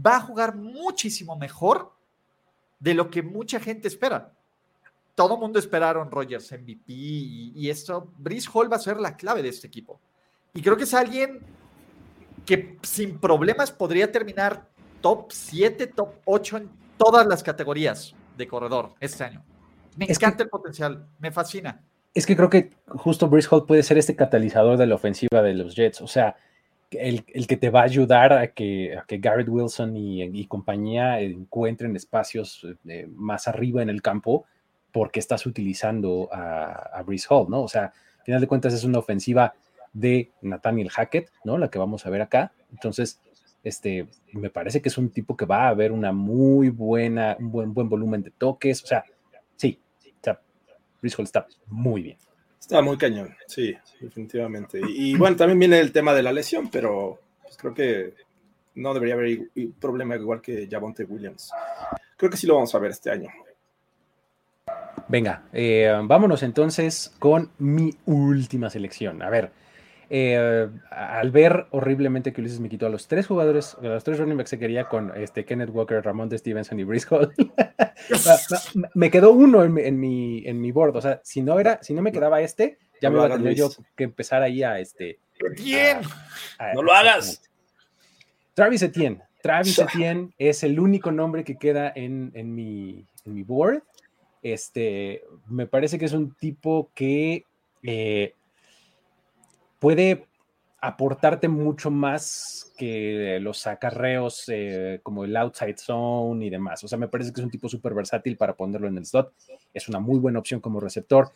va 0.06 0.18
a 0.18 0.22
jugar 0.22 0.56
muchísimo 0.56 1.36
mejor 1.36 1.92
de 2.80 2.94
lo 2.94 3.10
que 3.10 3.24
mucha 3.24 3.60
gente 3.60 3.88
espera. 3.88 4.32
Todo 5.16 5.36
mundo 5.36 5.58
esperaron 5.58 6.12
Rogers 6.12 6.52
MVP 6.52 6.84
y, 6.88 7.70
esto. 7.72 8.12
Brice 8.20 8.48
Hall 8.54 8.72
va 8.72 8.76
a 8.76 8.80
ser 8.80 9.00
la 9.00 9.18
clave 9.18 9.42
de 9.42 9.50
este 9.50 9.66
equipo. 9.66 10.00
Y 10.54 10.62
creo 10.62 10.78
que 10.78 10.84
es 10.84 10.94
alguien 10.94 11.40
que 12.46 12.78
sin 12.84 13.18
problemas 13.18 13.72
podría 13.72 14.12
terminar 14.12 14.70
top 15.02 15.32
7, 15.32 15.88
top 15.88 16.14
8 16.26 16.58
en 16.58 16.70
todas 16.98 17.26
las 17.26 17.42
categorías 17.42 18.14
de 18.38 18.48
corredor 18.48 18.94
este 19.00 19.24
año. 19.24 19.44
Me 19.98 20.06
encanta 20.06 20.44
el 20.44 20.50
potencial, 20.50 21.08
me 21.18 21.32
fascina. 21.32 21.82
Es 22.14 22.26
que 22.26 22.36
creo 22.36 22.50
que 22.50 22.72
justo 22.88 23.30
Brice 23.30 23.48
Hall 23.52 23.66
puede 23.66 23.84
ser 23.84 23.98
este 23.98 24.16
catalizador 24.16 24.78
de 24.78 24.86
la 24.86 24.96
ofensiva 24.96 25.42
de 25.42 25.54
los 25.54 25.76
Jets. 25.76 26.02
O 26.02 26.08
sea, 26.08 26.36
el, 26.92 27.24
que 27.24 27.58
te 27.58 27.70
va 27.70 27.82
a 27.82 27.86
ayudar 27.86 28.34
a 28.34 28.48
que, 28.48 28.98
que 29.08 29.18
Garrett 29.18 29.48
Wilson 29.48 29.96
y, 29.96 30.46
compañía 30.48 31.22
encuentren 31.22 31.96
espacios 31.96 32.68
eh, 32.88 33.08
más 33.16 33.48
arriba 33.48 33.82
en 33.82 33.90
el 33.90 34.02
campo 34.02 34.46
porque 34.92 35.22
estás 35.22 35.46
utilizando 35.46 36.28
a, 36.34 36.98
a 36.98 37.02
Brice 37.04 37.28
Hall, 37.30 37.50
¿no? 37.50 37.62
O 37.62 37.68
sea, 37.70 37.86
al 37.86 38.26
final 38.26 38.42
de 38.42 38.48
cuentas 38.48 38.74
es 38.74 38.84
una 38.84 39.00
ofensiva 39.00 39.54
de 39.94 40.32
Nathaniel 40.42 40.90
Hackett, 40.90 41.32
¿no? 41.46 41.58
La 41.58 41.70
que 41.70 41.80
vamos 41.80 42.06
a 42.06 42.10
ver 42.10 42.22
acá. 42.22 42.52
Entonces, 42.72 43.20
este, 43.64 44.08
me 44.34 44.50
parece 44.50 44.82
que 44.82 44.90
es 44.90 44.98
un 44.98 45.10
tipo 45.10 45.38
que 45.38 45.46
va 45.46 45.66
a 45.66 45.70
haber 45.70 45.92
una 45.92 46.12
muy 46.12 46.70
buena, 46.70 47.38
un 47.40 47.52
buen, 47.52 47.74
buen 47.74 47.90
volumen 47.90 48.24
de 48.24 48.32
toques. 48.32 48.84
O 48.84 48.88
sea, 48.88 49.06
Hall 51.18 51.26
está 51.26 51.48
muy 51.68 52.04
bien. 52.04 52.18
Está 52.60 52.82
muy 52.82 52.98
cañón, 52.98 53.36
sí, 53.48 53.76
definitivamente. 54.00 54.80
Y, 54.88 55.18
bueno, 55.18 55.36
también 55.36 55.60
viene 55.60 55.80
el 55.80 55.92
tema 55.92 56.14
de 56.14 56.24
la 56.24 56.32
lesión, 56.32 56.70
pero 56.70 57.20
pues, 57.42 57.58
creo 57.58 57.74
que 57.74 58.14
no 58.76 58.94
debería 58.94 59.16
haber 59.16 59.50
problema 59.80 60.16
igual 60.16 60.42
que 60.42 60.68
Javonte 60.70 61.04
Williams. 61.04 61.52
Creo 62.16 62.30
que 62.30 62.38
sí 62.38 62.46
lo 62.46 62.56
vamos 62.56 62.74
a 62.76 62.80
ver 62.80 62.92
este 62.92 63.10
año. 63.10 63.30
Venga, 65.08 65.44
eh, 65.52 65.92
vámonos 66.04 66.44
entonces 66.44 67.14
con 67.20 67.52
mi 67.58 67.94
última 68.06 68.70
selección. 68.70 69.22
A 69.24 69.30
ver, 69.30 69.52
eh, 70.14 70.68
al 70.90 71.32
ver 71.32 71.68
horriblemente 71.72 72.34
que 72.34 72.42
Ulises 72.42 72.60
me 72.60 72.68
quitó 72.68 72.86
a 72.86 72.90
los 72.90 73.08
tres 73.08 73.28
jugadores, 73.28 73.78
a 73.82 73.88
los 73.88 74.04
tres 74.04 74.20
running 74.20 74.36
backs 74.36 74.52
que 74.52 74.60
quería 74.60 74.90
con 74.90 75.16
este 75.16 75.46
Kenneth 75.46 75.70
Walker, 75.70 76.04
Ramón 76.04 76.28
de 76.28 76.38
Stevenson 76.38 76.78
y 76.82 76.84
Brice 76.84 77.08
me 78.94 79.10
quedó 79.10 79.32
uno 79.32 79.64
en 79.64 79.72
mi, 79.98 80.46
en, 80.46 80.60
mi, 80.60 80.72
board. 80.74 80.98
O 80.98 81.02
sea, 81.02 81.22
si 81.24 81.42
no 81.42 81.62
era, 81.62 81.82
si 81.82 81.94
no 81.94 82.02
me 82.02 82.12
quedaba 82.12 82.42
este, 82.42 82.78
ya 83.02 83.10
me 83.10 83.20
iba 83.20 83.28
a 83.28 83.38
tener 83.38 83.56
yo 83.56 83.70
que 83.96 84.04
empezar 84.04 84.44
ahí 84.44 84.64
a 84.64 84.80
este 84.80 85.20
Etienne. 85.40 86.02
no 86.76 86.84
lo 86.84 86.92
hagas. 86.92 87.50
Travis 88.54 88.82
Etienne. 88.82 89.22
Travis 89.42 89.80
Etienne 89.80 90.34
es 90.38 90.64
el 90.64 90.78
único 90.78 91.14
nombre 91.14 91.46
que 91.46 91.56
queda 91.56 91.90
en, 91.96 92.34
mi, 92.54 93.06
mi, 93.24 93.44
board. 93.44 93.82
Este, 94.44 95.24
me 95.48 95.68
parece 95.68 95.98
que 95.98 96.04
es 96.04 96.12
un 96.12 96.36
tipo 96.36 96.92
que 96.94 97.46
eh, 97.82 98.34
puede 99.82 100.28
aportarte 100.80 101.48
mucho 101.48 101.90
más 101.90 102.72
que 102.78 103.40
los 103.42 103.66
acarreos 103.66 104.46
eh, 104.48 105.00
como 105.02 105.26
el 105.26 105.36
outside 105.36 105.78
zone 105.78 106.46
y 106.46 106.50
demás. 106.52 106.84
O 106.84 106.88
sea, 106.88 107.00
me 107.00 107.08
parece 107.08 107.34
que 107.34 107.42
es 107.42 107.46
un 107.46 107.52
tipo 107.52 107.68
súper 107.68 107.96
versátil 107.96 108.38
para 108.38 108.56
ponerlo 108.56 108.88
en 108.88 108.98
el 108.98 109.06
slot. 109.06 109.34
Es 109.74 109.90
una 109.90 110.00
muy 110.00 110.20
buena 110.20 110.40
opción 110.40 110.60
como 110.60 110.80
receptor. 110.80 111.32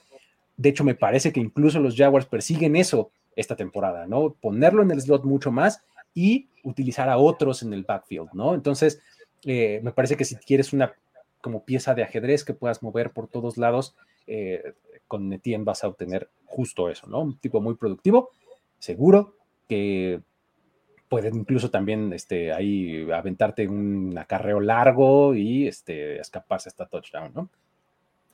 De 0.57 0.69
hecho, 0.69 0.83
me 0.83 0.93
parece 0.93 1.33
que 1.33 1.39
incluso 1.39 1.79
los 1.79 1.95
Jaguars 1.97 2.27
persiguen 2.27 2.75
eso 2.75 3.11
esta 3.35 3.55
temporada, 3.55 4.05
¿no? 4.05 4.35
Ponerlo 4.39 4.83
en 4.83 4.91
el 4.91 5.01
slot 5.01 5.23
mucho 5.23 5.51
más 5.51 5.83
y 6.13 6.47
utilizar 6.63 7.09
a 7.09 7.17
otros 7.17 7.63
en 7.63 7.73
el 7.73 7.83
backfield, 7.83 8.29
¿no? 8.33 8.53
Entonces, 8.53 9.01
eh, 9.43 9.79
me 9.83 9.91
parece 9.91 10.17
que 10.17 10.25
si 10.25 10.35
quieres 10.35 10.71
una 10.71 10.93
como 11.41 11.65
pieza 11.65 11.95
de 11.95 12.03
ajedrez 12.03 12.43
que 12.43 12.53
puedas 12.53 12.83
mover 12.83 13.11
por 13.11 13.27
todos 13.27 13.57
lados, 13.57 13.95
eh, 14.27 14.73
con 15.07 15.31
Etienne 15.33 15.63
vas 15.63 15.83
a 15.83 15.87
obtener 15.87 16.29
justo 16.45 16.89
eso, 16.89 17.07
¿no? 17.07 17.21
Un 17.21 17.37
tipo 17.37 17.61
muy 17.61 17.75
productivo, 17.75 18.31
seguro, 18.79 19.35
que 19.67 20.21
puede 21.09 21.29
incluso 21.29 21.69
también 21.69 22.13
este, 22.13 22.51
ahí 22.51 23.09
aventarte 23.11 23.67
un 23.67 24.17
acarreo 24.17 24.59
largo 24.59 25.35
y 25.35 25.67
este, 25.67 26.19
escaparse 26.19 26.69
hasta 26.69 26.87
touchdown, 26.87 27.31
¿no? 27.33 27.49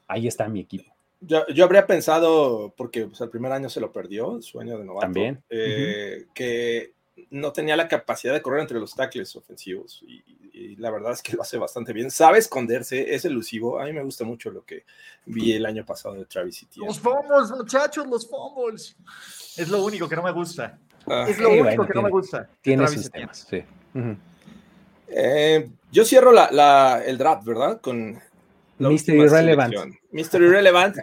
Ahí 0.08 0.28
está 0.28 0.48
mi 0.48 0.60
equipo. 0.60 0.92
Yo, 1.22 1.46
yo 1.48 1.66
habría 1.66 1.86
pensado, 1.86 2.74
porque 2.76 3.06
pues, 3.06 3.22
el 3.22 3.30
primer 3.30 3.52
año 3.52 3.70
se 3.70 3.80
lo 3.80 3.92
perdió, 3.92 4.42
su 4.42 4.60
año 4.60 4.78
de 4.78 4.86
novato, 4.86 5.06
también. 5.06 5.44
Eh, 5.50 6.26
que 6.34 6.94
no 7.30 7.52
tenía 7.54 7.76
la 7.76 7.88
capacidad 7.88 8.34
de 8.34 8.42
correr 8.42 8.62
entre 8.62 8.80
los 8.80 8.96
tackles 8.96 9.36
ofensivos 9.36 10.04
y, 10.08 10.24
la 10.78 10.92
verdad 10.92 11.14
es 11.14 11.22
que 11.22 11.36
lo 11.36 11.42
hace 11.42 11.58
bastante 11.58 11.92
bien. 11.92 12.12
Sabe 12.12 12.38
esconderse, 12.38 13.14
es 13.14 13.26
elusivo. 13.26 13.80
A 13.80 13.86
mí 13.86 13.94
me 13.94 14.04
gusta 14.04 14.24
mucho 14.24 14.52
lo 14.52 14.64
que 14.64 14.86
vi 15.26 15.54
el 15.54 15.66
año 15.66 15.86
pasado 15.86 16.16
de 16.16 16.26
Travis 16.26 16.64
Etienne. 16.64 16.88
Los 16.88 17.00
fumbles, 17.00 17.52
muchachos, 17.52 18.06
los 18.08 18.30
fumbles. 18.30 18.96
Es 19.58 19.70
lo 19.70 19.84
único 19.84 20.08
que 20.08 20.16
no 20.16 20.24
me 20.24 20.32
gusta. 20.32 20.78
Ah. 21.08 21.26
es 21.28 21.40
lo 21.40 21.50
único 21.50 21.86
que 21.86 21.94
no 21.94 22.04
me 22.04 22.10
gusta. 22.10 22.48
Tiene 22.62 22.88
sus 22.88 23.10
temas, 23.10 23.48
sí. 23.50 23.64
Eh, 25.08 25.70
yo 25.92 26.06
cierro 26.06 26.32
la, 26.32 27.04
el 27.06 27.18
draft, 27.18 27.44
¿verdad? 27.44 27.82
Con 27.82 28.20
Mr. 28.80 29.16
Irrelevant. 29.16 29.74
Mr. 30.12 30.42
Irrelevant. 30.42 30.98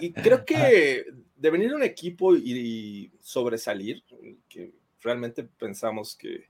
y, 0.00 0.12
creo 0.12 0.44
que 0.44 1.04
de 1.36 1.50
venir 1.50 1.74
un 1.74 1.82
equipo 1.82 2.34
y, 2.36 3.10
sobresalir, 3.20 4.02
que 4.48 4.72
realmente 5.02 5.44
pensamos 5.44 6.16
que, 6.16 6.46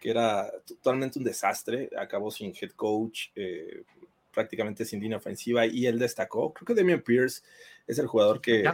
que, 0.00 0.10
era 0.10 0.50
totalmente 0.66 1.18
un 1.18 1.24
desastre, 1.24 1.90
acabó 1.98 2.30
sin 2.30 2.52
head 2.60 2.70
coach, 2.72 3.28
eh, 3.34 3.82
prácticamente 4.32 4.84
sin 4.84 5.00
línea 5.00 5.18
ofensiva 5.18 5.66
y 5.66 5.86
él 5.86 5.98
destacó. 5.98 6.52
Creo 6.52 6.66
que 6.66 6.74
Damian 6.74 7.02
Pierce 7.02 7.42
es 7.86 7.98
el 7.98 8.06
jugador 8.06 8.40
que 8.40 8.64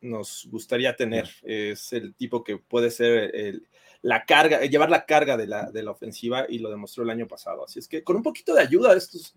nos 0.00 0.46
gustaría 0.50 0.94
tener, 0.94 1.28
es 1.42 1.92
el 1.92 2.14
tipo 2.14 2.44
que 2.44 2.58
puede 2.58 2.90
ser 2.90 3.34
el, 3.34 3.66
la 4.02 4.24
carga, 4.24 4.60
llevar 4.60 4.90
la 4.90 5.04
carga 5.04 5.36
de 5.36 5.46
la, 5.46 5.70
de 5.70 5.82
la, 5.82 5.90
ofensiva 5.90 6.46
y 6.48 6.58
lo 6.58 6.70
demostró 6.70 7.02
el 7.02 7.10
año 7.10 7.26
pasado. 7.26 7.64
Así 7.64 7.78
es 7.78 7.88
que 7.88 8.04
con 8.04 8.16
un 8.16 8.22
poquito 8.22 8.54
de 8.54 8.62
ayuda 8.62 8.92
de 8.92 8.98
estos 8.98 9.34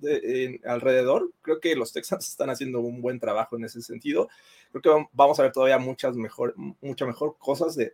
alrededor, 0.65 1.31
creo 1.41 1.59
que 1.59 1.75
los 1.75 1.91
Texans 1.91 2.27
están 2.27 2.49
haciendo 2.49 2.79
un 2.79 3.01
buen 3.01 3.19
trabajo 3.19 3.55
en 3.55 3.63
ese 3.63 3.81
sentido. 3.81 4.29
Creo 4.71 4.81
que 4.81 5.07
vamos 5.13 5.39
a 5.39 5.43
ver 5.43 5.51
todavía 5.51 5.77
muchas 5.77 6.15
mejor, 6.15 6.53
mucha 6.81 7.05
mejor 7.05 7.37
cosas 7.39 7.75
de, 7.75 7.93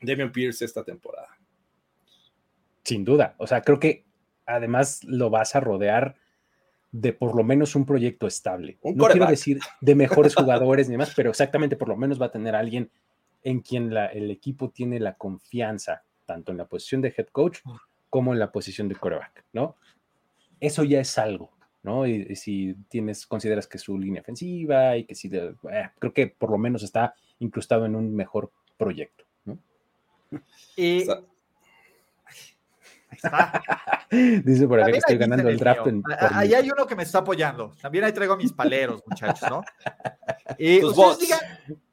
Damian 0.00 0.32
Pierce 0.32 0.64
esta 0.64 0.84
temporada. 0.84 1.28
Sin 2.84 3.04
duda. 3.04 3.34
O 3.38 3.46
sea, 3.46 3.62
creo 3.62 3.78
que 3.78 4.04
además 4.46 5.04
lo 5.04 5.30
vas 5.30 5.54
a 5.54 5.60
rodear 5.60 6.16
de 6.92 7.12
por 7.12 7.36
lo 7.36 7.44
menos 7.44 7.76
un 7.76 7.86
proyecto 7.86 8.26
estable. 8.26 8.78
no 8.82 9.06
quiero 9.06 9.26
decir 9.26 9.60
de 9.80 9.94
mejores 9.94 10.34
jugadores 10.34 10.88
ni 10.88 10.94
demás, 10.94 11.12
pero 11.14 11.30
exactamente 11.30 11.76
por 11.76 11.88
lo 11.88 11.96
menos 11.96 12.20
va 12.20 12.26
a 12.26 12.32
tener 12.32 12.56
alguien 12.56 12.90
en 13.42 13.60
quien 13.60 13.92
el 13.92 14.30
equipo 14.30 14.70
tiene 14.70 14.98
la 14.98 15.14
confianza, 15.14 16.02
tanto 16.26 16.52
en 16.52 16.58
la 16.58 16.66
posición 16.66 17.00
de 17.00 17.14
head 17.16 17.28
coach 17.28 17.60
como 18.08 18.32
en 18.32 18.40
la 18.40 18.50
posición 18.50 18.88
de 18.88 18.96
coreback, 18.96 19.44
¿no? 19.52 19.76
Eso 20.58 20.84
ya 20.84 21.00
es 21.00 21.16
algo, 21.16 21.52
¿no? 21.82 22.06
Y, 22.06 22.34
si 22.36 22.74
tienes, 22.88 23.26
consideras 23.26 23.66
que 23.66 23.78
su 23.78 23.96
línea 23.96 24.20
ofensiva 24.20 24.96
y 24.96 25.04
que 25.04 25.14
si, 25.14 25.30
eh, 25.32 25.54
creo 25.98 26.12
que 26.12 26.26
por 26.26 26.50
lo 26.50 26.58
menos 26.58 26.82
está 26.82 27.14
incrustado 27.38 27.86
en 27.86 27.94
un 27.94 28.14
mejor 28.14 28.50
proyecto. 28.76 29.24
Y... 30.76 31.06
Dice 34.10 34.66
por 34.66 34.80
acá 34.80 34.92
que 34.92 34.98
estoy 34.98 35.18
ganando 35.18 35.48
el 35.48 35.58
draft. 35.58 35.86
En, 35.86 36.02
ahí 36.32 36.54
hay 36.54 36.70
uno 36.70 36.86
que 36.86 36.96
me 36.96 37.02
está 37.02 37.18
apoyando. 37.18 37.74
También 37.80 38.04
ahí 38.04 38.12
traigo 38.12 38.36
mis 38.36 38.52
paleros, 38.52 39.02
muchachos, 39.06 39.48
¿no? 39.50 39.62
Eh, 40.58 40.84
ustedes 40.84 41.18
digan, 41.20 41.40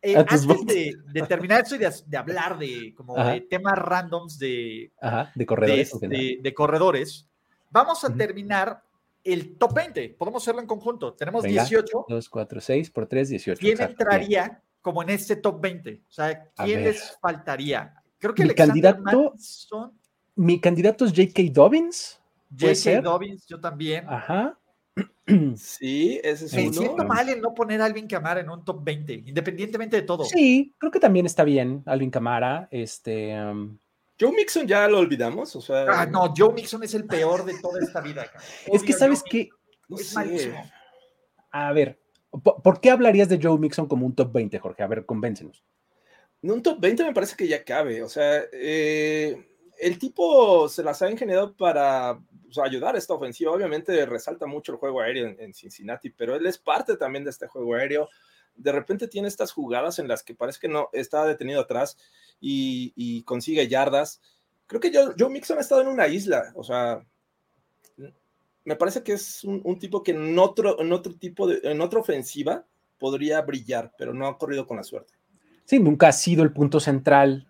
eh, 0.01 0.17
antes 0.17 0.45
de, 0.47 1.21
terminar 1.27 1.61
esto 1.61 1.75
y 1.75 1.77
de, 1.77 2.17
hablar 2.17 2.57
de 2.57 2.91
como 2.97 3.15
de 3.15 3.41
temas 3.41 3.77
randoms 3.77 4.39
de, 4.39 4.91
de 5.35 5.45
corredores, 5.45 5.91
de, 6.01 6.53
corredores, 6.53 7.29
vamos 7.69 8.03
a 8.03 8.13
terminar 8.13 8.81
el 9.23 9.57
top 9.57 9.75
20. 9.75 10.15
Podemos 10.17 10.43
hacerlo 10.43 10.59
en 10.61 10.67
conjunto. 10.67 11.13
Tenemos 11.13 11.43
18. 11.43 12.05
2, 12.09 12.29
4, 12.29 12.61
6 12.61 12.91
por 12.91 13.05
3, 13.05 13.29
18. 13.29 13.59
¿Quién 13.59 13.79
entraría 13.79 14.61
como 14.81 15.03
en 15.03 15.11
este 15.11 15.35
top 15.35 15.61
20? 15.61 16.01
O 16.09 16.11
sea, 16.11 16.49
¿quién 16.55 16.83
les 16.83 17.17
faltaría? 17.21 17.93
Creo 18.20 18.34
que 18.34 18.45
mi 18.45 18.53
candidato, 18.53 19.36
mi 20.36 20.59
candidato 20.59 21.05
es 21.05 21.11
J.K. 21.11 21.43
Dobbins. 21.51 22.20
J.K. 22.57 23.01
Dobbins, 23.01 23.45
yo 23.47 23.59
también. 23.59 24.07
Ajá. 24.07 24.57
Sí, 25.57 26.20
ese 26.24 26.45
es 26.45 26.53
Me 26.53 26.72
siento 26.72 27.03
mal 27.03 27.28
en 27.28 27.41
no 27.41 27.53
poner 27.53 27.82
a 27.82 27.86
Alvin 27.86 28.07
Camara 28.07 28.39
en 28.39 28.49
un 28.49 28.63
top 28.63 28.82
20, 28.84 29.13
independientemente 29.26 29.97
de 29.97 30.03
todo. 30.03 30.24
Sí, 30.24 30.74
creo 30.78 30.89
que 30.89 31.01
también 31.01 31.26
está 31.26 31.43
bien 31.43 31.84
Alvin 31.86 32.09
Camara. 32.09 32.70
Este, 32.72 33.39
um, 33.39 33.78
Joe 34.20 34.32
Mixon 34.32 34.68
ya 34.68 34.88
lo 34.88 34.99
olvidamos, 34.99 35.55
o 35.55 35.61
sea. 35.61 35.86
Ah, 35.89 36.05
no, 36.05 36.34
Joe 36.36 36.53
Mixon 36.53 36.84
es 36.84 36.93
el 36.93 37.05
peor 37.05 37.45
de 37.45 37.59
toda 37.59 37.80
esta 37.82 38.01
vida. 38.01 38.26
es 38.65 38.84
que 38.84 38.93
sabes 38.93 39.22
que. 39.22 39.49
A 41.51 41.72
ver, 41.72 41.99
¿por, 42.32 42.80
qué 42.80 42.89
hablarías 42.89 43.30
de 43.30 43.39
Joe 43.41 43.57
Mixon 43.59 43.88
como 43.88 44.05
un 44.05 44.15
top 44.15 44.32
20, 44.34 44.59
Jorge? 44.59 44.84
A 44.84 44.88
ver, 44.88 45.05
convéncenos. 45.05 45.63
Un 46.41 46.61
top 46.61 46.79
20 46.79 47.03
me 47.03 47.13
parece 47.13 47.35
que 47.35 47.47
ya 47.47 47.63
cabe, 47.63 48.03
o 48.03 48.09
sea, 48.09 48.43
eh, 48.53 49.47
el 49.79 49.97
tipo 49.97 50.69
se 50.69 50.83
las 50.83 51.01
ha 51.01 51.09
ingeniado 51.09 51.55
para 51.55 52.19
ayudar 52.63 52.95
a 52.95 52.97
esta 52.97 53.13
ofensiva. 53.13 53.51
Obviamente 53.51 54.05
resalta 54.05 54.45
mucho 54.45 54.71
el 54.71 54.77
juego 54.77 55.01
aéreo 55.01 55.35
en, 55.38 55.53
Cincinnati, 55.53 56.09
pero 56.09 56.35
él 56.35 56.45
es 56.45 56.57
parte 56.57 56.97
también 56.97 57.23
de 57.23 57.31
este 57.31 57.47
juego 57.47 57.75
aéreo. 57.75 58.09
De 58.55 58.71
repente 58.71 59.07
tiene 59.07 59.27
estas 59.27 59.51
jugadas 59.51 59.99
en 59.99 60.07
las 60.07 60.23
que 60.23 60.35
parece 60.35 60.59
que 60.59 60.67
no 60.67 60.89
está 60.93 61.25
detenido 61.25 61.61
atrás 61.61 61.97
y, 62.39 63.23
consigue 63.23 63.67
yardas. 63.67 64.21
Creo 64.65 64.81
que 64.81 64.91
Joe, 64.91 65.29
Mixon 65.29 65.57
ha 65.57 65.61
estado 65.61 65.81
en 65.81 65.88
una 65.88 66.07
isla, 66.07 66.51
o 66.55 66.63
sea, 66.63 67.05
me 68.65 68.75
parece 68.75 69.01
que 69.01 69.13
es 69.13 69.45
un, 69.45 69.79
tipo 69.79 70.03
que 70.03 70.11
en 70.11 70.38
otro, 70.38 70.81
en 70.81 70.91
otro 70.91 71.13
tipo 71.15 71.47
de, 71.47 71.61
en 71.63 71.79
otra 71.79 71.99
ofensiva 71.99 72.65
podría 72.97 73.41
brillar, 73.41 73.93
pero 73.97 74.13
no 74.13 74.27
ha 74.27 74.38
corrido 74.38 74.67
con 74.67 74.75
la 74.75 74.83
suerte. 74.83 75.13
Sí, 75.68 75.80
nunca 75.80 76.07
ha 76.07 76.13
sido 76.13 76.43
el 76.43 76.53
punto 76.53 76.80
central 76.80 77.45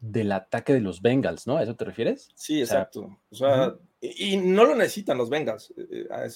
del 0.00 0.32
ataque 0.32 0.74
de 0.74 0.80
los 0.80 1.00
Bengals, 1.00 1.46
¿no? 1.46 1.58
¿A 1.58 1.62
eso 1.62 1.76
te 1.76 1.84
refieres? 1.84 2.28
Sí, 2.34 2.60
exacto. 2.60 3.20
O 3.30 3.34
sea, 3.36 3.76
y, 4.00 4.36
no 4.36 4.64
lo 4.64 4.74
necesitan 4.74 5.16
los 5.16 5.30
Bengals, 5.30 5.72
eh, 5.76 6.08
eh, 6.10 6.28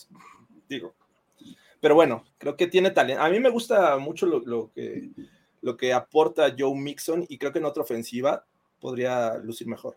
digo. 0.68 0.95
Pero 1.81 1.97
bueno, 1.97 2.24
creo 2.39 2.57
que 2.57 2.68
tiene 2.68 2.93
talento. 2.93 3.20
A 3.20 3.29
mí 3.29 3.41
me 3.41 3.51
gusta 3.51 3.99
mucho 3.99 4.24
lo, 4.24 4.70
que, 4.72 5.11
lo 5.62 5.77
que 5.77 5.93
aporta 5.93 6.55
Joe 6.57 6.79
Mixon 6.79 7.27
y 7.29 7.39
creo 7.39 7.51
que 7.51 7.59
en 7.59 7.64
otra 7.64 7.83
ofensiva 7.83 8.47
podría 8.81 9.35
lucir 9.39 9.66
mejor. 9.66 9.97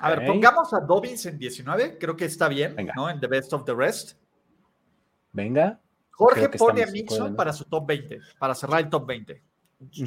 A 0.00 0.14
ver, 0.14 0.26
pongamos 0.26 0.72
a 0.72 0.80
Dobbins 0.80 1.26
en 1.26 1.38
19, 1.38 1.98
creo 1.98 2.16
que 2.16 2.24
está 2.24 2.48
bien, 2.48 2.74
¿no? 2.96 3.10
En 3.10 3.20
The 3.20 3.26
Best 3.26 3.52
of 3.52 3.66
the 3.66 3.74
Rest. 3.74 4.12
Venga. 5.30 5.78
Jorge 6.12 6.48
pone 6.48 6.84
a 6.84 6.86
Mixon 6.86 7.36
para 7.36 7.52
su 7.52 7.64
top 7.66 7.86
20, 7.86 8.18
para 8.38 8.54
cerrar 8.54 8.80
el 8.80 8.88
top 8.88 9.06
20. 9.06 9.47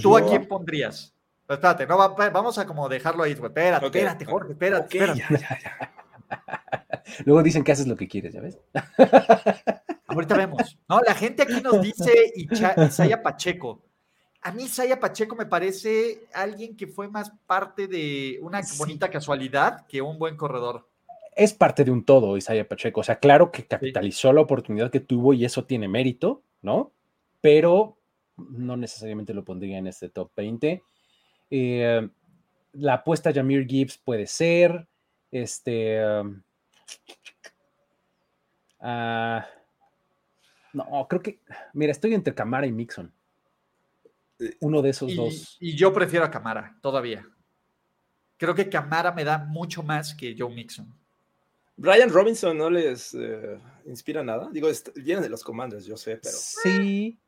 ¿Tú 0.01 0.17
a 0.17 0.25
quién 0.25 0.47
pondrías? 0.47 1.13
espérate, 1.47 1.85
no, 1.85 1.97
vamos 1.97 2.57
a 2.57 2.65
como 2.65 2.87
dejarlo 2.87 3.23
ahí, 3.23 3.33
Espérate, 3.33 3.85
espérate, 3.85 4.25
Jorge, 4.25 4.53
espérate. 4.53 4.99
Luego 7.25 7.43
dicen 7.43 7.63
que 7.63 7.71
haces 7.71 7.87
lo 7.87 7.95
que 7.95 8.07
quieres, 8.07 8.33
¿ya 8.33 8.41
ves? 8.41 8.57
Ahorita 10.07 10.37
vemos. 10.37 10.77
No, 10.87 10.99
la 11.01 11.13
gente 11.13 11.43
aquí 11.43 11.61
nos 11.61 11.81
dice 11.81 12.33
Isaya 12.35 13.21
Pacheco. 13.21 13.81
A 14.41 14.51
mí 14.51 14.63
Isaya 14.63 14.99
Pacheco 14.99 15.35
me 15.35 15.45
parece 15.45 16.25
alguien 16.33 16.75
que 16.75 16.87
fue 16.87 17.07
más 17.07 17.31
parte 17.45 17.87
de 17.87 18.39
una 18.41 18.61
bonita 18.77 19.09
casualidad 19.09 19.85
que 19.87 20.01
un 20.01 20.17
buen 20.17 20.35
corredor. 20.35 20.87
Es 21.35 21.53
parte 21.53 21.83
de 21.83 21.91
un 21.91 22.03
todo, 22.03 22.37
Isaya 22.37 22.67
Pacheco. 22.67 23.01
O 23.01 23.03
sea, 23.03 23.19
claro 23.19 23.51
que 23.51 23.65
capitalizó 23.65 24.33
la 24.33 24.41
oportunidad 24.41 24.91
que 24.91 24.99
tuvo 24.99 25.33
y 25.33 25.45
eso 25.45 25.65
tiene 25.65 25.87
mérito, 25.87 26.43
¿no? 26.61 26.91
Pero 27.39 27.97
no 28.37 28.77
necesariamente 28.77 29.33
lo 29.33 29.43
pondría 29.43 29.77
en 29.77 29.87
este 29.87 30.09
top 30.09 30.31
20. 30.35 30.81
Eh, 31.49 32.09
la 32.73 32.93
apuesta 32.95 33.29
a 33.29 33.33
Jamir 33.33 33.67
Gibbs 33.67 33.97
puede 33.97 34.27
ser. 34.27 34.87
Este. 35.31 36.05
Um, 36.05 36.41
ah, 38.79 39.45
no, 40.73 41.07
creo 41.09 41.21
que. 41.21 41.39
Mira, 41.73 41.91
estoy 41.91 42.13
entre 42.13 42.33
Camara 42.33 42.65
y 42.65 42.71
Mixon. 42.71 43.11
Eh, 44.39 44.55
Uno 44.61 44.81
de 44.81 44.89
esos 44.89 45.15
dos. 45.15 45.57
Y 45.59 45.75
yo 45.75 45.93
prefiero 45.93 46.25
a 46.25 46.31
Camara, 46.31 46.77
todavía. 46.81 47.27
Creo 48.37 48.55
que 48.55 48.69
Camara 48.69 49.11
me 49.11 49.23
da 49.23 49.37
mucho 49.37 49.83
más 49.83 50.15
que 50.15 50.35
Joe 50.37 50.53
Mixon. 50.53 50.93
Brian 51.77 52.09
Robinson 52.09 52.57
no 52.57 52.69
les 52.69 53.13
eh, 53.13 53.59
inspira 53.85 54.23
nada. 54.23 54.49
Digo, 54.51 54.67
viene 54.95 55.21
de 55.21 55.29
los 55.29 55.43
Commanders, 55.43 55.85
yo 55.85 55.97
sé, 55.97 56.17
pero. 56.17 56.35
Sí. 56.35 57.19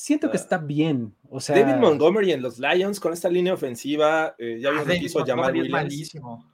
Siento 0.00 0.30
que 0.30 0.36
ah. 0.36 0.40
está 0.40 0.58
bien. 0.58 1.12
O 1.28 1.40
sea, 1.40 1.58
David 1.58 1.80
Montgomery 1.80 2.30
en 2.30 2.40
los 2.40 2.60
Lions 2.60 3.00
con 3.00 3.12
esta 3.12 3.28
línea 3.28 3.52
ofensiva, 3.52 4.36
eh, 4.38 4.58
ya 4.60 4.70
vimos 4.70 4.86
ah, 4.86 4.90
que 4.90 4.96
hizo 5.04 5.24
llamar 5.24 5.52
Williams. 5.52 5.72
malísimo. 5.72 6.46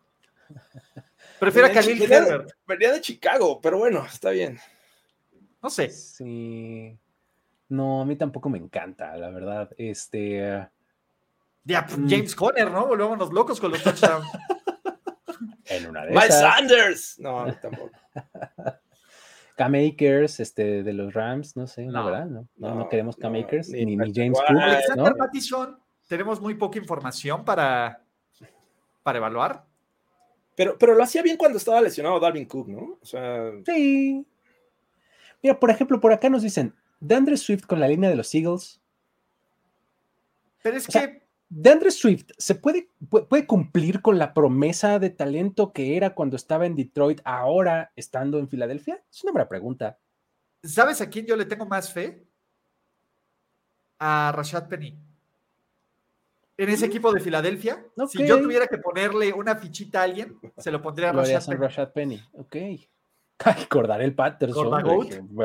Prefiero 1.38 1.68
a 1.68 1.70
Khalil 1.70 2.10
Herbert. 2.10 2.52
Venía 2.66 2.92
de 2.92 3.02
Chicago, 3.02 3.60
pero 3.60 3.76
bueno, 3.78 4.02
está 4.06 4.30
bien. 4.30 4.58
No 5.62 5.68
sé. 5.68 5.90
Sí. 5.90 6.98
No, 7.68 8.00
a 8.00 8.06
mí 8.06 8.16
tampoco 8.16 8.48
me 8.48 8.56
encanta, 8.56 9.14
la 9.18 9.28
verdad. 9.28 9.70
Este. 9.76 10.66
Ya, 11.64 11.82
mm. 11.82 12.08
James 12.08 12.34
Conner, 12.34 12.70
¿no? 12.70 12.86
Volvemos 12.86 13.30
locos 13.30 13.60
con 13.60 13.72
los 13.72 13.82
touchdowns. 13.82 14.26
en 15.66 15.86
una 15.86 16.06
de 16.06 16.12
Miles 16.12 16.40
Sanders. 16.40 17.18
No, 17.18 17.54
tampoco. 17.60 17.90
K-Makers 19.56 20.40
este, 20.40 20.82
de 20.82 20.92
los 20.92 21.14
Rams, 21.14 21.56
no 21.56 21.66
sé, 21.66 21.86
no, 21.86 22.04
verdad, 22.04 22.26
no, 22.26 22.48
no, 22.56 22.88
queremos 22.88 23.16
K-Makers, 23.16 23.68
ni, 23.70 23.96
James 24.12 24.38
Cook. 24.46 24.58
Alexander 24.58 25.14
Mattison, 25.16 25.78
tenemos 26.08 26.40
muy 26.40 26.54
poca 26.54 26.78
información 26.78 27.44
para, 27.44 28.02
para 29.02 29.18
evaluar. 29.18 29.64
Pero, 30.56 30.76
pero 30.78 30.94
lo 30.94 31.02
hacía 31.02 31.22
bien 31.22 31.36
cuando 31.36 31.58
estaba 31.58 31.80
lesionado 31.80 32.20
Dalvin 32.20 32.46
Cook, 32.46 32.68
¿no? 32.68 32.98
O 33.00 33.06
sea... 33.06 33.50
Sí. 33.66 34.24
Mira, 35.42 35.58
por 35.58 35.70
ejemplo, 35.70 36.00
por 36.00 36.12
acá 36.12 36.28
nos 36.28 36.42
dicen, 36.42 36.74
DeAndre 37.00 37.36
Swift 37.36 37.66
con 37.66 37.80
la 37.80 37.88
línea 37.88 38.08
de 38.08 38.16
los 38.16 38.34
Eagles. 38.34 38.80
Pero 40.62 40.76
es 40.76 40.86
que 40.86 41.23
DeAndre 41.48 41.90
Swift 41.90 42.30
se 42.38 42.54
puede, 42.54 42.90
puede 43.08 43.46
cumplir 43.46 44.02
con 44.02 44.18
la 44.18 44.34
promesa 44.34 44.98
de 44.98 45.10
talento 45.10 45.72
que 45.72 45.96
era 45.96 46.14
cuando 46.14 46.36
estaba 46.36 46.66
en 46.66 46.74
Detroit, 46.74 47.20
ahora 47.24 47.92
estando 47.96 48.38
en 48.38 48.48
Filadelfia? 48.48 49.02
Es 49.10 49.22
una 49.22 49.32
buena 49.32 49.48
pregunta. 49.48 49.98
¿Sabes 50.62 51.00
a 51.00 51.10
quién 51.10 51.26
yo 51.26 51.36
le 51.36 51.44
tengo 51.44 51.66
más 51.66 51.92
fe? 51.92 52.26
A 53.98 54.32
Rashad 54.34 54.68
Penny. 54.68 54.98
En 56.56 56.68
ese 56.68 56.86
mm. 56.86 56.90
equipo 56.90 57.12
de 57.12 57.20
Filadelfia, 57.20 57.84
si 58.08 58.26
yo 58.26 58.40
tuviera 58.40 58.66
que 58.66 58.78
ponerle 58.78 59.32
una 59.32 59.56
fichita 59.56 60.00
a 60.00 60.04
alguien, 60.04 60.38
se 60.56 60.70
lo 60.70 60.80
pondría 60.80 61.10
a 61.10 61.12
Rashad 61.12 61.46
Penny. 61.46 61.60
Rashad 61.60 61.92
Penny. 61.92 62.22
Ok. 62.32 62.56
Recordar 63.44 64.00
el 64.00 64.14
Patterson. 64.14 64.70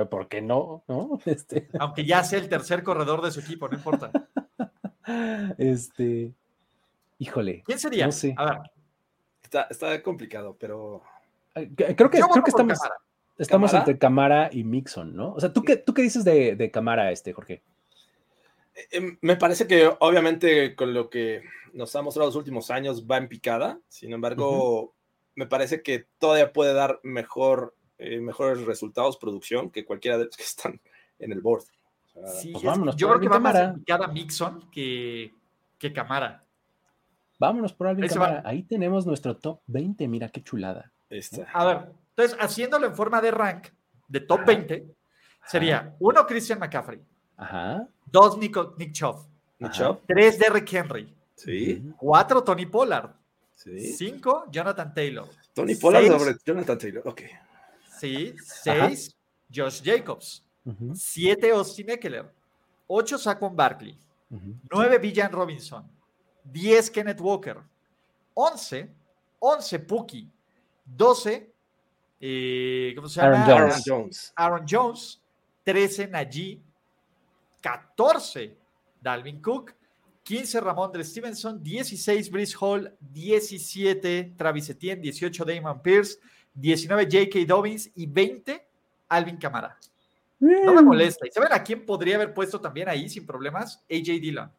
¿Por 0.10 0.28
qué 0.28 0.42
no? 0.42 0.84
¿No? 0.88 1.20
Este... 1.26 1.70
Aunque 1.80 2.06
ya 2.06 2.24
sea 2.24 2.40
el 2.40 2.50
tercer 2.50 2.84
corredor 2.84 3.22
de 3.22 3.32
su 3.32 3.40
equipo, 3.40 3.68
no 3.68 3.76
importa. 3.76 4.12
Este, 5.58 6.34
híjole. 7.18 7.64
¿Quién 7.66 7.80
sería? 7.80 8.06
No 8.06 8.12
sé. 8.12 8.34
A 8.38 8.46
ver. 8.46 8.58
Está, 9.70 10.02
complicado, 10.04 10.56
pero. 10.60 11.02
Creo 11.54 11.76
que, 11.76 11.96
creo 11.96 12.10
que 12.44 12.50
estamos, 12.50 12.80
estamos 13.38 13.74
entre 13.74 13.98
Camara 13.98 14.50
y 14.52 14.64
Mixon, 14.64 15.16
¿no? 15.16 15.34
O 15.34 15.40
sea, 15.40 15.52
¿tú 15.52 15.64
qué, 15.64 15.78
tú 15.78 15.94
qué 15.94 16.04
dices 16.04 16.24
de, 16.24 16.56
de 16.56 16.72
Camara, 16.72 17.12
este, 17.12 17.34
Jorge? 17.34 17.62
Eh, 18.76 18.88
em, 18.92 19.18
me 19.22 19.36
parece 19.36 19.68
que 19.68 19.92
obviamente 20.00 20.76
con 20.76 20.94
lo 20.94 21.10
que 21.10 21.44
nos 21.74 21.96
ha 21.96 22.02
mostrado 22.02 22.30
los 22.30 22.36
últimos 22.36 22.72
años 22.72 23.06
va 23.10 23.18
en 23.18 23.28
picada. 23.28 23.80
Sin 23.90 24.14
embargo, 24.14 24.94
me 25.36 25.48
parece 25.48 25.82
que 25.82 26.06
todavía 26.18 26.54
puede 26.54 26.74
dar 26.74 27.00
mejor, 27.04 27.76
eh, 27.98 28.20
mejores 28.20 28.66
resultados, 28.66 29.18
producción, 29.18 29.72
que 29.72 29.86
cualquiera 29.86 30.18
de 30.18 30.26
los 30.26 30.38
que 30.38 30.44
están 30.44 30.80
en 31.20 31.32
el 31.32 31.42
board. 31.42 31.64
Sí, 32.42 32.52
pues 32.52 32.64
vámonos 32.64 32.96
yo 32.96 33.08
creo 33.08 33.20
que 33.20 33.30
va 33.30 33.40
más 33.40 33.56
cada 33.86 34.08
Mixon 34.08 34.70
que, 34.72 35.34
que 35.78 35.94
Camara. 35.94 36.44
Vámonos 37.40 37.74
por 37.74 37.88
Alvin 37.88 38.08
Camara. 38.08 38.42
Ahí 38.46 38.64
tenemos 38.64 39.06
nuestro 39.06 39.38
top 39.38 39.62
20. 39.68 40.08
Mira 40.08 40.28
qué 40.30 40.44
chulada. 40.44 40.92
A 41.54 41.66
ver, 41.66 41.92
entonces, 42.10 42.38
haciéndolo 42.40 42.86
en 42.86 42.96
forma 42.96 43.22
de 43.22 43.32
rank, 43.32 43.68
de 44.08 44.20
top 44.20 44.46
20, 44.46 44.86
sería 45.48 45.96
uno 46.00 46.26
Christian 46.26 46.60
McCaffrey. 46.60 47.00
Ajá. 47.38 47.88
Dos 48.06 48.38
Nick, 48.38 48.58
Nick 48.78 48.92
Chubb. 48.92 49.26
Tres 50.06 50.38
Derrick 50.38 50.72
Henry. 50.74 51.16
Sí. 51.36 51.82
Cuatro 51.98 52.44
Tony 52.44 52.66
Pollard. 52.66 53.12
Sí. 53.54 53.94
Cinco 53.94 54.46
Jonathan 54.52 54.94
Taylor. 54.94 55.28
Tony 55.54 55.76
Pollard 55.76 56.08
sobre 56.08 56.36
Jonathan 56.46 56.78
Taylor. 56.78 57.08
Ok. 57.08 57.22
Sí. 57.98 58.36
Seis 58.42 59.16
Josh 59.54 59.82
Jacobs. 59.84 60.46
7 60.94 61.52
Austin 61.52 61.90
Eckler, 61.90 62.32
8 62.88 63.18
Saquon 63.18 63.56
Barkley, 63.56 63.98
9 64.30 65.00
Villan 65.00 65.32
Robinson, 65.32 65.84
10 66.44 66.90
Kenneth 66.92 67.22
Walker, 67.22 67.64
11, 68.36 68.90
11 69.40 69.80
Pookie, 69.80 70.30
12 70.86 71.50
eh, 72.22 72.94
¿cómo 72.96 73.08
se 73.08 73.22
llama? 73.22 73.46
Aaron 73.46 73.82
Jones. 73.86 74.34
Aaron 74.36 74.66
Jones, 74.70 75.22
13 75.64 76.08
Najee, 76.08 76.62
14 77.62 78.58
Dalvin 79.02 79.42
Cook, 79.42 79.74
15 80.24 80.60
Ramondre 80.62 81.04
Stevenson, 81.04 81.62
16 81.64 82.30
Brice 82.30 82.56
Hall, 82.60 82.94
17 83.00 84.36
Travis 84.38 84.70
Etienne, 84.70 85.02
18 85.02 85.46
Damon 85.46 85.82
Pierce, 85.82 86.20
19 86.54 87.08
J.K. 87.10 87.46
Dobbins. 87.46 87.90
Y 87.96 88.06
20 88.06 88.62
Alvin 89.08 89.38
Camara. 89.38 89.78
No 90.40 90.74
me 90.74 90.82
molesta. 90.82 91.28
¿Y 91.28 91.32
saben 91.32 91.52
a 91.52 91.64
quién 91.64 91.86
podría 91.86 92.16
haber 92.16 92.34
puesto 92.34 92.62
también 92.62 92.88
ahí 92.90 93.10
sin 93.10 93.26
problemas? 93.26 93.84
AJ 93.90 94.20
Dillon. 94.22 94.52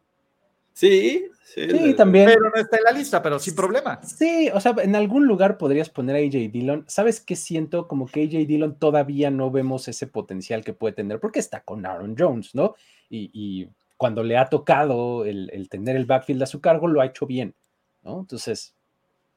Sí, 0.73 1.27
sí, 1.43 1.93
también. 1.95 2.27
Pero 2.27 2.49
no 2.49 2.61
está 2.61 2.77
en 2.77 2.83
la 2.83 2.91
lista, 2.91 3.21
pero 3.21 3.39
sin 3.39 3.55
problema. 3.55 4.01
Sí, 4.03 4.49
o 4.53 4.59
sea, 4.59 4.73
en 4.81 4.95
algún 4.95 5.27
lugar 5.27 5.57
podrías 5.57 5.89
poner 5.89 6.15
a 6.15 6.19
AJ 6.19 6.51
Dillon. 6.51 6.85
¿Sabes 6.87 7.19
qué 7.19 7.35
siento? 7.35 7.87
Como 7.87 8.07
que 8.07 8.23
AJ 8.23 8.47
Dillon 8.47 8.79
todavía 8.79 9.31
no 9.31 9.51
vemos 9.51 9.87
ese 9.87 10.07
potencial 10.07 10.63
que 10.63 10.73
puede 10.73 10.93
tener, 10.93 11.19
porque 11.19 11.39
está 11.39 11.61
con 11.61 11.85
Aaron 11.85 12.15
Jones, 12.17 12.55
¿no? 12.55 12.75
Y, 13.09 13.69
cuando 13.97 14.23
le 14.23 14.35
ha 14.35 14.49
tocado 14.49 15.25
el, 15.25 15.67
tener 15.69 15.95
el 15.95 16.05
backfield 16.05 16.41
a 16.41 16.47
su 16.47 16.59
cargo, 16.59 16.87
lo 16.87 17.01
ha 17.01 17.05
hecho 17.05 17.27
bien, 17.27 17.53
¿no? 18.01 18.21
Entonces, 18.21 18.73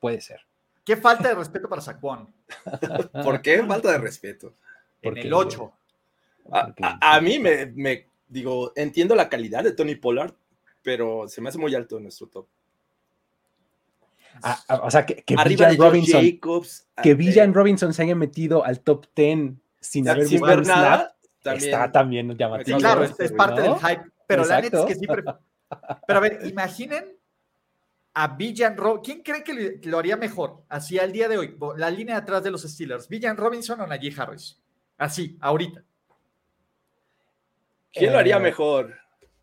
puede 0.01 0.23
ser. 0.23 0.41
Qué 0.87 0.97
falta 0.97 1.29
de 1.29 1.35
respeto 1.35 1.69
para 1.69 1.83
Saquon. 1.83 2.33
¿Por 3.25 3.43
qué 3.43 3.63
falta 3.63 3.93
de 3.93 3.99
respeto? 3.99 4.55
En 5.03 5.19
el 5.19 5.35
8. 5.35 5.71
A, 6.51 7.21
mí 7.21 7.39
me, 7.39 8.09
digo, 8.29 8.73
entiendo 8.77 9.15
la 9.15 9.29
calidad 9.29 9.65
de 9.65 9.73
Tony 9.73 9.95
Pollard, 9.95 10.35
pero 10.83 11.29
se 11.29 11.41
me 11.41 11.49
hace 11.49 11.59
muy 11.59 11.75
alto 11.75 11.97
en 11.97 12.05
nuestro 12.05 12.27
top. 12.29 12.47
Ah, 14.43 14.59
ah, 14.69 14.81
o 14.85 14.91
sea, 14.91 15.07
que, 15.07 15.23
que 15.23 15.37
Villan 15.37 15.77
Robinson, 15.77 16.21
que 17.03 17.11
ah, 17.11 17.15
Villan 17.15 17.51
eh, 17.51 17.53
Robinson 17.53 17.95
se 17.95 18.03
haya 18.03 18.17
metido 18.17 18.65
al 18.65 18.81
top 18.81 19.07
10 19.15 19.53
sin 19.81 20.09
haber 20.09 20.29
visto 20.29 20.45
ver 20.45 20.67
nada, 20.67 21.17
está 21.45 21.93
también 21.93 22.37
llamativo. 22.37 22.79
Claro, 22.79 23.05
es, 23.05 23.33
parte 23.33 23.63
del 23.63 23.77
hype, 23.77 24.03
pero 24.27 24.45
la 24.45 24.61
neta 24.61 24.81
es 24.81 24.87
que 24.87 24.95
sí. 24.97 25.07
Pero, 26.07 26.19
a 26.19 26.23
ver, 26.23 26.41
imaginen 26.45 27.17
a 28.13 28.29
Villan 28.29 28.77
Robinson. 28.77 29.03
¿Quién 29.03 29.23
cree 29.23 29.43
que 29.43 29.89
lo 29.89 29.99
haría 29.99 30.17
mejor? 30.17 30.63
Así 30.69 30.99
al 30.99 31.11
día 31.11 31.27
de 31.29 31.39
hoy, 31.39 31.57
la 31.77 31.91
línea 31.91 32.19
atrás 32.19 32.45
de 32.45 32.53
los 32.53 32.63
Steelers, 32.63 33.09
Villan 33.09 33.37
Robinson 33.37 33.81
o 33.81 33.87
Najee 33.87 34.15
Harris. 34.17 34.61
Así, 34.99 35.37
ahorita. 35.41 35.83
¿Quién 37.95 38.13
lo 38.13 38.19
haría 38.19 38.37
eh, 38.37 38.41
mejor? 38.41 38.95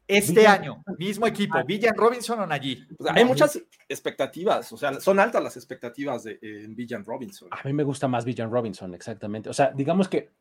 Este 0.07 0.45
año, 0.45 0.83
mismo 0.97 1.25
equipo, 1.25 1.57
ah. 1.57 1.63
Villan 1.63 1.95
Robinson 1.95 2.39
o 2.41 2.45
Najee. 2.45 2.85
hay 3.09 3.23
muchas 3.23 3.61
expectativas, 3.87 4.71
o 4.73 4.77
sea, 4.77 4.99
son 4.99 5.19
altas 5.19 5.41
las 5.41 5.55
expectativas 5.55 6.23
de 6.23 6.37
en 6.41 6.75
Villan 6.75 7.05
Robinson. 7.05 7.47
A 7.51 7.61
mí 7.63 7.71
me 7.71 7.83
gusta 7.83 8.09
más 8.09 8.25
Villan 8.25 8.51
Robinson, 8.51 8.93
exactamente. 8.93 9.49
O 9.49 9.53
sea, 9.53 9.71
digamos 9.71 10.09
que 10.09 10.31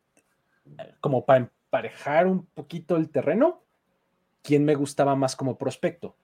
como 0.99 1.25
para 1.25 1.39
emparejar 1.39 2.27
un 2.27 2.45
poquito 2.47 2.97
el 2.97 3.09
terreno, 3.09 3.63
¿quién 4.41 4.65
me 4.65 4.75
gustaba 4.75 5.15
más 5.15 5.35
como 5.35 5.57
prospecto? 5.57 6.17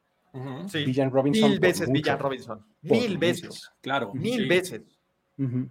Villan 0.73 1.09
Robinson. 1.09 1.49
Mil 1.49 1.59
veces 1.59 1.89
Villan 1.89 2.19
Robinson. 2.19 2.65
Mil 2.81 3.17
veces. 3.17 3.71
Claro. 3.81 4.13
Mil 4.13 4.47
veces. 4.47 4.81
Sí. 5.37 5.69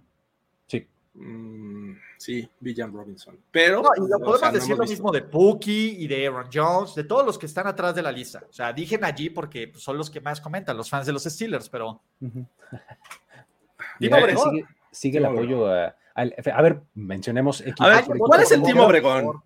Mm, 1.19 1.93
sí, 2.17 2.47
Villan 2.59 2.93
Robinson. 2.93 3.39
Pero. 3.49 3.81
podemos 3.81 4.53
decir 4.53 4.77
lo 4.77 4.85
mismo 4.85 5.11
de 5.11 5.23
Pookie 5.23 5.95
y 5.97 6.07
de 6.07 6.27
Aaron 6.27 6.47
Jones, 6.53 6.93
de 6.93 7.03
todos 7.03 7.25
los 7.25 7.39
que 7.39 7.47
están 7.47 7.65
atrás 7.65 7.95
de 7.95 8.03
la 8.03 8.11
lista. 8.11 8.43
O 8.47 8.53
sea, 8.53 8.71
dije 8.71 8.99
allí 9.01 9.31
porque 9.31 9.71
son 9.75 9.97
los 9.97 10.11
que 10.11 10.21
más 10.21 10.39
comentan, 10.39 10.77
los 10.77 10.89
fans 10.89 11.07
de 11.07 11.13
los 11.13 11.23
Steelers, 11.23 11.69
pero. 11.69 12.01
sigue, 14.91 15.17
el 15.17 15.25
apoyo 15.25 15.71
a, 15.71 15.95
a, 16.15 16.61
ver, 16.61 16.81
mencionemos 16.93 17.61
equipos. 17.61 17.87
A 17.87 17.89
ver, 17.89 18.05
¿cuál 18.17 18.41
es 18.41 18.51
el 18.51 18.61
Timo 18.61 18.85
Obregón? 18.85 19.41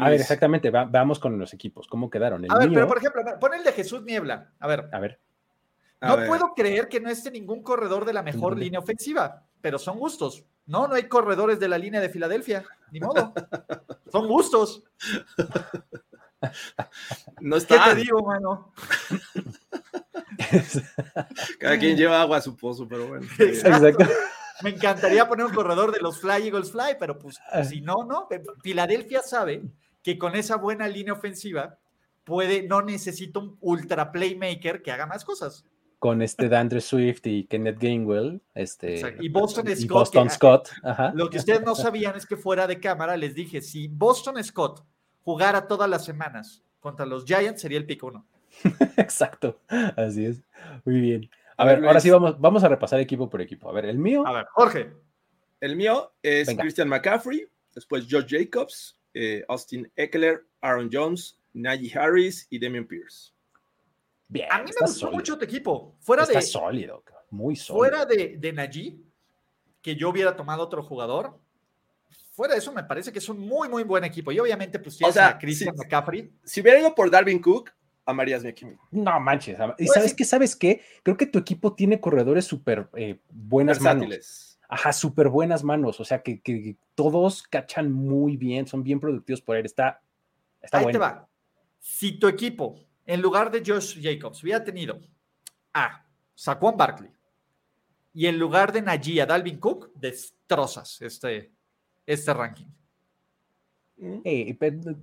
A 0.00 0.10
ver, 0.10 0.20
exactamente, 0.20 0.70
vamos 0.70 1.18
con 1.18 1.36
los 1.38 1.52
equipos. 1.54 1.88
¿Cómo 1.88 2.08
quedaron? 2.08 2.44
a 2.50 2.58
ver, 2.58 2.70
pero 2.72 2.86
por 2.86 2.98
ejemplo, 2.98 3.22
pon 3.40 3.54
el 3.54 3.64
de 3.64 3.72
Jesús 3.72 4.04
Niebla. 4.04 4.52
A 4.60 4.68
ver. 4.68 4.88
A 4.92 5.00
ver. 5.00 5.18
no 6.00 6.24
puedo 6.26 6.54
creer 6.54 6.88
que 6.88 7.00
no 7.00 7.10
esté 7.10 7.32
ningún 7.32 7.62
corredor 7.62 8.04
de 8.04 8.12
la 8.12 8.22
mejor 8.22 8.56
línea 8.56 8.78
ofensiva, 8.78 9.42
pero 9.60 9.78
son 9.78 9.98
gustos. 9.98 10.44
No, 10.66 10.88
no 10.88 10.94
hay 10.94 11.08
corredores 11.08 11.60
de 11.60 11.68
la 11.68 11.78
línea 11.78 12.00
de 12.00 12.08
Filadelfia, 12.08 12.64
ni 12.90 13.00
modo. 13.00 13.32
son 14.10 14.26
gustos. 14.28 14.84
No 17.40 17.56
está. 17.56 17.84
¿Qué 17.84 17.90
te 17.90 17.96
digo, 18.02 18.22
mano? 18.22 18.72
Cada 21.58 21.78
quien 21.78 21.96
lleva 21.96 22.20
agua 22.20 22.38
a 22.38 22.42
su 22.42 22.56
pozo, 22.56 22.86
pero 22.86 23.08
bueno. 23.08 23.26
Exacto. 23.38 24.04
Me 24.62 24.70
encantaría 24.70 25.28
poner 25.28 25.46
un 25.46 25.54
corredor 25.54 25.92
de 25.92 26.00
los 26.00 26.20
Fly 26.20 26.46
Eagles 26.48 26.72
Fly, 26.72 26.96
pero 26.98 27.18
pues 27.18 27.38
ah. 27.50 27.64
si 27.64 27.80
no, 27.80 28.04
no. 28.04 28.28
Filadelfia 28.62 29.22
sabe 29.22 29.62
que 30.02 30.18
con 30.18 30.34
esa 30.34 30.56
buena 30.56 30.88
línea 30.88 31.12
ofensiva 31.12 31.78
puede, 32.24 32.62
no 32.62 32.82
necesita 32.82 33.38
un 33.38 33.56
ultra 33.60 34.12
playmaker 34.12 34.82
que 34.82 34.92
haga 34.92 35.06
más 35.06 35.24
cosas. 35.24 35.64
Con 35.98 36.20
este 36.20 36.48
Dandre 36.48 36.80
Swift 36.80 37.26
y 37.26 37.44
Kenneth 37.44 37.78
Gainwell, 37.78 38.42
este 38.54 39.00
y 39.18 39.28
Boston 39.30 39.66
Scott. 39.74 39.88
Boston 39.88 40.30
Scott. 40.30 40.68
Lo 41.14 41.30
que 41.30 41.38
ustedes 41.38 41.62
no 41.62 41.74
sabían 41.74 42.14
es 42.16 42.26
que 42.26 42.36
fuera 42.36 42.66
de 42.66 42.78
cámara 42.78 43.16
les 43.16 43.34
dije, 43.34 43.62
si 43.62 43.88
Boston 43.88 44.42
Scott 44.44 44.84
jugara 45.24 45.66
todas 45.66 45.88
las 45.88 46.04
semanas 46.04 46.62
contra 46.80 47.06
los 47.06 47.24
Giants, 47.24 47.62
sería 47.62 47.78
el 47.78 47.86
pico 47.86 48.08
uno. 48.08 48.26
Exacto, 48.96 49.60
así 49.96 50.26
es. 50.26 50.42
Muy 50.84 51.00
bien. 51.00 51.30
A, 51.56 51.64
ver, 51.64 51.84
ahora 51.84 52.00
sí 52.00 52.10
vamos, 52.10 52.38
vamos 52.38 52.62
a 52.62 52.68
repasar 52.68 53.00
equipo 53.00 53.28
por 53.30 53.40
equipo. 53.40 53.68
A 53.68 53.72
ver, 53.72 53.86
el 53.86 53.98
mío. 53.98 54.26
A 54.26 54.32
ver, 54.32 54.46
Jorge. 54.52 54.92
El 55.60 55.76
mío 55.76 56.12
es 56.22 56.54
Christian 56.54 56.88
McCaffrey, 56.88 57.48
después 57.74 58.06
George 58.06 58.38
Jacobs, 58.38 59.00
eh, 59.14 59.42
Austin 59.48 59.90
Eckler, 59.96 60.44
Aaron 60.60 60.90
Jones, 60.92 61.40
Najee 61.54 61.98
Harris 61.98 62.46
y 62.50 62.58
Damian 62.58 62.86
Pierce. 62.86 63.32
Bien, 64.28 64.48
a 64.50 64.62
mí 64.62 64.70
me 64.78 64.86
gustó 64.86 65.10
mucho 65.10 65.38
tu 65.38 65.44
equipo. 65.44 65.94
Fuera 66.00 66.24
está 66.24 66.40
de, 66.40 66.42
sólido, 66.42 67.02
muy 67.30 67.56
sólido. 67.56 67.78
Fuera 67.78 68.04
de, 68.06 68.36
de 68.38 68.52
Najee, 68.52 68.98
que 69.80 69.94
yo 69.94 70.08
hubiera 70.10 70.34
tomado 70.34 70.62
otro 70.62 70.82
jugador, 70.82 71.38
fuera 72.32 72.54
de 72.54 72.58
eso 72.58 72.72
me 72.72 72.84
parece 72.84 73.12
que 73.12 73.18
es 73.18 73.28
un 73.28 73.38
muy, 73.38 73.68
muy 73.68 73.82
buen 73.84 74.04
equipo. 74.04 74.30
Y 74.32 74.38
obviamente, 74.38 74.78
pues 74.78 74.96
tienes 74.98 75.16
a 75.16 75.38
Christian 75.38 75.74
McCaffrey. 75.76 76.30
Si 76.44 76.60
hubiera 76.60 76.78
ido 76.78 76.94
por 76.94 77.10
Darwin 77.10 77.40
Cook, 77.40 77.70
amarías 78.04 78.42
mi 78.42 78.50
equipo. 78.50 78.80
No 78.90 79.18
manches. 79.20 79.58
¿Y 79.78 79.86
sabes 79.88 80.14
qué? 80.14 80.24
¿Sabes 80.24 80.56
qué? 80.56 80.82
Creo 81.02 81.16
que 81.16 81.26
tu 81.26 81.38
equipo 81.38 81.74
tiene 81.74 82.00
corredores 82.00 82.44
súper 82.44 82.88
eh, 82.94 83.18
buenas 83.30 83.80
manos. 83.80 84.58
Ajá, 84.68 84.92
súper 84.92 85.28
buenas 85.28 85.64
manos. 85.64 86.00
O 86.00 86.04
sea, 86.04 86.22
que, 86.22 86.76
todos 86.94 87.42
cachan 87.42 87.92
muy 87.92 88.36
bien, 88.36 88.66
son 88.66 88.82
bien 88.82 89.00
productivos 89.00 89.40
por 89.40 89.56
él. 89.56 89.64
Está, 89.64 90.02
está 90.60 90.78
Ahí 90.78 90.92
te 90.92 90.98
va. 90.98 91.28
Si 91.78 92.18
tu 92.18 92.26
equipo, 92.26 92.85
en 93.06 93.22
lugar 93.22 93.50
de 93.50 93.62
Josh 93.64 94.00
Jacobs, 94.02 94.42
hubiera 94.42 94.62
tenido 94.62 95.00
a 95.72 96.04
Saquon 96.34 96.76
Barkley 96.76 97.10
y 98.12 98.26
en 98.26 98.38
lugar 98.38 98.72
de 98.72 98.82
Najee 98.82 99.20
a 99.20 99.26
Dalvin 99.26 99.58
Cook, 99.58 99.92
destrozas 99.94 101.00
este, 101.02 101.52
este 102.06 102.34
ranking. 102.34 102.66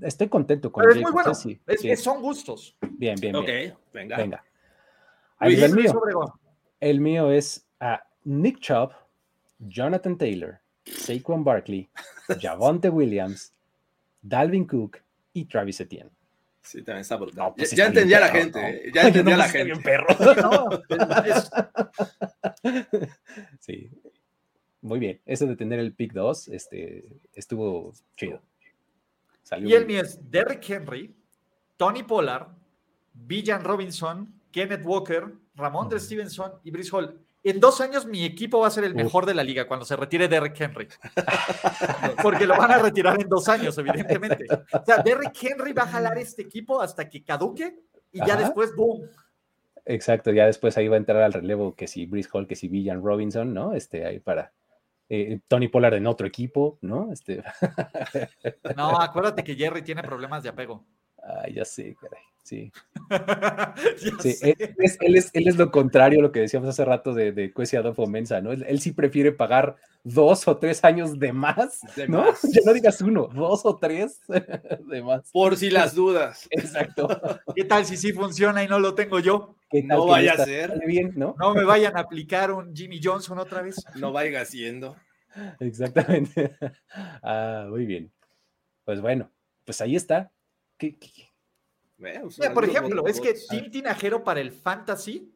estoy 0.01 0.28
contento 0.28 0.72
con 0.72 0.82
Pero 0.82 0.95
es 0.95 1.01
muy 1.01 1.12
bueno. 1.12 1.32
es 1.32 1.82
que 1.82 1.95
son 1.95 2.22
gustos. 2.22 2.76
Bien, 2.82 3.16
bien, 3.20 3.34
bien. 3.34 3.36
Ok, 3.36 3.78
venga. 3.93 4.18
venga. 4.18 4.43
el, 5.39 5.74
mío, 5.74 5.93
el 6.80 6.99
mío 6.99 7.32
es 7.32 7.66
a 7.80 8.04
Nick 8.24 8.60
Chubb, 8.60 8.93
Jonathan 9.60 10.18
Taylor, 10.18 10.60
Saquon 10.84 11.43
Barkley, 11.43 11.89
Javonte 12.41 12.89
Williams, 12.89 13.54
Dalvin 14.24 14.66
Cook 14.66 14.97
y 15.34 15.45
Travis 15.45 15.80
Etienne. 15.80 16.10
Sí, 16.64 16.82
también 16.82 17.01
está 17.01 17.18
brutal. 17.18 17.53
Pues 17.57 17.72
ya, 17.72 17.88
entendía 17.88 18.22
la 18.22 18.30
gente. 18.30 18.91
Ya 18.93 19.01
entendía 19.03 19.38
la 19.38 19.49
gente. 19.49 19.76
perro. 19.82 20.07
sí. 23.59 23.89
Muy 24.82 24.99
bien. 24.99 25.22
Eso 25.26 25.45
de 25.45 25.55
tener 25.55 25.80
el 25.80 25.93
pick 25.93 26.14
2 26.14 26.47
este, 26.49 27.05
estuvo 27.34 27.93
chido. 28.16 28.41
y 29.59 29.74
el 29.74 29.86
mío 29.86 30.01
es 30.01 30.20
Derrick 30.32 30.70
Henry, 30.70 31.14
Tony 31.78 32.03
Pollard, 32.03 32.47
Villan 33.14 33.64
Robinson, 33.64 34.34
Kenneth 34.51 34.86
Walker, 34.86 35.34
Ramón 35.55 35.89
de 35.89 35.99
Stevenson 35.99 36.53
y 36.64 36.72
Brice 36.72 36.95
Hall 36.95 37.20
en 37.44 37.60
dos 37.60 37.82
años 37.82 38.06
mi 38.06 38.24
equipo 38.26 38.60
va 38.60 38.68
a 38.68 38.72
ser 38.72 38.86
el 38.86 38.96
mejor 38.96 39.26
de 39.26 39.34
la 39.34 39.44
liga 39.44 39.68
cuando 39.68 39.86
se 39.86 39.96
retire 39.96 40.28
Derrick 40.28 40.60
Henry. 40.60 40.88
Porque 42.24 42.46
lo 42.46 42.58
van 42.58 42.72
a 42.72 42.78
retirar 42.78 43.20
en 43.20 43.28
dos 43.28 43.50
años, 43.50 43.78
evidentemente. 43.78 44.46
O 44.52 44.86
sea, 44.86 45.04
Derrick 45.04 45.36
Henry 45.41 45.74
va 45.74 45.84
a 45.84 45.88
jalar 45.88 46.18
este 46.18 46.44
equipo 46.44 46.82
hasta 46.82 47.10
que 47.10 47.24
caduque 47.24 47.76
y 48.12 48.26
ya 48.26 48.36
después, 48.38 48.76
¡boom! 48.76 49.10
Exacto, 49.86 50.32
ya 50.32 50.46
después 50.46 50.78
ahí 50.78 50.88
va 50.88 50.96
a 50.96 51.00
entrar 51.00 51.22
al 51.22 51.34
relevo 51.34 51.76
que 51.76 51.88
si 51.88 52.06
Brice 52.06 52.30
Hall, 52.32 52.48
que 52.48 52.56
si 52.56 52.70
Villan 52.70 53.04
Robinson, 53.04 53.54
¿no? 53.54 53.74
Este, 53.74 54.06
ahí 54.06 54.20
para 54.20 54.54
eh, 55.10 55.39
Tony 55.48 55.68
Pollard 55.68 55.96
en 55.96 56.08
otro 56.08 56.26
equipo, 56.26 56.78
¿no? 56.82 57.12
Este... 57.12 57.44
no, 58.78 59.00
acuérdate 59.02 59.44
que 59.44 59.56
Jerry 59.56 59.82
tiene 59.82 60.04
problemas 60.04 60.44
de 60.44 60.50
apego. 60.50 60.86
Ay, 61.44 61.56
ya 61.56 61.66
sé, 61.66 61.96
caray. 62.00 62.22
Sí. 62.44 62.74
sí 64.20 64.36
él, 64.41 64.76
es, 64.78 64.98
él, 65.34 65.48
es, 65.48 65.56
lo 65.56 65.72
contrario 65.72 66.20
a 66.20 66.24
lo 66.24 66.32
que 66.34 66.41
decíamos 66.41 66.68
hace 66.68 66.84
rato 66.84 67.14
de, 67.14 67.32
de 67.32 67.54
Cuesi 67.54 67.78
Adolfo 67.78 68.06
Mensa, 68.06 68.41
¿no? 68.41 68.52
Él, 68.52 68.82
sí 68.82 68.91
prefiere 68.91 69.32
pagar 69.32 69.78
dos 70.04 70.46
o 70.50 70.58
tres 70.58 70.84
años 70.84 71.18
de 71.18 71.32
más, 71.32 71.80
¿no? 72.10 72.26
Ya 72.44 72.62
no 72.66 72.74
digas 72.74 73.00
uno, 73.00 73.30
dos 73.34 73.66
o 73.66 73.78
tres 73.78 74.20
de 74.28 75.02
más. 75.02 75.32
Por 75.32 75.56
si 75.56 75.70
las 75.70 75.96
dudas. 75.96 76.48
Exacto. 76.52 77.08
¿Qué 77.56 77.64
tal 77.64 77.86
si 77.86 77.96
sí 77.96 78.12
funciona 78.12 78.62
y 78.62 78.68
no 78.68 78.78
lo 78.80 78.94
tengo 78.94 79.20
yo? 79.20 79.56
no 79.86 80.06
vaya 80.06 80.34
a 80.34 80.46
ser. 80.46 80.82
Bien, 80.86 81.14
¿no? 81.16 81.36
no 81.39 81.56
me 81.56 81.64
vayan 81.64 81.96
a 81.96 82.02
aplicar 82.02 82.52
un 82.52 82.76
Jimmy 82.76 83.00
Johnson 83.02 83.39
otra 83.39 83.62
vez. 83.62 83.78
No 83.96 84.12
vaya 84.12 84.44
siendo. 84.44 84.98
Exactamente. 85.60 86.56
Ah, 87.24 87.68
muy 87.70 87.86
bien. 87.86 88.12
Pues 88.84 89.00
bueno, 89.00 89.32
pues 89.64 89.80
ahí 89.80 89.96
está. 89.96 90.32
¿Qué, 90.78 90.98
qué, 90.98 91.33
por 92.54 92.66
ejemplo, 92.66 93.06
es 93.08 93.20
que 93.20 93.36
Team 93.49 93.72
Tinajero 93.72 94.24
para 94.24 94.41
el 94.41 94.51
Fantasy, 94.51 95.34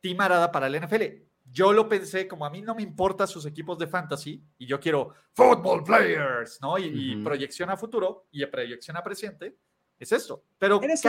Team 0.00 0.20
Arada 0.20 0.50
para 0.52 0.66
el 0.66 0.80
NFL. 0.80 1.02
Yo 1.50 1.72
lo 1.72 1.88
pensé, 1.88 2.26
como 2.26 2.46
a 2.46 2.50
mí 2.50 2.62
no 2.62 2.74
me 2.74 2.82
importa 2.82 3.26
sus 3.26 3.44
equipos 3.44 3.78
de 3.78 3.86
fantasy 3.86 4.42
y 4.58 4.66
yo 4.66 4.80
quiero 4.80 5.10
football 5.32 5.84
players, 5.84 6.58
¿no? 6.62 6.78
Y, 6.78 7.22
proyección 7.22 7.68
a 7.70 7.76
futuro 7.76 8.26
y 8.30 8.44
proyección 8.46 8.96
a 8.96 9.02
presente, 9.02 9.56
es 9.98 10.10
esto. 10.10 10.42
Pero 10.58 10.82
eres, 10.82 11.02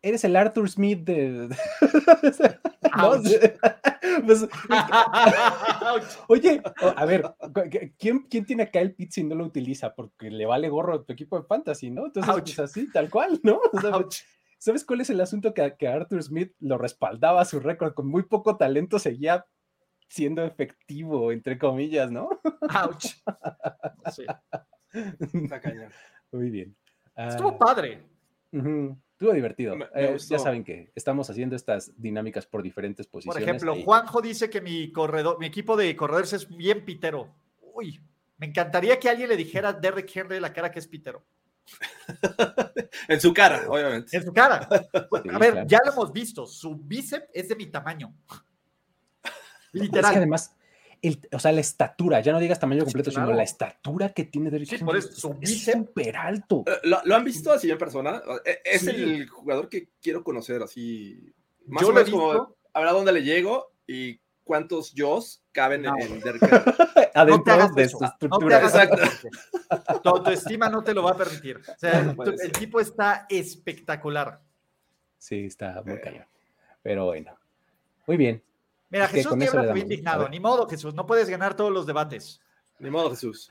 eres, 0.00 0.24
el 0.24 0.36
Arthur 0.36 0.70
Smith 0.70 1.00
de. 1.00 1.48
Pues, 4.26 4.46
oye, 6.28 6.62
a 6.96 7.04
ver, 7.04 7.22
¿quién, 7.98 8.26
¿quién 8.28 8.44
tiene 8.44 8.64
acá 8.64 8.80
el 8.80 8.94
pit 8.94 9.12
si 9.12 9.22
no 9.22 9.34
lo 9.34 9.44
utiliza? 9.44 9.94
Porque 9.94 10.30
le 10.30 10.46
vale 10.46 10.68
gorro 10.68 10.94
a 10.94 11.04
tu 11.04 11.12
equipo 11.12 11.38
de 11.38 11.46
fantasy, 11.46 11.90
¿no? 11.90 12.06
Entonces, 12.06 12.32
pues, 12.32 12.58
así, 12.58 12.90
tal 12.90 13.08
cual, 13.08 13.40
¿no? 13.42 13.60
¿Sabes 14.58 14.84
cuál 14.84 15.00
es 15.00 15.10
el 15.10 15.20
asunto? 15.20 15.54
Que, 15.54 15.74
que 15.78 15.88
Arthur 15.88 16.22
Smith 16.22 16.52
lo 16.60 16.76
respaldaba 16.76 17.44
su 17.44 17.60
récord, 17.60 17.94
con 17.94 18.08
muy 18.08 18.24
poco 18.24 18.56
talento 18.56 18.98
seguía 18.98 19.46
siendo 20.08 20.44
efectivo, 20.44 21.32
entre 21.32 21.58
comillas, 21.58 22.10
¿no? 22.10 22.28
Ouch. 22.84 23.06
Muy 26.32 26.50
bien. 26.50 26.76
Estuvo 27.16 27.56
padre. 27.56 28.04
Estuvo 29.20 29.34
divertido. 29.34 29.76
Eh, 29.94 30.16
ya 30.18 30.38
saben 30.38 30.64
que 30.64 30.90
estamos 30.94 31.28
haciendo 31.28 31.54
estas 31.54 31.92
dinámicas 31.94 32.46
por 32.46 32.62
diferentes 32.62 33.06
posiciones. 33.06 33.34
Por 33.34 33.42
ejemplo, 33.42 33.76
Juanjo 33.84 34.22
dice 34.22 34.48
que 34.48 34.62
mi 34.62 34.90
corredor, 34.92 35.38
mi 35.38 35.44
equipo 35.44 35.76
de 35.76 35.94
corredores 35.94 36.32
es 36.32 36.48
bien 36.48 36.86
pitero. 36.86 37.28
Uy, 37.74 38.00
me 38.38 38.46
encantaría 38.46 38.98
que 38.98 39.10
alguien 39.10 39.28
le 39.28 39.36
dijera 39.36 39.68
a 39.68 39.72
Derrick 39.74 40.10
Henry 40.16 40.40
la 40.40 40.54
cara 40.54 40.70
que 40.70 40.78
es 40.78 40.86
pitero. 40.86 41.22
en 43.08 43.20
su 43.20 43.34
cara, 43.34 43.64
obviamente. 43.68 44.16
En 44.16 44.24
su 44.24 44.32
cara. 44.32 44.66
a 45.30 45.38
ver, 45.38 45.66
ya 45.66 45.80
lo 45.84 45.92
hemos 45.92 46.10
visto. 46.14 46.46
Su 46.46 46.74
bíceps 46.76 47.28
es 47.34 47.46
de 47.50 47.56
mi 47.56 47.66
tamaño. 47.66 48.14
Literal. 49.72 50.06
Es 50.06 50.10
que 50.12 50.16
además, 50.16 50.56
o 51.32 51.38
sea, 51.38 51.52
la 51.52 51.60
estatura, 51.60 52.20
ya 52.20 52.32
no 52.32 52.38
digas 52.38 52.60
tamaño 52.60 52.84
completo, 52.84 53.10
sino 53.10 53.32
la 53.32 53.42
estatura 53.42 54.10
que 54.10 54.24
tiene 54.24 54.50
Derrick 54.50 54.68
sí, 54.68 54.84
es 55.40 55.64
súper 55.64 56.16
alto. 56.16 56.64
Eh, 56.66 56.88
¿Lo, 57.04 57.14
han 57.14 57.24
visto 57.24 57.52
así 57.52 57.70
en 57.70 57.78
persona? 57.78 58.22
Eh, 58.44 58.58
es 58.64 58.86
el 58.86 59.28
jugador 59.28 59.68
que 59.68 59.88
quiero 60.00 60.22
conocer 60.22 60.62
así. 60.62 61.32
Más 61.66 61.82
Yo 61.82 61.88
o 61.88 61.92
menos 61.92 62.10
como, 62.10 62.56
a 62.72 62.80
ver 62.80 62.88
a 62.88 62.92
dónde 62.92 63.12
le 63.12 63.22
llego 63.22 63.72
y 63.86 64.20
cuántos 64.44 64.92
yo 64.92 65.20
caben 65.52 65.84
en 65.86 66.20
Derrick 66.20 66.42
Adentro 67.14 67.68
de 67.74 67.88
su 67.88 68.04
estructura. 68.04 68.60
Exacto. 68.60 69.02
Tu 70.02 70.08
autoestima 70.08 70.68
no 70.68 70.82
te 70.82 70.94
lo 70.94 71.02
va 71.02 71.12
a 71.12 71.16
permitir. 71.16 71.58
O 71.58 71.78
sea, 71.78 72.14
el 72.42 72.52
tipo 72.52 72.80
está 72.80 73.26
espectacular. 73.28 74.40
Sí, 75.18 75.46
está 75.46 75.82
muy 75.84 76.00
cañón. 76.00 76.26
Pero 76.82 77.06
bueno. 77.06 77.36
Muy 78.06 78.16
bien. 78.16 78.42
Mira, 78.90 79.08
Jesús 79.08 79.36
Niebla 79.36 79.70
fue 79.70 79.80
indignado. 79.80 80.28
Ni 80.28 80.40
modo, 80.40 80.68
Jesús, 80.68 80.94
no 80.94 81.06
puedes 81.06 81.28
ganar 81.28 81.56
todos 81.56 81.72
los 81.72 81.86
debates. 81.86 82.40
Ni 82.80 82.90
modo, 82.90 83.10
Jesús. 83.10 83.46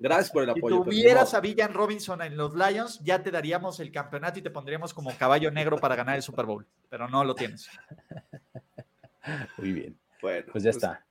Gracias 0.00 0.30
por 0.30 0.42
el 0.42 0.50
apoyo. 0.50 0.78
Si 0.78 0.84
tuvieras 0.84 1.32
a 1.32 1.40
Villan 1.40 1.72
Robinson 1.72 2.20
en 2.22 2.36
los 2.36 2.54
Lions, 2.54 3.00
ya 3.02 3.22
te 3.22 3.30
daríamos 3.30 3.80
el 3.80 3.90
campeonato 3.92 4.40
y 4.40 4.42
te 4.42 4.50
pondríamos 4.50 4.92
como 4.92 5.16
caballo 5.16 5.50
negro 5.50 5.78
para 5.78 5.96
ganar 5.96 6.16
el 6.16 6.22
Super 6.22 6.44
Bowl. 6.44 6.66
Pero 6.90 7.08
no 7.08 7.24
lo 7.24 7.34
tienes. 7.34 7.68
Muy 9.58 9.72
bien. 9.72 9.98
Bueno, 10.20 10.46
pues 10.50 10.64
ya 10.64 10.70
está. 10.70 11.06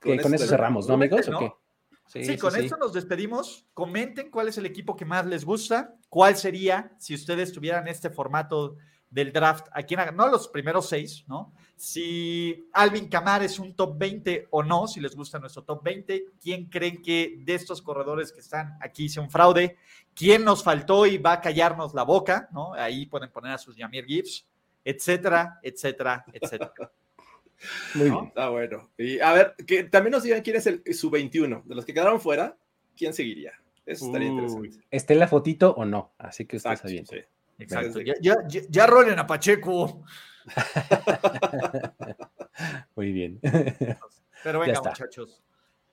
con, 0.00 0.34
eso, 0.34 0.46
cerramos, 0.46 0.88
¿no, 0.88 0.94
amigos? 0.94 1.28
¿O 1.28 1.38
qué? 1.38 1.52
Sí, 2.06 2.38
con 2.38 2.56
esto 2.56 2.76
nos 2.76 2.92
despedimos. 2.92 3.66
Comenten 3.74 4.30
cuál 4.30 4.48
es 4.48 4.56
el 4.58 4.64
equipo 4.64 4.96
que 4.96 5.04
más 5.04 5.26
les 5.26 5.44
gusta, 5.44 5.94
cuál 6.08 6.36
sería 6.36 6.92
si 6.98 7.14
ustedes 7.14 7.52
tuvieran 7.52 7.88
este 7.88 8.10
formato 8.10 8.76
del 9.10 9.32
draft, 9.32 9.68
a 9.72 9.82
quién 9.82 10.00
no 10.14 10.28
los 10.28 10.48
primeros 10.48 10.88
seis, 10.88 11.24
¿no? 11.28 11.52
Si 11.76 12.68
Alvin 12.72 13.08
Camar 13.08 13.42
es 13.42 13.58
un 13.58 13.74
top 13.74 13.96
20 13.98 14.48
o 14.50 14.62
no, 14.62 14.88
si 14.88 15.00
les 15.00 15.14
gusta 15.14 15.38
nuestro 15.38 15.62
top 15.62 15.82
20, 15.82 16.26
quién 16.42 16.66
creen 16.66 17.02
que 17.02 17.36
de 17.38 17.54
estos 17.54 17.82
corredores 17.82 18.32
que 18.32 18.40
están 18.40 18.76
aquí 18.80 19.04
hice 19.04 19.20
un 19.20 19.30
fraude, 19.30 19.76
quién 20.14 20.44
nos 20.44 20.64
faltó 20.64 21.06
y 21.06 21.18
va 21.18 21.32
a 21.32 21.40
callarnos 21.40 21.94
la 21.94 22.02
boca, 22.02 22.48
¿no? 22.52 22.74
Ahí 22.74 23.06
pueden 23.06 23.30
poner 23.30 23.52
a 23.52 23.58
sus 23.58 23.76
Yamir 23.76 24.06
Gibbs, 24.06 24.46
etcétera, 24.84 25.60
etcétera, 25.62 26.24
etcétera. 26.32 26.72
Muy 27.94 28.10
bien. 28.10 28.24
Está 28.26 28.48
bueno. 28.50 28.90
Y 28.98 29.18
a 29.20 29.32
ver, 29.32 29.54
que 29.66 29.84
también 29.84 30.12
nos 30.12 30.22
digan 30.22 30.42
quién 30.42 30.56
es 30.56 30.66
el 30.66 30.82
su 30.94 31.10
21. 31.10 31.62
De 31.64 31.74
los 31.74 31.84
que 31.84 31.94
quedaron 31.94 32.20
fuera, 32.20 32.56
¿quién 32.96 33.14
seguiría? 33.14 33.52
Eso 33.84 34.06
estaría 34.06 34.28
interesante. 34.28 34.84
¿Esté 34.90 35.14
en 35.14 35.20
la 35.20 35.28
fotito 35.28 35.72
o 35.74 35.84
no? 35.84 36.12
Así 36.18 36.44
que 36.44 36.56
ustedes 36.56 36.80
saben. 36.80 37.06
Sí. 37.06 37.16
Exacto. 37.58 38.00
Ya, 38.00 38.14
ya, 38.20 38.36
ya, 38.48 38.86
rolen 38.86 39.18
a 39.18 39.26
Pacheco. 39.26 40.02
Muy 42.94 43.12
bien. 43.12 43.40
Pero 44.42 44.60
venga, 44.60 44.80
muchachos. 44.80 45.42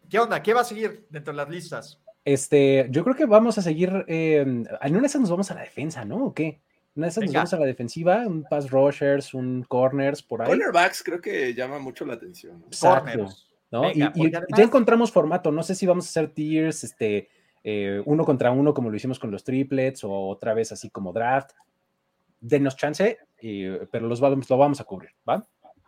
¿Qué 0.09 0.19
onda? 0.19 0.43
¿Qué 0.43 0.53
va 0.53 0.61
a 0.61 0.65
seguir 0.65 1.07
dentro 1.09 1.33
de 1.33 1.37
las 1.37 1.49
listas? 1.49 1.99
Este, 2.25 2.87
yo 2.89 3.03
creo 3.03 3.15
que 3.15 3.25
vamos 3.25 3.57
a 3.57 3.61
seguir. 3.61 4.05
Eh, 4.07 4.41
en 4.41 4.91
una 4.91 5.01
de 5.01 5.07
esas 5.07 5.21
nos 5.21 5.31
vamos 5.31 5.49
a 5.51 5.55
la 5.55 5.61
defensa, 5.61 6.05
¿no? 6.05 6.25
¿O 6.25 6.33
qué? 6.33 6.61
Una 6.95 7.07
de 7.07 7.09
esas 7.09 7.23
nos 7.23 7.33
vamos 7.33 7.53
a 7.53 7.59
la 7.59 7.65
defensiva, 7.65 8.27
un 8.27 8.43
pass 8.43 8.69
rushers, 8.69 9.33
un 9.33 9.63
corners 9.63 10.21
por 10.21 10.41
ahí. 10.41 10.47
Cornerbacks 10.47 11.03
creo 11.03 11.19
que 11.19 11.53
llama 11.53 11.79
mucho 11.79 12.05
la 12.05 12.13
atención. 12.13 12.63
Exacto. 12.67 13.29
¿no? 13.71 13.91
y, 13.91 14.31
ya 14.31 14.63
encontramos 14.63 15.11
formato. 15.11 15.51
No 15.51 15.63
sé 15.63 15.73
si 15.73 15.87
vamos 15.87 16.05
a 16.05 16.09
hacer 16.09 16.33
tiers, 16.33 16.83
este, 16.83 17.29
eh, 17.63 18.01
uno 18.05 18.25
contra 18.25 18.51
uno 18.51 18.73
como 18.73 18.89
lo 18.89 18.95
hicimos 18.95 19.19
con 19.19 19.31
los 19.31 19.43
triplets 19.43 20.03
o 20.03 20.11
otra 20.11 20.53
vez 20.53 20.71
así 20.71 20.89
como 20.89 21.13
draft. 21.13 21.51
Denos 22.39 22.75
chance, 22.75 23.17
pero 23.91 24.07
los 24.07 24.19
vamos, 24.19 24.49
lo 24.49 24.57
vamos 24.57 24.81
a 24.81 24.83
cubrir, 24.83 25.11
¿va? 25.27 25.41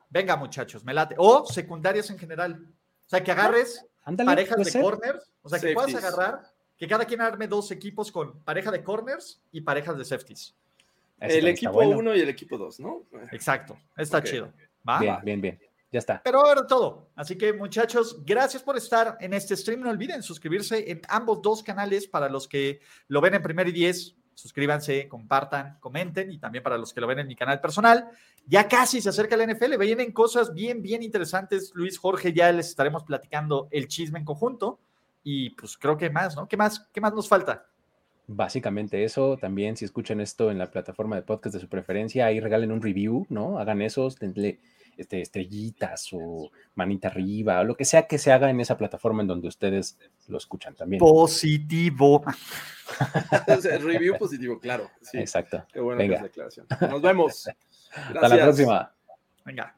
Venga, 0.09 0.37
muchachos, 0.37 0.85
me 0.85 0.93
late. 0.93 1.15
O 1.17 1.45
secundarias 1.45 2.09
en 2.09 2.17
general. 2.17 2.65
O 3.05 3.09
sea, 3.09 3.21
que 3.21 3.31
agarres 3.31 3.85
parejas 4.03 4.73
de 4.73 4.81
corners. 4.81 5.31
O 5.41 5.49
sea, 5.49 5.59
que 5.59 5.73
puedas 5.73 5.93
agarrar, 5.95 6.41
que 6.77 6.87
cada 6.87 7.05
quien 7.05 7.21
arme 7.21 7.47
dos 7.47 7.71
equipos 7.71 8.11
con 8.11 8.39
pareja 8.43 8.71
de 8.71 8.83
corners 8.83 9.41
y 9.51 9.61
parejas 9.61 9.97
de 9.97 10.05
safeties. 10.05 10.55
el 11.19 11.47
equipo 11.47 11.79
1 11.79 12.15
y 12.15 12.21
el 12.21 12.29
equipo 12.29 12.57
2, 12.57 12.79
¿no? 12.79 13.03
Exacto, 13.31 13.77
está 13.97 14.23
chido. 14.23 14.53
Bien, 14.99 15.17
bien, 15.23 15.41
bien. 15.41 15.59
Ya 15.95 15.99
está. 15.99 16.21
Pero 16.25 16.45
ahora 16.45 16.67
todo. 16.67 17.07
Así 17.15 17.37
que 17.37 17.53
muchachos, 17.53 18.21
gracias 18.25 18.61
por 18.61 18.75
estar 18.75 19.17
en 19.21 19.33
este 19.33 19.55
stream. 19.55 19.79
No 19.79 19.89
olviden 19.89 20.21
suscribirse 20.21 20.91
en 20.91 20.99
ambos 21.07 21.41
dos 21.41 21.63
canales 21.63 22.05
para 22.05 22.27
los 22.27 22.49
que 22.49 22.81
lo 23.07 23.21
ven 23.21 23.35
en 23.35 23.41
primer 23.41 23.69
y 23.69 23.71
diez. 23.71 24.13
Suscríbanse, 24.33 25.07
compartan, 25.07 25.77
comenten 25.79 26.29
y 26.33 26.37
también 26.37 26.65
para 26.65 26.77
los 26.77 26.93
que 26.93 26.99
lo 26.99 27.07
ven 27.07 27.19
en 27.19 27.27
mi 27.27 27.35
canal 27.37 27.61
personal. 27.61 28.09
Ya 28.45 28.67
casi 28.67 28.99
se 28.99 29.07
acerca 29.07 29.37
la 29.37 29.47
NFL, 29.47 29.77
vienen 29.77 30.11
cosas 30.11 30.53
bien, 30.53 30.81
bien 30.81 31.01
interesantes. 31.01 31.71
Luis, 31.73 31.97
Jorge, 31.97 32.33
ya 32.33 32.51
les 32.51 32.67
estaremos 32.67 33.05
platicando 33.05 33.69
el 33.71 33.87
chisme 33.87 34.19
en 34.19 34.25
conjunto 34.25 34.81
y 35.23 35.51
pues 35.51 35.77
creo 35.77 35.95
que 35.95 36.09
más, 36.09 36.35
¿no? 36.35 36.45
¿Qué 36.45 36.57
más, 36.57 36.89
qué 36.91 36.99
más 36.99 37.13
nos 37.13 37.29
falta? 37.29 37.67
Básicamente 38.27 39.05
eso, 39.05 39.37
también 39.37 39.77
si 39.77 39.85
escuchan 39.85 40.19
esto 40.19 40.51
en 40.51 40.57
la 40.57 40.69
plataforma 40.69 41.15
de 41.15 41.21
podcast 41.21 41.55
de 41.55 41.61
su 41.61 41.69
preferencia, 41.69 42.25
ahí 42.25 42.41
regalen 42.41 42.73
un 42.73 42.81
review, 42.81 43.25
¿no? 43.29 43.59
Hagan 43.59 43.81
eso, 43.81 44.09
denle 44.19 44.59
este, 44.97 45.21
estrellitas 45.21 46.09
o 46.13 46.51
manita 46.75 47.07
arriba, 47.07 47.59
o 47.61 47.63
lo 47.63 47.75
que 47.75 47.85
sea 47.85 48.07
que 48.07 48.17
se 48.17 48.31
haga 48.31 48.49
en 48.49 48.59
esa 48.59 48.77
plataforma 48.77 49.21
en 49.21 49.27
donde 49.27 49.47
ustedes 49.47 49.97
lo 50.27 50.37
escuchan 50.37 50.75
también. 50.75 50.99
Positivo. 50.99 52.23
review 53.81 54.17
positivo, 54.17 54.59
claro. 54.59 54.89
Exacto. 55.13 55.65
Qué 55.71 55.79
buena 55.79 55.99
Venga. 55.99 56.21
declaración. 56.21 56.67
Nos 56.89 57.01
vemos. 57.01 57.47
Hasta 57.91 58.27
la 58.27 58.43
próxima. 58.43 58.91
Venga. 59.45 59.75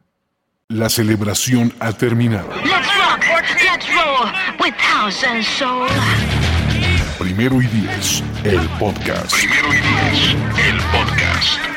La 0.70 0.89
celebración 0.89 1.74
ha 1.80 1.93
terminado. 1.93 2.49
Primero 7.18 7.61
y 7.61 7.68
diez, 7.68 8.24
el 8.43 8.68
podcast. 8.78 9.34
Primero 9.34 9.74
y 9.74 9.78
diez, 9.78 10.36
el 10.68 10.78
podcast. 10.91 11.76